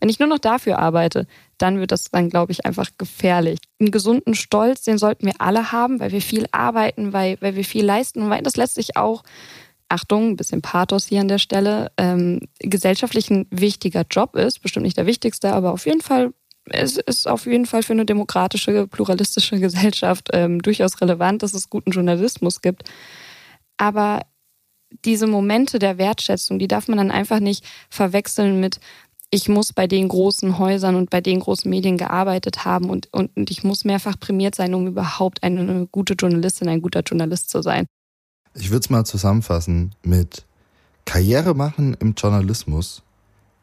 wenn 0.00 0.08
ich 0.08 0.18
nur 0.18 0.28
noch 0.28 0.38
dafür 0.38 0.78
arbeite, 0.78 1.26
dann 1.58 1.78
wird 1.78 1.92
das 1.92 2.10
dann, 2.10 2.30
glaube 2.30 2.52
ich, 2.52 2.64
einfach 2.64 2.90
gefährlich. 2.98 3.58
Einen 3.78 3.90
gesunden 3.90 4.34
Stolz, 4.34 4.82
den 4.82 4.98
sollten 4.98 5.26
wir 5.26 5.34
alle 5.38 5.72
haben, 5.72 6.00
weil 6.00 6.10
wir 6.10 6.22
viel 6.22 6.46
arbeiten, 6.52 7.12
weil, 7.12 7.36
weil 7.40 7.54
wir 7.54 7.64
viel 7.64 7.84
leisten 7.84 8.22
und 8.22 8.30
weil 8.30 8.42
das 8.42 8.56
letztlich 8.56 8.96
auch 8.96 9.22
Achtung, 9.90 10.30
ein 10.30 10.36
bisschen 10.36 10.62
Pathos 10.62 11.06
hier 11.06 11.20
an 11.20 11.28
der 11.28 11.38
Stelle, 11.38 11.90
ähm, 11.98 12.40
gesellschaftlich 12.60 13.28
ein 13.30 13.46
wichtiger 13.50 14.04
Job 14.08 14.36
ist, 14.36 14.62
bestimmt 14.62 14.84
nicht 14.84 14.96
der 14.96 15.06
wichtigste, 15.06 15.52
aber 15.52 15.72
auf 15.72 15.84
jeden 15.84 16.00
Fall, 16.00 16.32
es 16.66 16.96
ist 16.96 17.26
auf 17.26 17.46
jeden 17.46 17.66
Fall 17.66 17.82
für 17.82 17.92
eine 17.92 18.06
demokratische, 18.06 18.86
pluralistische 18.86 19.58
Gesellschaft 19.60 20.28
ähm, 20.32 20.62
durchaus 20.62 21.00
relevant, 21.00 21.42
dass 21.42 21.54
es 21.54 21.68
guten 21.68 21.90
Journalismus 21.90 22.62
gibt. 22.62 22.84
Aber 23.76 24.20
diese 25.04 25.26
Momente 25.26 25.78
der 25.78 25.98
Wertschätzung, 25.98 26.58
die 26.58 26.68
darf 26.68 26.88
man 26.88 26.98
dann 26.98 27.10
einfach 27.10 27.40
nicht 27.40 27.64
verwechseln 27.88 28.60
mit, 28.60 28.80
ich 29.30 29.48
muss 29.48 29.72
bei 29.72 29.86
den 29.86 30.08
großen 30.08 30.58
Häusern 30.58 30.96
und 30.96 31.10
bei 31.10 31.20
den 31.20 31.40
großen 31.40 31.70
Medien 31.70 31.96
gearbeitet 31.96 32.64
haben 32.64 32.90
und, 32.90 33.08
und, 33.12 33.36
und 33.36 33.50
ich 33.50 33.62
muss 33.62 33.84
mehrfach 33.84 34.18
prämiert 34.18 34.56
sein, 34.56 34.74
um 34.74 34.88
überhaupt 34.88 35.42
eine 35.42 35.86
gute 35.86 36.14
Journalistin, 36.14 36.68
ein 36.68 36.82
guter 36.82 37.00
Journalist 37.00 37.48
zu 37.48 37.62
sein. 37.62 37.86
Ich 38.54 38.70
würde 38.70 38.80
es 38.80 38.90
mal 38.90 39.04
zusammenfassen 39.04 39.94
mit 40.02 40.44
Karriere 41.04 41.54
machen 41.54 41.96
im 42.00 42.14
Journalismus 42.14 43.02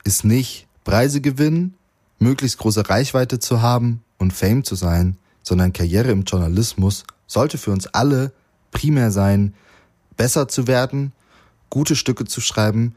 ist 0.03 0.23
nicht 0.23 0.67
Preise 0.86 1.19
gewinnen, 1.19 1.75
möglichst 2.17 2.58
große 2.60 2.89
Reichweite 2.89 3.39
zu 3.39 3.62
haben 3.62 4.03
und 4.17 4.32
Fame 4.32 4.63
zu 4.63 4.75
sein, 4.75 5.17
sondern 5.43 5.73
Karriere 5.73 6.12
im 6.12 6.23
Journalismus 6.23 7.03
sollte 7.27 7.58
für 7.58 7.71
uns 7.71 7.88
alle 7.88 8.32
primär 8.71 9.12
sein, 9.12 9.53
besser 10.15 10.47
zu 10.47 10.65
werden, 10.67 11.12
gute 11.69 11.97
Stücke 11.97 12.23
zu 12.23 12.39
schreiben 12.39 12.95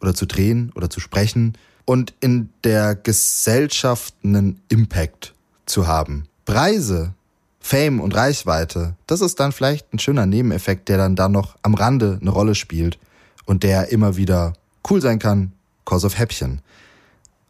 oder 0.00 0.14
zu 0.14 0.24
drehen 0.26 0.72
oder 0.74 0.88
zu 0.88 1.00
sprechen 1.00 1.56
und 1.86 2.12
in 2.20 2.50
der 2.64 2.94
Gesellschaft 2.94 4.14
einen 4.22 4.60
Impact 4.68 5.34
zu 5.64 5.86
haben. 5.86 6.28
Preise 6.44 7.14
Fame 7.60 8.00
und 8.00 8.14
Reichweite, 8.14 8.94
das 9.08 9.20
ist 9.20 9.40
dann 9.40 9.50
vielleicht 9.50 9.92
ein 9.92 9.98
schöner 9.98 10.26
Nebeneffekt, 10.26 10.88
der 10.88 10.98
dann 10.98 11.16
da 11.16 11.28
noch 11.28 11.56
am 11.62 11.74
Rande 11.74 12.18
eine 12.20 12.30
Rolle 12.30 12.54
spielt 12.54 12.98
und 13.44 13.62
der 13.62 13.90
immer 13.90 14.16
wieder 14.16 14.52
cool 14.88 15.00
sein 15.00 15.18
kann, 15.18 15.52
cause 15.84 16.06
of 16.06 16.18
Häppchen. 16.18 16.60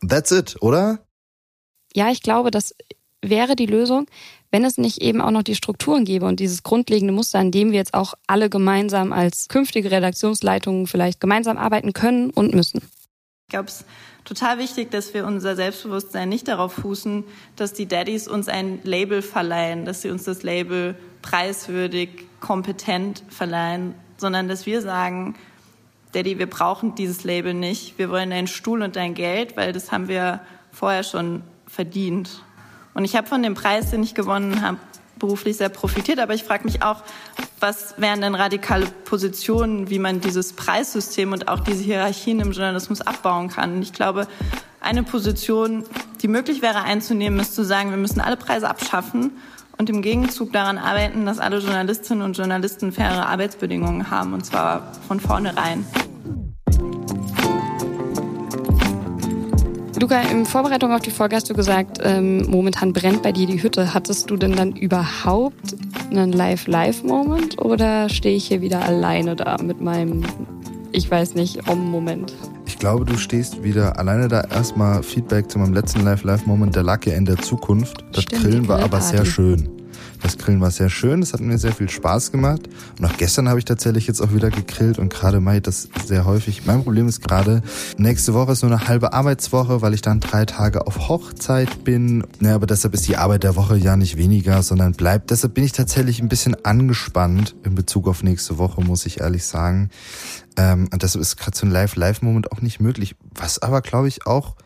That's 0.07 0.31
it, 0.31 0.57
oder? 0.61 1.01
Ja, 1.95 2.11
ich 2.11 2.23
glaube, 2.23 2.51
das 2.51 2.75
wäre 3.23 3.57
die 3.57 3.67
Lösung, 3.67 4.07
wenn 4.51 4.65
es 4.65 4.79
nicht 4.79 5.03
eben 5.03 5.21
auch 5.21 5.31
noch 5.31 5.43
die 5.43 5.55
Strukturen 5.55 6.05
gäbe 6.05 6.27
und 6.27 6.41
dieses 6.41 6.63
grundlegende 6.63 7.13
Muster, 7.13 7.39
an 7.39 7.51
dem 7.51 7.73
wir 7.73 7.79
jetzt 7.79 7.95
auch 7.95 8.15
alle 8.27 8.49
gemeinsam 8.49 9.13
als 9.13 9.49
künftige 9.49 9.91
Redaktionsleitungen 9.91 10.87
vielleicht 10.87 11.21
gemeinsam 11.21 11.59
arbeiten 11.59 11.93
können 11.93 12.31
und 12.31 12.55
müssen. 12.55 12.81
Ich 13.47 13.51
glaube, 13.51 13.69
es 13.69 13.83
ist 13.83 13.87
total 14.25 14.59
wichtig, 14.59 14.91
dass 14.91 15.15
wir 15.15 15.25
unser 15.25 15.55
Selbstbewusstsein 15.55 16.29
nicht 16.29 16.49
darauf 16.49 16.73
fußen, 16.73 17.23
dass 17.55 17.73
die 17.73 17.87
Daddys 17.87 18.27
uns 18.27 18.49
ein 18.49 18.81
Label 18.83 19.23
verleihen, 19.23 19.85
dass 19.85 20.03
sie 20.03 20.11
uns 20.11 20.25
das 20.25 20.43
Label 20.43 20.97
preiswürdig, 21.23 22.27
kompetent 22.41 23.23
verleihen, 23.29 23.95
sondern 24.17 24.49
dass 24.49 24.67
wir 24.67 24.83
sagen, 24.83 25.37
Daddy, 26.11 26.41
wir 26.41 26.51
brauchen 26.51 26.97
dieses 26.97 27.23
Label 27.23 27.55
nicht. 27.55 28.01
Wir 28.01 28.11
wollen 28.11 28.31
deinen 28.31 28.49
Stuhl 28.49 28.83
und 28.83 28.97
dein 28.97 29.15
Geld, 29.15 29.57
weil 29.57 29.73
das 29.73 29.93
haben 29.93 30.09
wir 30.09 30.41
vorher 30.73 31.05
schon 31.05 31.45
verdient. 31.69 32.43
Und 32.95 33.05
ich 33.05 33.15
habe 33.15 33.29
von 33.29 33.45
dem 33.45 33.55
Preis, 33.55 33.93
den 33.93 34.03
ich 34.03 34.17
gewonnen 34.17 34.61
habe, 34.61 34.79
beruflich 35.19 35.57
sehr 35.57 35.69
profitiert. 35.69 36.19
Aber 36.19 36.35
ich 36.35 36.45
frage 36.45 36.65
mich 36.65 36.83
auch, 36.83 37.03
was 37.61 37.95
wären 37.97 38.21
denn 38.21 38.35
radikale 38.35 38.87
Positionen, 39.05 39.91
wie 39.91 39.99
man 39.99 40.21
dieses 40.21 40.53
Preissystem 40.53 41.33
und 41.33 41.49
auch 41.49 41.61
diese 41.61 41.83
Hierarchien 41.83 42.41
im 42.41 42.53
Journalismus 42.53 43.01
abbauen 43.01 43.49
kann? 43.49 43.83
Ich 43.83 43.93
glaube, 43.93 44.27
eine 44.81 45.03
Position, 45.03 45.85
die 46.23 46.29
möglich 46.29 46.63
wäre 46.63 46.83
einzunehmen, 46.83 47.41
ist 47.41 47.55
zu 47.55 47.65
sagen, 47.65 47.91
wir 47.91 47.97
müssen 47.97 48.21
alle 48.21 48.37
Preise 48.37 48.69
abschaffen 48.69 49.33
und 49.79 49.91
im 49.91 50.03
Gegenzug 50.03 50.53
daran 50.53 50.79
arbeiten, 50.79 51.27
dass 51.27 51.39
alle 51.39 51.59
Journalistinnen 51.59 52.23
und 52.23 52.37
Journalisten 52.37 52.93
faire 52.93 53.29
Arbeitsbedingungen 53.29 54.11
haben, 54.11 54.33
und 54.33 54.45
zwar 54.45 54.93
von 55.09 55.21
vornherein. 55.21 55.85
Luca, 60.01 60.21
in 60.21 60.45
Vorbereitung 60.45 60.93
auf 60.93 61.01
die 61.01 61.11
Folge 61.11 61.37
hast 61.37 61.49
du 61.49 61.55
gesagt, 61.55 61.99
ähm, 62.03 62.49
momentan 62.51 62.93
brennt 62.93 63.23
bei 63.23 63.33
dir 63.33 63.47
die 63.47 63.63
Hütte. 63.63 63.95
Hattest 63.95 64.31
du 64.31 64.37
denn 64.37 64.53
dann 64.53 64.73
überhaupt 64.73 65.75
einen 66.11 66.33
Live-Live-Moment 66.33 67.63
oder 67.63 68.09
stehe 68.09 68.37
ich 68.37 68.49
hier 68.49 68.61
wieder 68.61 68.85
alleine 68.85 69.37
da 69.37 69.57
mit 69.63 69.81
meinem, 69.81 70.23
ich 70.93 71.11
weiß 71.11 71.35
nicht, 71.35 71.69
Om-Moment? 71.69 72.35
Ich 72.67 72.79
glaube, 72.79 73.07
du 73.07 73.17
stehst 73.17 73.63
wieder 73.63 73.99
alleine 73.99 74.29
da. 74.29 74.43
Erstmal 74.43 75.03
Feedback 75.03 75.51
zu 75.51 75.59
meinem 75.59 75.73
letzten 75.73 76.05
Live-Live-Moment. 76.05 76.77
Der 76.77 76.83
lag 76.83 77.07
ja 77.07 77.15
in 77.15 77.25
der 77.25 77.39
Zukunft. 77.39 78.05
Das 78.13 78.25
Stimmt, 78.25 78.43
Grillen 78.43 78.69
war 78.69 78.81
aber 78.81 79.01
sehr 79.01 79.25
schön. 79.25 79.76
Das 80.23 80.39
Grillen 80.39 80.61
war 80.61 80.71
sehr 80.71 80.91
schön, 80.91 81.21
das 81.21 81.33
hat 81.33 81.41
mir 81.41 81.59
sehr 81.59 81.73
viel 81.73 81.89
Spaß 81.89 82.33
gemacht. 82.33 82.69
Und 82.99 83.05
auch 83.05 83.17
gestern 83.17 83.49
habe 83.49 83.59
ich 83.59 83.65
tatsächlich 83.65 84.07
jetzt 84.07 84.21
auch 84.21 84.33
wieder 84.33 84.51
gegrillt 84.51 84.99
und 84.99 85.13
gerade 85.13 85.41
mache 85.41 85.57
ich 85.57 85.63
das 85.63 85.89
sehr 86.07 86.25
häufig. 86.25 86.67
Mein 86.67 86.83
Problem 86.83 87.09
ist 87.09 87.23
gerade, 87.23 87.63
nächste 87.97 88.35
Woche 88.35 88.53
ist 88.53 88.63
nur 88.63 88.73
eine 88.73 88.89
halbe 88.89 89.13
Arbeitswoche, 89.13 89.83
weil 89.83 89.95
ich 89.95 90.03
dann 90.03 90.21
drei 90.21 90.45
Tage 90.45 90.87
auf 90.87 91.09
Hochzeit 91.09 91.85
bin. 91.85 92.25
Ja, 92.41 92.55
aber 92.55 92.67
deshalb 92.67 92.95
ist 92.95 93.07
die 93.09 93.17
Arbeit 93.17 93.43
der 93.45 93.57
Woche 93.57 93.77
ja 93.77 93.97
nicht 93.97 94.17
weniger, 94.17 94.63
sondern 94.63 94.93
bleibt. 94.93 95.31
Deshalb 95.31 95.55
bin 95.55 95.65
ich 95.65 95.73
tatsächlich 95.73 96.21
ein 96.21 96.29
bisschen 96.29 96.57
angespannt 96.65 97.55
in 97.65 97.75
Bezug 97.75 98.09
auf 98.09 98.23
nächste 98.23 98.59
Woche, 98.59 98.81
muss 98.81 99.07
ich 99.07 99.21
ehrlich 99.21 99.45
sagen. 99.45 99.91
Ähm, 100.57 100.89
und 100.93 101.03
deshalb 101.03 101.23
ist 101.23 101.37
gerade 101.37 101.57
so 101.57 101.67
ein 101.67 101.71
Live-Live-Moment 101.71 102.53
auch 102.53 102.61
nicht 102.61 102.81
möglich. 102.81 103.17
Was 103.35 103.61
aber, 103.61 103.83
glaube 103.83 104.09
ich, 104.09 104.27
auch 104.27 104.57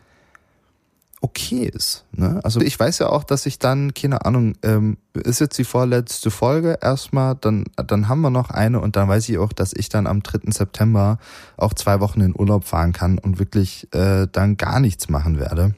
okay 1.21 1.65
ist. 1.65 2.03
Ne? 2.11 2.39
Also 2.43 2.59
ich 2.61 2.77
weiß 2.77 2.99
ja 2.99 3.09
auch, 3.09 3.23
dass 3.23 3.45
ich 3.45 3.59
dann, 3.59 3.93
keine 3.93 4.25
Ahnung, 4.25 4.55
ähm, 4.63 4.97
ist 5.13 5.39
jetzt 5.39 5.57
die 5.57 5.63
vorletzte 5.63 6.31
Folge 6.31 6.79
erstmal, 6.81 7.35
dann, 7.35 7.65
dann 7.75 8.09
haben 8.09 8.21
wir 8.21 8.31
noch 8.31 8.49
eine 8.49 8.79
und 8.79 8.95
dann 8.95 9.07
weiß 9.07 9.29
ich 9.29 9.37
auch, 9.37 9.53
dass 9.53 9.73
ich 9.73 9.89
dann 9.89 10.07
am 10.07 10.23
3. 10.23 10.51
September 10.51 11.19
auch 11.57 11.73
zwei 11.75 11.99
Wochen 11.99 12.21
in 12.21 12.37
Urlaub 12.37 12.65
fahren 12.65 12.91
kann 12.91 13.19
und 13.19 13.37
wirklich 13.37 13.87
äh, 13.93 14.27
dann 14.31 14.57
gar 14.57 14.79
nichts 14.79 15.09
machen 15.09 15.39
werde. 15.39 15.75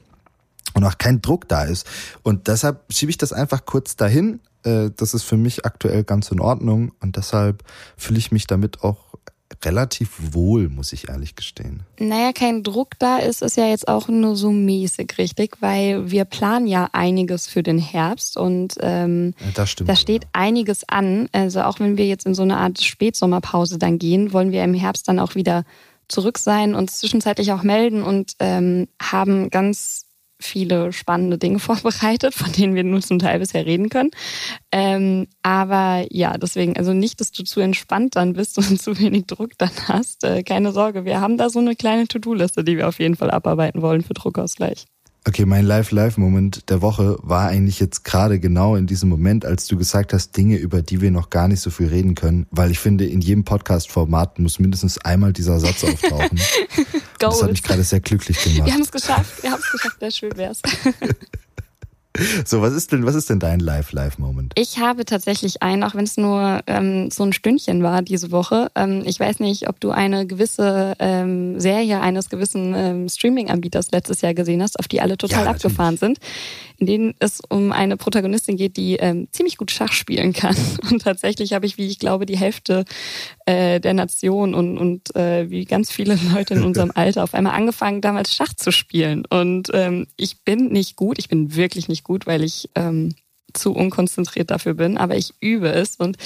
Und 0.72 0.82
auch 0.82 0.98
kein 0.98 1.22
Druck 1.22 1.46
da 1.46 1.62
ist. 1.62 1.86
Und 2.22 2.48
deshalb 2.48 2.80
schiebe 2.90 3.10
ich 3.10 3.18
das 3.18 3.32
einfach 3.32 3.64
kurz 3.64 3.94
dahin. 3.94 4.40
Äh, 4.64 4.90
das 4.96 5.14
ist 5.14 5.22
für 5.22 5.36
mich 5.36 5.66
aktuell 5.66 6.04
ganz 6.04 6.30
in 6.30 6.40
Ordnung 6.40 6.92
und 7.00 7.16
deshalb 7.16 7.62
fühle 7.96 8.18
ich 8.18 8.32
mich 8.32 8.46
damit 8.46 8.82
auch 8.82 9.14
relativ 9.64 10.10
wohl, 10.32 10.68
muss 10.68 10.92
ich 10.92 11.08
ehrlich 11.08 11.36
gestehen. 11.36 11.82
Naja, 11.98 12.32
kein 12.32 12.62
Druck 12.62 12.98
da 12.98 13.18
ist, 13.18 13.42
ist 13.42 13.56
ja 13.56 13.66
jetzt 13.66 13.88
auch 13.88 14.08
nur 14.08 14.36
so 14.36 14.50
mäßig, 14.50 15.18
richtig? 15.18 15.56
Weil 15.60 16.10
wir 16.10 16.24
planen 16.24 16.66
ja 16.66 16.88
einiges 16.92 17.46
für 17.46 17.62
den 17.62 17.78
Herbst 17.78 18.36
und 18.36 18.74
ähm, 18.80 19.34
Ja, 19.56 19.64
da 19.84 19.96
steht 19.96 20.26
einiges 20.32 20.88
an. 20.88 21.28
Also 21.32 21.62
auch 21.62 21.80
wenn 21.80 21.96
wir 21.96 22.06
jetzt 22.06 22.26
in 22.26 22.34
so 22.34 22.42
eine 22.42 22.58
Art 22.58 22.80
Spätsommerpause 22.80 23.78
dann 23.78 23.98
gehen, 23.98 24.32
wollen 24.32 24.52
wir 24.52 24.64
im 24.64 24.74
Herbst 24.74 25.08
dann 25.08 25.18
auch 25.18 25.34
wieder 25.34 25.64
zurück 26.08 26.38
sein, 26.38 26.74
uns 26.74 26.98
zwischenzeitlich 26.98 27.52
auch 27.52 27.62
melden 27.62 28.02
und 28.02 28.34
ähm, 28.38 28.88
haben 29.00 29.50
ganz 29.50 30.03
viele 30.44 30.92
spannende 30.92 31.38
Dinge 31.38 31.58
vorbereitet, 31.60 32.34
von 32.34 32.52
denen 32.52 32.74
wir 32.74 32.84
nur 32.84 33.00
zum 33.00 33.18
Teil 33.18 33.38
bisher 33.38 33.66
reden 33.66 33.88
können. 33.88 34.10
Ähm, 34.72 35.26
aber 35.42 36.06
ja, 36.10 36.36
deswegen, 36.38 36.76
also 36.76 36.92
nicht, 36.92 37.20
dass 37.20 37.32
du 37.32 37.44
zu 37.44 37.60
entspannt 37.60 38.16
dann 38.16 38.34
bist 38.34 38.58
und 38.70 38.80
zu 38.80 38.98
wenig 38.98 39.26
Druck 39.26 39.52
dann 39.58 39.72
hast. 39.88 40.24
Äh, 40.24 40.42
keine 40.42 40.72
Sorge, 40.72 41.04
wir 41.04 41.20
haben 41.20 41.36
da 41.36 41.50
so 41.50 41.58
eine 41.58 41.76
kleine 41.76 42.06
To-Do-Liste, 42.08 42.64
die 42.64 42.76
wir 42.76 42.88
auf 42.88 42.98
jeden 42.98 43.16
Fall 43.16 43.30
abarbeiten 43.30 43.82
wollen 43.82 44.02
für 44.02 44.14
Druckausgleich. 44.14 44.86
Okay, 45.26 45.46
mein 45.46 45.64
Live-Live-Moment 45.64 46.68
der 46.68 46.82
Woche 46.82 47.16
war 47.22 47.48
eigentlich 47.48 47.80
jetzt 47.80 48.04
gerade 48.04 48.38
genau 48.38 48.76
in 48.76 48.86
diesem 48.86 49.08
Moment, 49.08 49.46
als 49.46 49.66
du 49.66 49.78
gesagt 49.78 50.12
hast, 50.12 50.36
Dinge, 50.36 50.58
über 50.58 50.82
die 50.82 51.00
wir 51.00 51.10
noch 51.10 51.30
gar 51.30 51.48
nicht 51.48 51.60
so 51.60 51.70
viel 51.70 51.88
reden 51.88 52.14
können, 52.14 52.46
weil 52.50 52.70
ich 52.70 52.78
finde, 52.78 53.06
in 53.06 53.22
jedem 53.22 53.42
Podcast-Format 53.42 54.38
muss 54.38 54.58
mindestens 54.58 54.98
einmal 54.98 55.32
dieser 55.32 55.60
Satz 55.60 55.82
auftauchen. 55.82 56.38
das 57.18 57.42
hat 57.42 57.50
mich 57.50 57.62
gerade 57.62 57.82
sehr 57.84 58.00
glücklich 58.00 58.44
Wir 58.44 58.52
gemacht. 58.52 58.72
haben 58.72 58.82
es 58.82 58.92
geschafft, 58.92 59.42
wir 59.42 59.50
haben 59.50 59.60
es 59.60 59.72
geschafft, 59.72 59.96
sehr 59.98 60.10
schön 60.10 60.36
wär's. 60.36 60.60
So, 62.44 62.62
was 62.62 62.74
ist 62.74 62.92
denn, 62.92 63.06
was 63.06 63.14
ist 63.14 63.30
denn 63.30 63.38
dein 63.38 63.60
Live-Live-Moment? 63.60 64.52
Ich 64.56 64.78
habe 64.78 65.04
tatsächlich 65.04 65.62
einen, 65.62 65.82
auch 65.82 65.94
wenn 65.94 66.04
es 66.04 66.16
nur 66.16 66.60
ähm, 66.66 67.10
so 67.10 67.24
ein 67.24 67.32
Stündchen 67.32 67.82
war 67.82 68.02
diese 68.02 68.30
Woche. 68.30 68.70
Ähm, 68.74 69.02
ich 69.04 69.18
weiß 69.18 69.40
nicht, 69.40 69.68
ob 69.68 69.80
du 69.80 69.90
eine 69.90 70.26
gewisse 70.26 70.94
ähm, 70.98 71.58
Serie 71.58 72.00
eines 72.00 72.28
gewissen 72.28 72.74
ähm, 72.76 73.08
Streaming-Anbieters 73.08 73.90
letztes 73.90 74.20
Jahr 74.20 74.34
gesehen 74.34 74.62
hast, 74.62 74.78
auf 74.78 74.88
die 74.88 75.00
alle 75.00 75.16
total 75.16 75.44
Ja, 75.44 75.50
abgefahren 75.50 75.96
sind, 75.96 76.18
in 76.78 76.86
denen 76.86 77.14
es 77.18 77.40
um 77.48 77.72
eine 77.72 77.96
Protagonistin 77.96 78.56
geht, 78.56 78.76
die 78.76 78.96
ähm, 78.96 79.28
ziemlich 79.32 79.56
gut 79.56 79.70
Schach 79.70 79.92
spielen 79.92 80.32
kann. 80.32 80.56
Und 80.90 81.02
tatsächlich 81.02 81.52
habe 81.52 81.66
ich, 81.66 81.78
wie 81.78 81.86
ich 81.86 81.98
glaube, 81.98 82.26
die 82.26 82.38
Hälfte 82.38 82.84
äh, 83.46 83.80
der 83.80 83.94
Nation 83.94 84.54
und, 84.54 84.78
und 84.78 85.14
äh, 85.16 85.50
wie 85.50 85.64
ganz 85.64 85.90
viele 85.90 86.18
Leute 86.32 86.54
in 86.54 86.64
unserem 86.64 86.90
Alter 86.94 87.22
auf 87.22 87.34
einmal 87.34 87.54
angefangen, 87.54 88.00
damals 88.00 88.34
Schach 88.34 88.54
zu 88.54 88.70
spielen. 88.70 89.24
Und 89.26 89.70
ähm, 89.72 90.06
ich 90.16 90.42
bin 90.44 90.68
nicht 90.68 90.96
gut, 90.96 91.18
ich 91.18 91.28
bin 91.28 91.54
wirklich 91.54 91.88
nicht 91.88 92.04
gut, 92.04 92.26
weil 92.26 92.42
ich 92.42 92.70
ähm, 92.74 93.14
zu 93.54 93.72
unkonzentriert 93.72 94.50
dafür 94.50 94.74
bin, 94.74 94.98
aber 94.98 95.16
ich 95.16 95.34
übe 95.40 95.68
es. 95.68 95.96
Und 95.96 96.16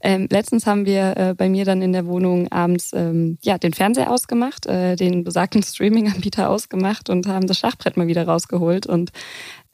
ähm, 0.00 0.26
letztens 0.30 0.66
haben 0.66 0.84
wir 0.84 1.16
äh, 1.16 1.34
bei 1.34 1.48
mir 1.48 1.64
dann 1.64 1.80
in 1.80 1.92
der 1.92 2.06
Wohnung 2.06 2.50
abends 2.50 2.92
ähm, 2.92 3.38
ja 3.42 3.56
den 3.58 3.72
Fernseher 3.72 4.10
ausgemacht, 4.10 4.66
äh, 4.66 4.96
den 4.96 5.24
besagten 5.24 5.62
Streaming-Anbieter 5.62 6.50
ausgemacht 6.50 7.08
und 7.08 7.26
haben 7.26 7.46
das 7.46 7.58
Schachbrett 7.58 7.96
mal 7.96 8.08
wieder 8.08 8.26
rausgeholt. 8.26 8.86
Und 8.86 9.12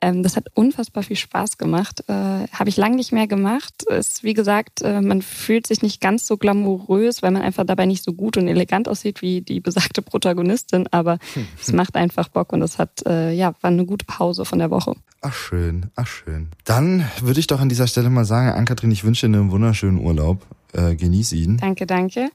ähm, 0.01 0.23
das 0.23 0.37
hat 0.37 0.47
unfassbar 0.55 1.03
viel 1.03 1.17
Spaß 1.17 1.59
gemacht. 1.59 2.05
Äh, 2.09 2.13
Habe 2.13 2.69
ich 2.69 2.77
lange 2.77 2.97
nicht 2.97 3.13
mehr 3.13 3.27
gemacht. 3.27 3.83
Ist 3.85 4.23
wie 4.23 4.35
gesagt, 4.35 4.83
äh, 4.83 5.01
man 5.01 5.23
fühlt 5.23 5.67
sich 5.67 5.83
nicht 5.83 6.01
ganz 6.01 6.27
so 6.27 6.37
glamourös, 6.37 7.23
weil 7.23 7.31
man 7.31 7.43
einfach 7.43 7.65
dabei 7.65 7.87
nicht 7.87 8.05
so 8.05 8.13
gut 8.13 8.37
und 8.37 8.49
elegant 8.49 8.89
aussieht 8.89 9.23
wie 9.23 9.41
die 9.41 9.61
besagte 9.61 10.03
Protagonistin. 10.03 10.87
Aber 10.91 11.19
es 11.61 11.73
macht 11.73 11.97
einfach 11.97 12.29
Bock 12.29 12.53
und 12.53 12.63
es 12.63 12.79
hat 12.79 13.05
äh, 13.07 13.33
ja 13.33 13.55
war 13.61 13.71
eine 13.71 13.87
gute 13.87 14.07
Pause 14.07 14.45
von 14.45 14.59
der 14.59 14.71
Woche. 14.71 14.95
Ach 15.21 15.35
schön, 15.35 15.91
ach 15.97 16.07
schön. 16.07 16.49
Dann 16.65 17.05
würde 17.21 17.41
ich 17.41 17.49
doch 17.49 17.61
an 17.61 17.69
dieser 17.69 17.89
Stelle 17.89 18.11
mal 18.11 18.25
sagen, 18.25 18.57
Ann-Kathrin, 18.57 18.91
ich 18.93 19.05
wünsche 19.05 19.29
dir 19.29 19.37
einen 19.37 19.51
wunderschönen 19.51 19.99
Urlaub. 19.99 20.47
Äh, 20.73 20.95
genieß 20.95 21.33
ihn. 21.33 21.57
Danke, 21.57 21.87
danke. 21.87 22.31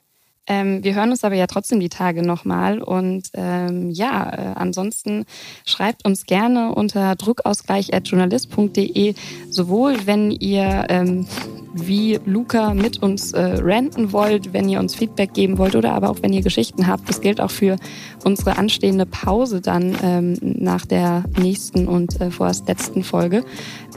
Ähm, 0.48 0.84
wir 0.84 0.96
hören 0.96 1.12
uns 1.12 1.24
aber 1.24 1.36
ja 1.36 1.48
trotzdem 1.48 1.80
die 1.80 1.88
Tage 1.89 2.22
nochmal. 2.22 2.82
Und 2.82 3.30
ähm, 3.34 3.89
ja, 3.91 4.30
äh, 4.30 4.54
ansonsten 4.56 5.26
schreibt 5.66 6.06
uns 6.06 6.26
gerne 6.26 6.76
unter 6.76 7.16
druckausgleich.journalist.de, 7.16 9.16
sowohl 9.50 10.06
wenn 10.06 10.32
ihr 10.32 10.86
ähm, 10.89 11.26
wie 11.74 12.19
Luca 12.26 12.74
mit 12.74 13.01
uns 13.01 13.34
äh, 13.34 13.57
ranten 13.61 14.11
wollt, 14.11 14.53
wenn 14.53 14.69
ihr 14.69 14.80
uns 14.80 14.95
Feedback 14.95 15.34
geben 15.34 15.57
wollt 15.57 15.76
oder 15.76 15.93
aber 15.93 16.09
auch 16.09 16.17
wenn 16.21 16.34
ihr 16.34 16.41
Geschichten 16.41 16.88
habt. 16.88 17.09
Das 17.09 17.21
gilt 17.21 17.41
auch 17.41 17.51
für 17.51 17.78
unsere 18.24 18.57
anstehende 18.57 19.05
Pause 19.05 19.61
dann 19.61 19.95
ähm, 20.03 20.38
nach 20.41 20.86
der 20.86 21.24
nächsten 21.39 21.88
und 21.88 22.19
äh, 22.21 22.32
vorerst 22.32 22.67
letzten 22.67 23.03
Folge. 23.03 23.43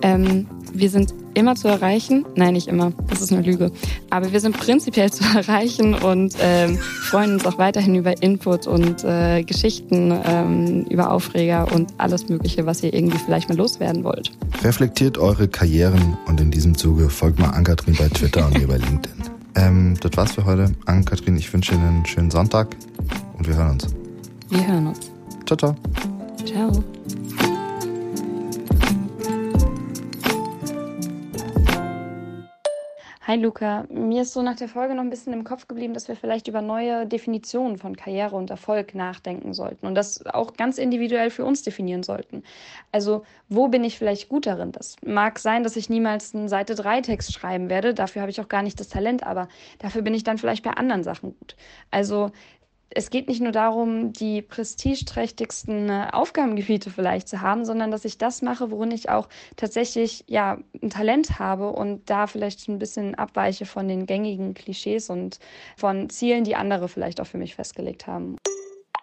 Ähm, 0.02 0.46
wir 0.72 0.90
sind 0.90 1.14
immer 1.36 1.54
zu 1.54 1.68
erreichen. 1.68 2.24
Nein, 2.34 2.54
nicht 2.54 2.66
immer. 2.66 2.92
Das 3.08 3.20
ist 3.20 3.30
eine 3.32 3.42
Lüge. 3.42 3.70
Aber 4.10 4.32
wir 4.32 4.40
sind 4.40 4.56
prinzipiell 4.56 5.12
zu 5.12 5.24
erreichen 5.24 5.94
und 5.94 6.34
ähm, 6.40 6.78
freuen 6.78 7.34
uns 7.34 7.46
auch 7.46 7.58
weiterhin 7.58 7.94
über 7.94 8.22
Input 8.22 8.66
und 8.66 9.04
äh, 9.04 9.42
Geschichten, 9.42 10.18
ähm, 10.24 10.86
über 10.88 11.10
Aufreger 11.10 11.70
und 11.72 11.92
alles 11.98 12.28
Mögliche, 12.28 12.66
was 12.66 12.82
ihr 12.82 12.92
irgendwie 12.92 13.18
vielleicht 13.18 13.48
mal 13.48 13.56
loswerden 13.56 14.02
wollt. 14.02 14.32
Reflektiert 14.64 15.18
eure 15.18 15.46
Karrieren 15.46 16.16
und 16.26 16.40
in 16.40 16.50
diesem 16.50 16.76
Zuge 16.76 17.10
folgt 17.10 17.38
mal 17.38 17.50
Ann-Kathrin 17.66 17.96
bei 17.96 18.08
Twitter 18.08 18.46
und 18.46 18.56
mir 18.56 18.68
bei 18.68 18.76
LinkedIn. 18.76 19.24
Ähm, 19.56 19.96
das 20.00 20.12
war's 20.16 20.32
für 20.32 20.44
heute. 20.44 20.70
Ann-Kathrin, 20.84 21.36
ich 21.36 21.52
wünsche 21.52 21.74
Ihnen 21.74 21.82
einen 21.84 22.06
schönen 22.06 22.30
Sonntag 22.30 22.76
und 23.36 23.48
wir 23.48 23.56
hören 23.56 23.70
uns. 23.70 23.88
Wir 24.50 24.64
hören 24.68 24.86
uns. 24.86 25.10
Ciao, 25.46 25.56
ciao. 25.56 25.76
Ciao. 26.44 26.84
Hi 33.28 33.34
Luca, 33.34 33.86
mir 33.90 34.22
ist 34.22 34.34
so 34.34 34.42
nach 34.42 34.54
der 34.54 34.68
Folge 34.68 34.94
noch 34.94 35.02
ein 35.02 35.10
bisschen 35.10 35.32
im 35.32 35.42
Kopf 35.42 35.66
geblieben, 35.66 35.94
dass 35.94 36.06
wir 36.06 36.14
vielleicht 36.14 36.46
über 36.46 36.62
neue 36.62 37.08
Definitionen 37.08 37.76
von 37.76 37.96
Karriere 37.96 38.36
und 38.36 38.50
Erfolg 38.50 38.94
nachdenken 38.94 39.52
sollten 39.52 39.84
und 39.84 39.96
das 39.96 40.24
auch 40.26 40.52
ganz 40.52 40.78
individuell 40.78 41.30
für 41.30 41.44
uns 41.44 41.64
definieren 41.64 42.04
sollten. 42.04 42.44
Also, 42.92 43.24
wo 43.48 43.66
bin 43.66 43.82
ich 43.82 43.98
vielleicht 43.98 44.28
gut 44.28 44.46
darin? 44.46 44.70
Das 44.70 44.94
mag 45.04 45.40
sein, 45.40 45.64
dass 45.64 45.74
ich 45.74 45.90
niemals 45.90 46.36
einen 46.36 46.48
Seite 46.48 46.76
3 46.76 47.00
Text 47.00 47.32
schreiben 47.32 47.68
werde, 47.68 47.94
dafür 47.94 48.22
habe 48.22 48.30
ich 48.30 48.40
auch 48.40 48.46
gar 48.46 48.62
nicht 48.62 48.78
das 48.78 48.90
Talent, 48.90 49.26
aber 49.26 49.48
dafür 49.80 50.02
bin 50.02 50.14
ich 50.14 50.22
dann 50.22 50.38
vielleicht 50.38 50.62
bei 50.62 50.70
anderen 50.70 51.02
Sachen 51.02 51.34
gut. 51.36 51.56
Also, 51.90 52.30
es 52.90 53.10
geht 53.10 53.28
nicht 53.28 53.42
nur 53.42 53.52
darum, 53.52 54.12
die 54.12 54.42
prestigeträchtigsten 54.42 55.88
äh, 55.88 56.08
Aufgabengebiete 56.12 56.90
vielleicht 56.90 57.28
zu 57.28 57.40
haben, 57.40 57.64
sondern 57.64 57.90
dass 57.90 58.04
ich 58.04 58.18
das 58.18 58.42
mache, 58.42 58.70
worin 58.70 58.90
ich 58.90 59.10
auch 59.10 59.28
tatsächlich 59.56 60.24
ja 60.28 60.58
ein 60.82 60.90
Talent 60.90 61.38
habe 61.38 61.70
und 61.70 62.08
da 62.08 62.26
vielleicht 62.26 62.68
ein 62.68 62.78
bisschen 62.78 63.14
abweiche 63.14 63.66
von 63.66 63.88
den 63.88 64.06
gängigen 64.06 64.54
Klischees 64.54 65.10
und 65.10 65.38
von 65.76 66.08
Zielen, 66.10 66.44
die 66.44 66.56
andere 66.56 66.88
vielleicht 66.88 67.20
auch 67.20 67.26
für 67.26 67.38
mich 67.38 67.54
festgelegt 67.54 68.06
haben. 68.06 68.36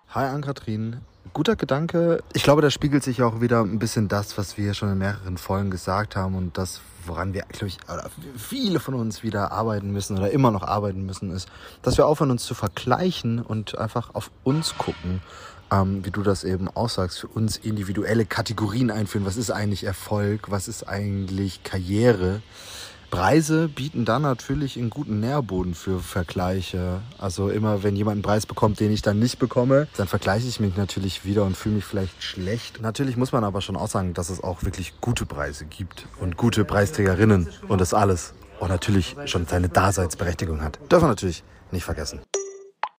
Hi 0.09 0.25
Ann-Kathrin. 0.27 1.01
Guter 1.31 1.55
Gedanke. 1.55 2.23
Ich 2.33 2.43
glaube, 2.43 2.61
da 2.61 2.69
spiegelt 2.69 3.03
sich 3.03 3.21
auch 3.21 3.41
wieder 3.41 3.61
ein 3.61 3.79
bisschen 3.79 4.07
das, 4.07 4.37
was 4.37 4.57
wir 4.57 4.73
schon 4.73 4.91
in 4.91 4.97
mehreren 4.97 5.37
Folgen 5.37 5.71
gesagt 5.71 6.15
haben 6.15 6.35
und 6.35 6.57
das, 6.57 6.81
woran 7.05 7.33
wir, 7.33 7.43
glaube 7.49 7.67
ich, 7.67 7.77
viele 8.37 8.79
von 8.79 8.93
uns 8.95 9.23
wieder 9.23 9.51
arbeiten 9.51 9.91
müssen 9.91 10.17
oder 10.17 10.31
immer 10.31 10.51
noch 10.51 10.63
arbeiten 10.63 11.05
müssen, 11.05 11.31
ist, 11.31 11.47
dass 11.81 11.97
wir 11.97 12.07
aufhören, 12.07 12.31
uns 12.31 12.43
zu 12.43 12.53
vergleichen 12.53 13.41
und 13.41 13.77
einfach 13.77 14.13
auf 14.13 14.31
uns 14.43 14.77
gucken 14.77 15.21
ähm, 15.73 16.05
wie 16.05 16.11
du 16.11 16.21
das 16.21 16.43
eben 16.43 16.67
aussagst, 16.69 17.19
für 17.19 17.27
uns 17.27 17.57
individuelle 17.57 18.25
Kategorien 18.25 18.91
einführen. 18.91 19.25
Was 19.25 19.37
ist 19.37 19.49
eigentlich 19.49 19.83
Erfolg? 19.83 20.51
Was 20.51 20.67
ist 20.67 20.87
eigentlich 20.87 21.63
Karriere? 21.63 22.41
Preise 23.13 23.67
bieten 23.67 24.05
dann 24.05 24.23
natürlich 24.23 24.75
einen 24.75 24.89
guten 24.89 25.19
Nährboden 25.19 25.75
für 25.75 25.99
Vergleiche. 25.99 27.01
Also 27.19 27.51
immer, 27.51 27.83
wenn 27.83 27.95
jemand 27.95 28.15
einen 28.15 28.21
Preis 28.23 28.47
bekommt, 28.47 28.79
den 28.79 28.91
ich 28.91 29.03
dann 29.03 29.19
nicht 29.19 29.37
bekomme, 29.37 29.87
dann 29.97 30.07
vergleiche 30.07 30.47
ich 30.47 30.59
mich 30.59 30.75
natürlich 30.77 31.23
wieder 31.23 31.43
und 31.43 31.55
fühle 31.55 31.75
mich 31.75 31.85
vielleicht 31.85 32.23
schlecht. 32.23 32.81
Natürlich 32.81 33.15
muss 33.15 33.31
man 33.31 33.43
aber 33.43 33.61
schon 33.61 33.75
auch 33.75 33.87
sagen, 33.87 34.15
dass 34.15 34.31
es 34.31 34.43
auch 34.43 34.63
wirklich 34.63 34.99
gute 34.99 35.27
Preise 35.27 35.65
gibt 35.65 36.07
und 36.19 36.37
gute 36.37 36.65
Preisträgerinnen 36.65 37.49
und 37.67 37.79
das 37.79 37.93
alles. 37.93 38.33
Und 38.59 38.69
natürlich 38.69 39.15
schon 39.25 39.45
seine 39.45 39.69
Daseinsberechtigung 39.69 40.63
hat. 40.63 40.79
Dürfen 40.91 41.03
wir 41.03 41.09
natürlich 41.09 41.43
nicht 41.69 41.83
vergessen. 41.83 42.19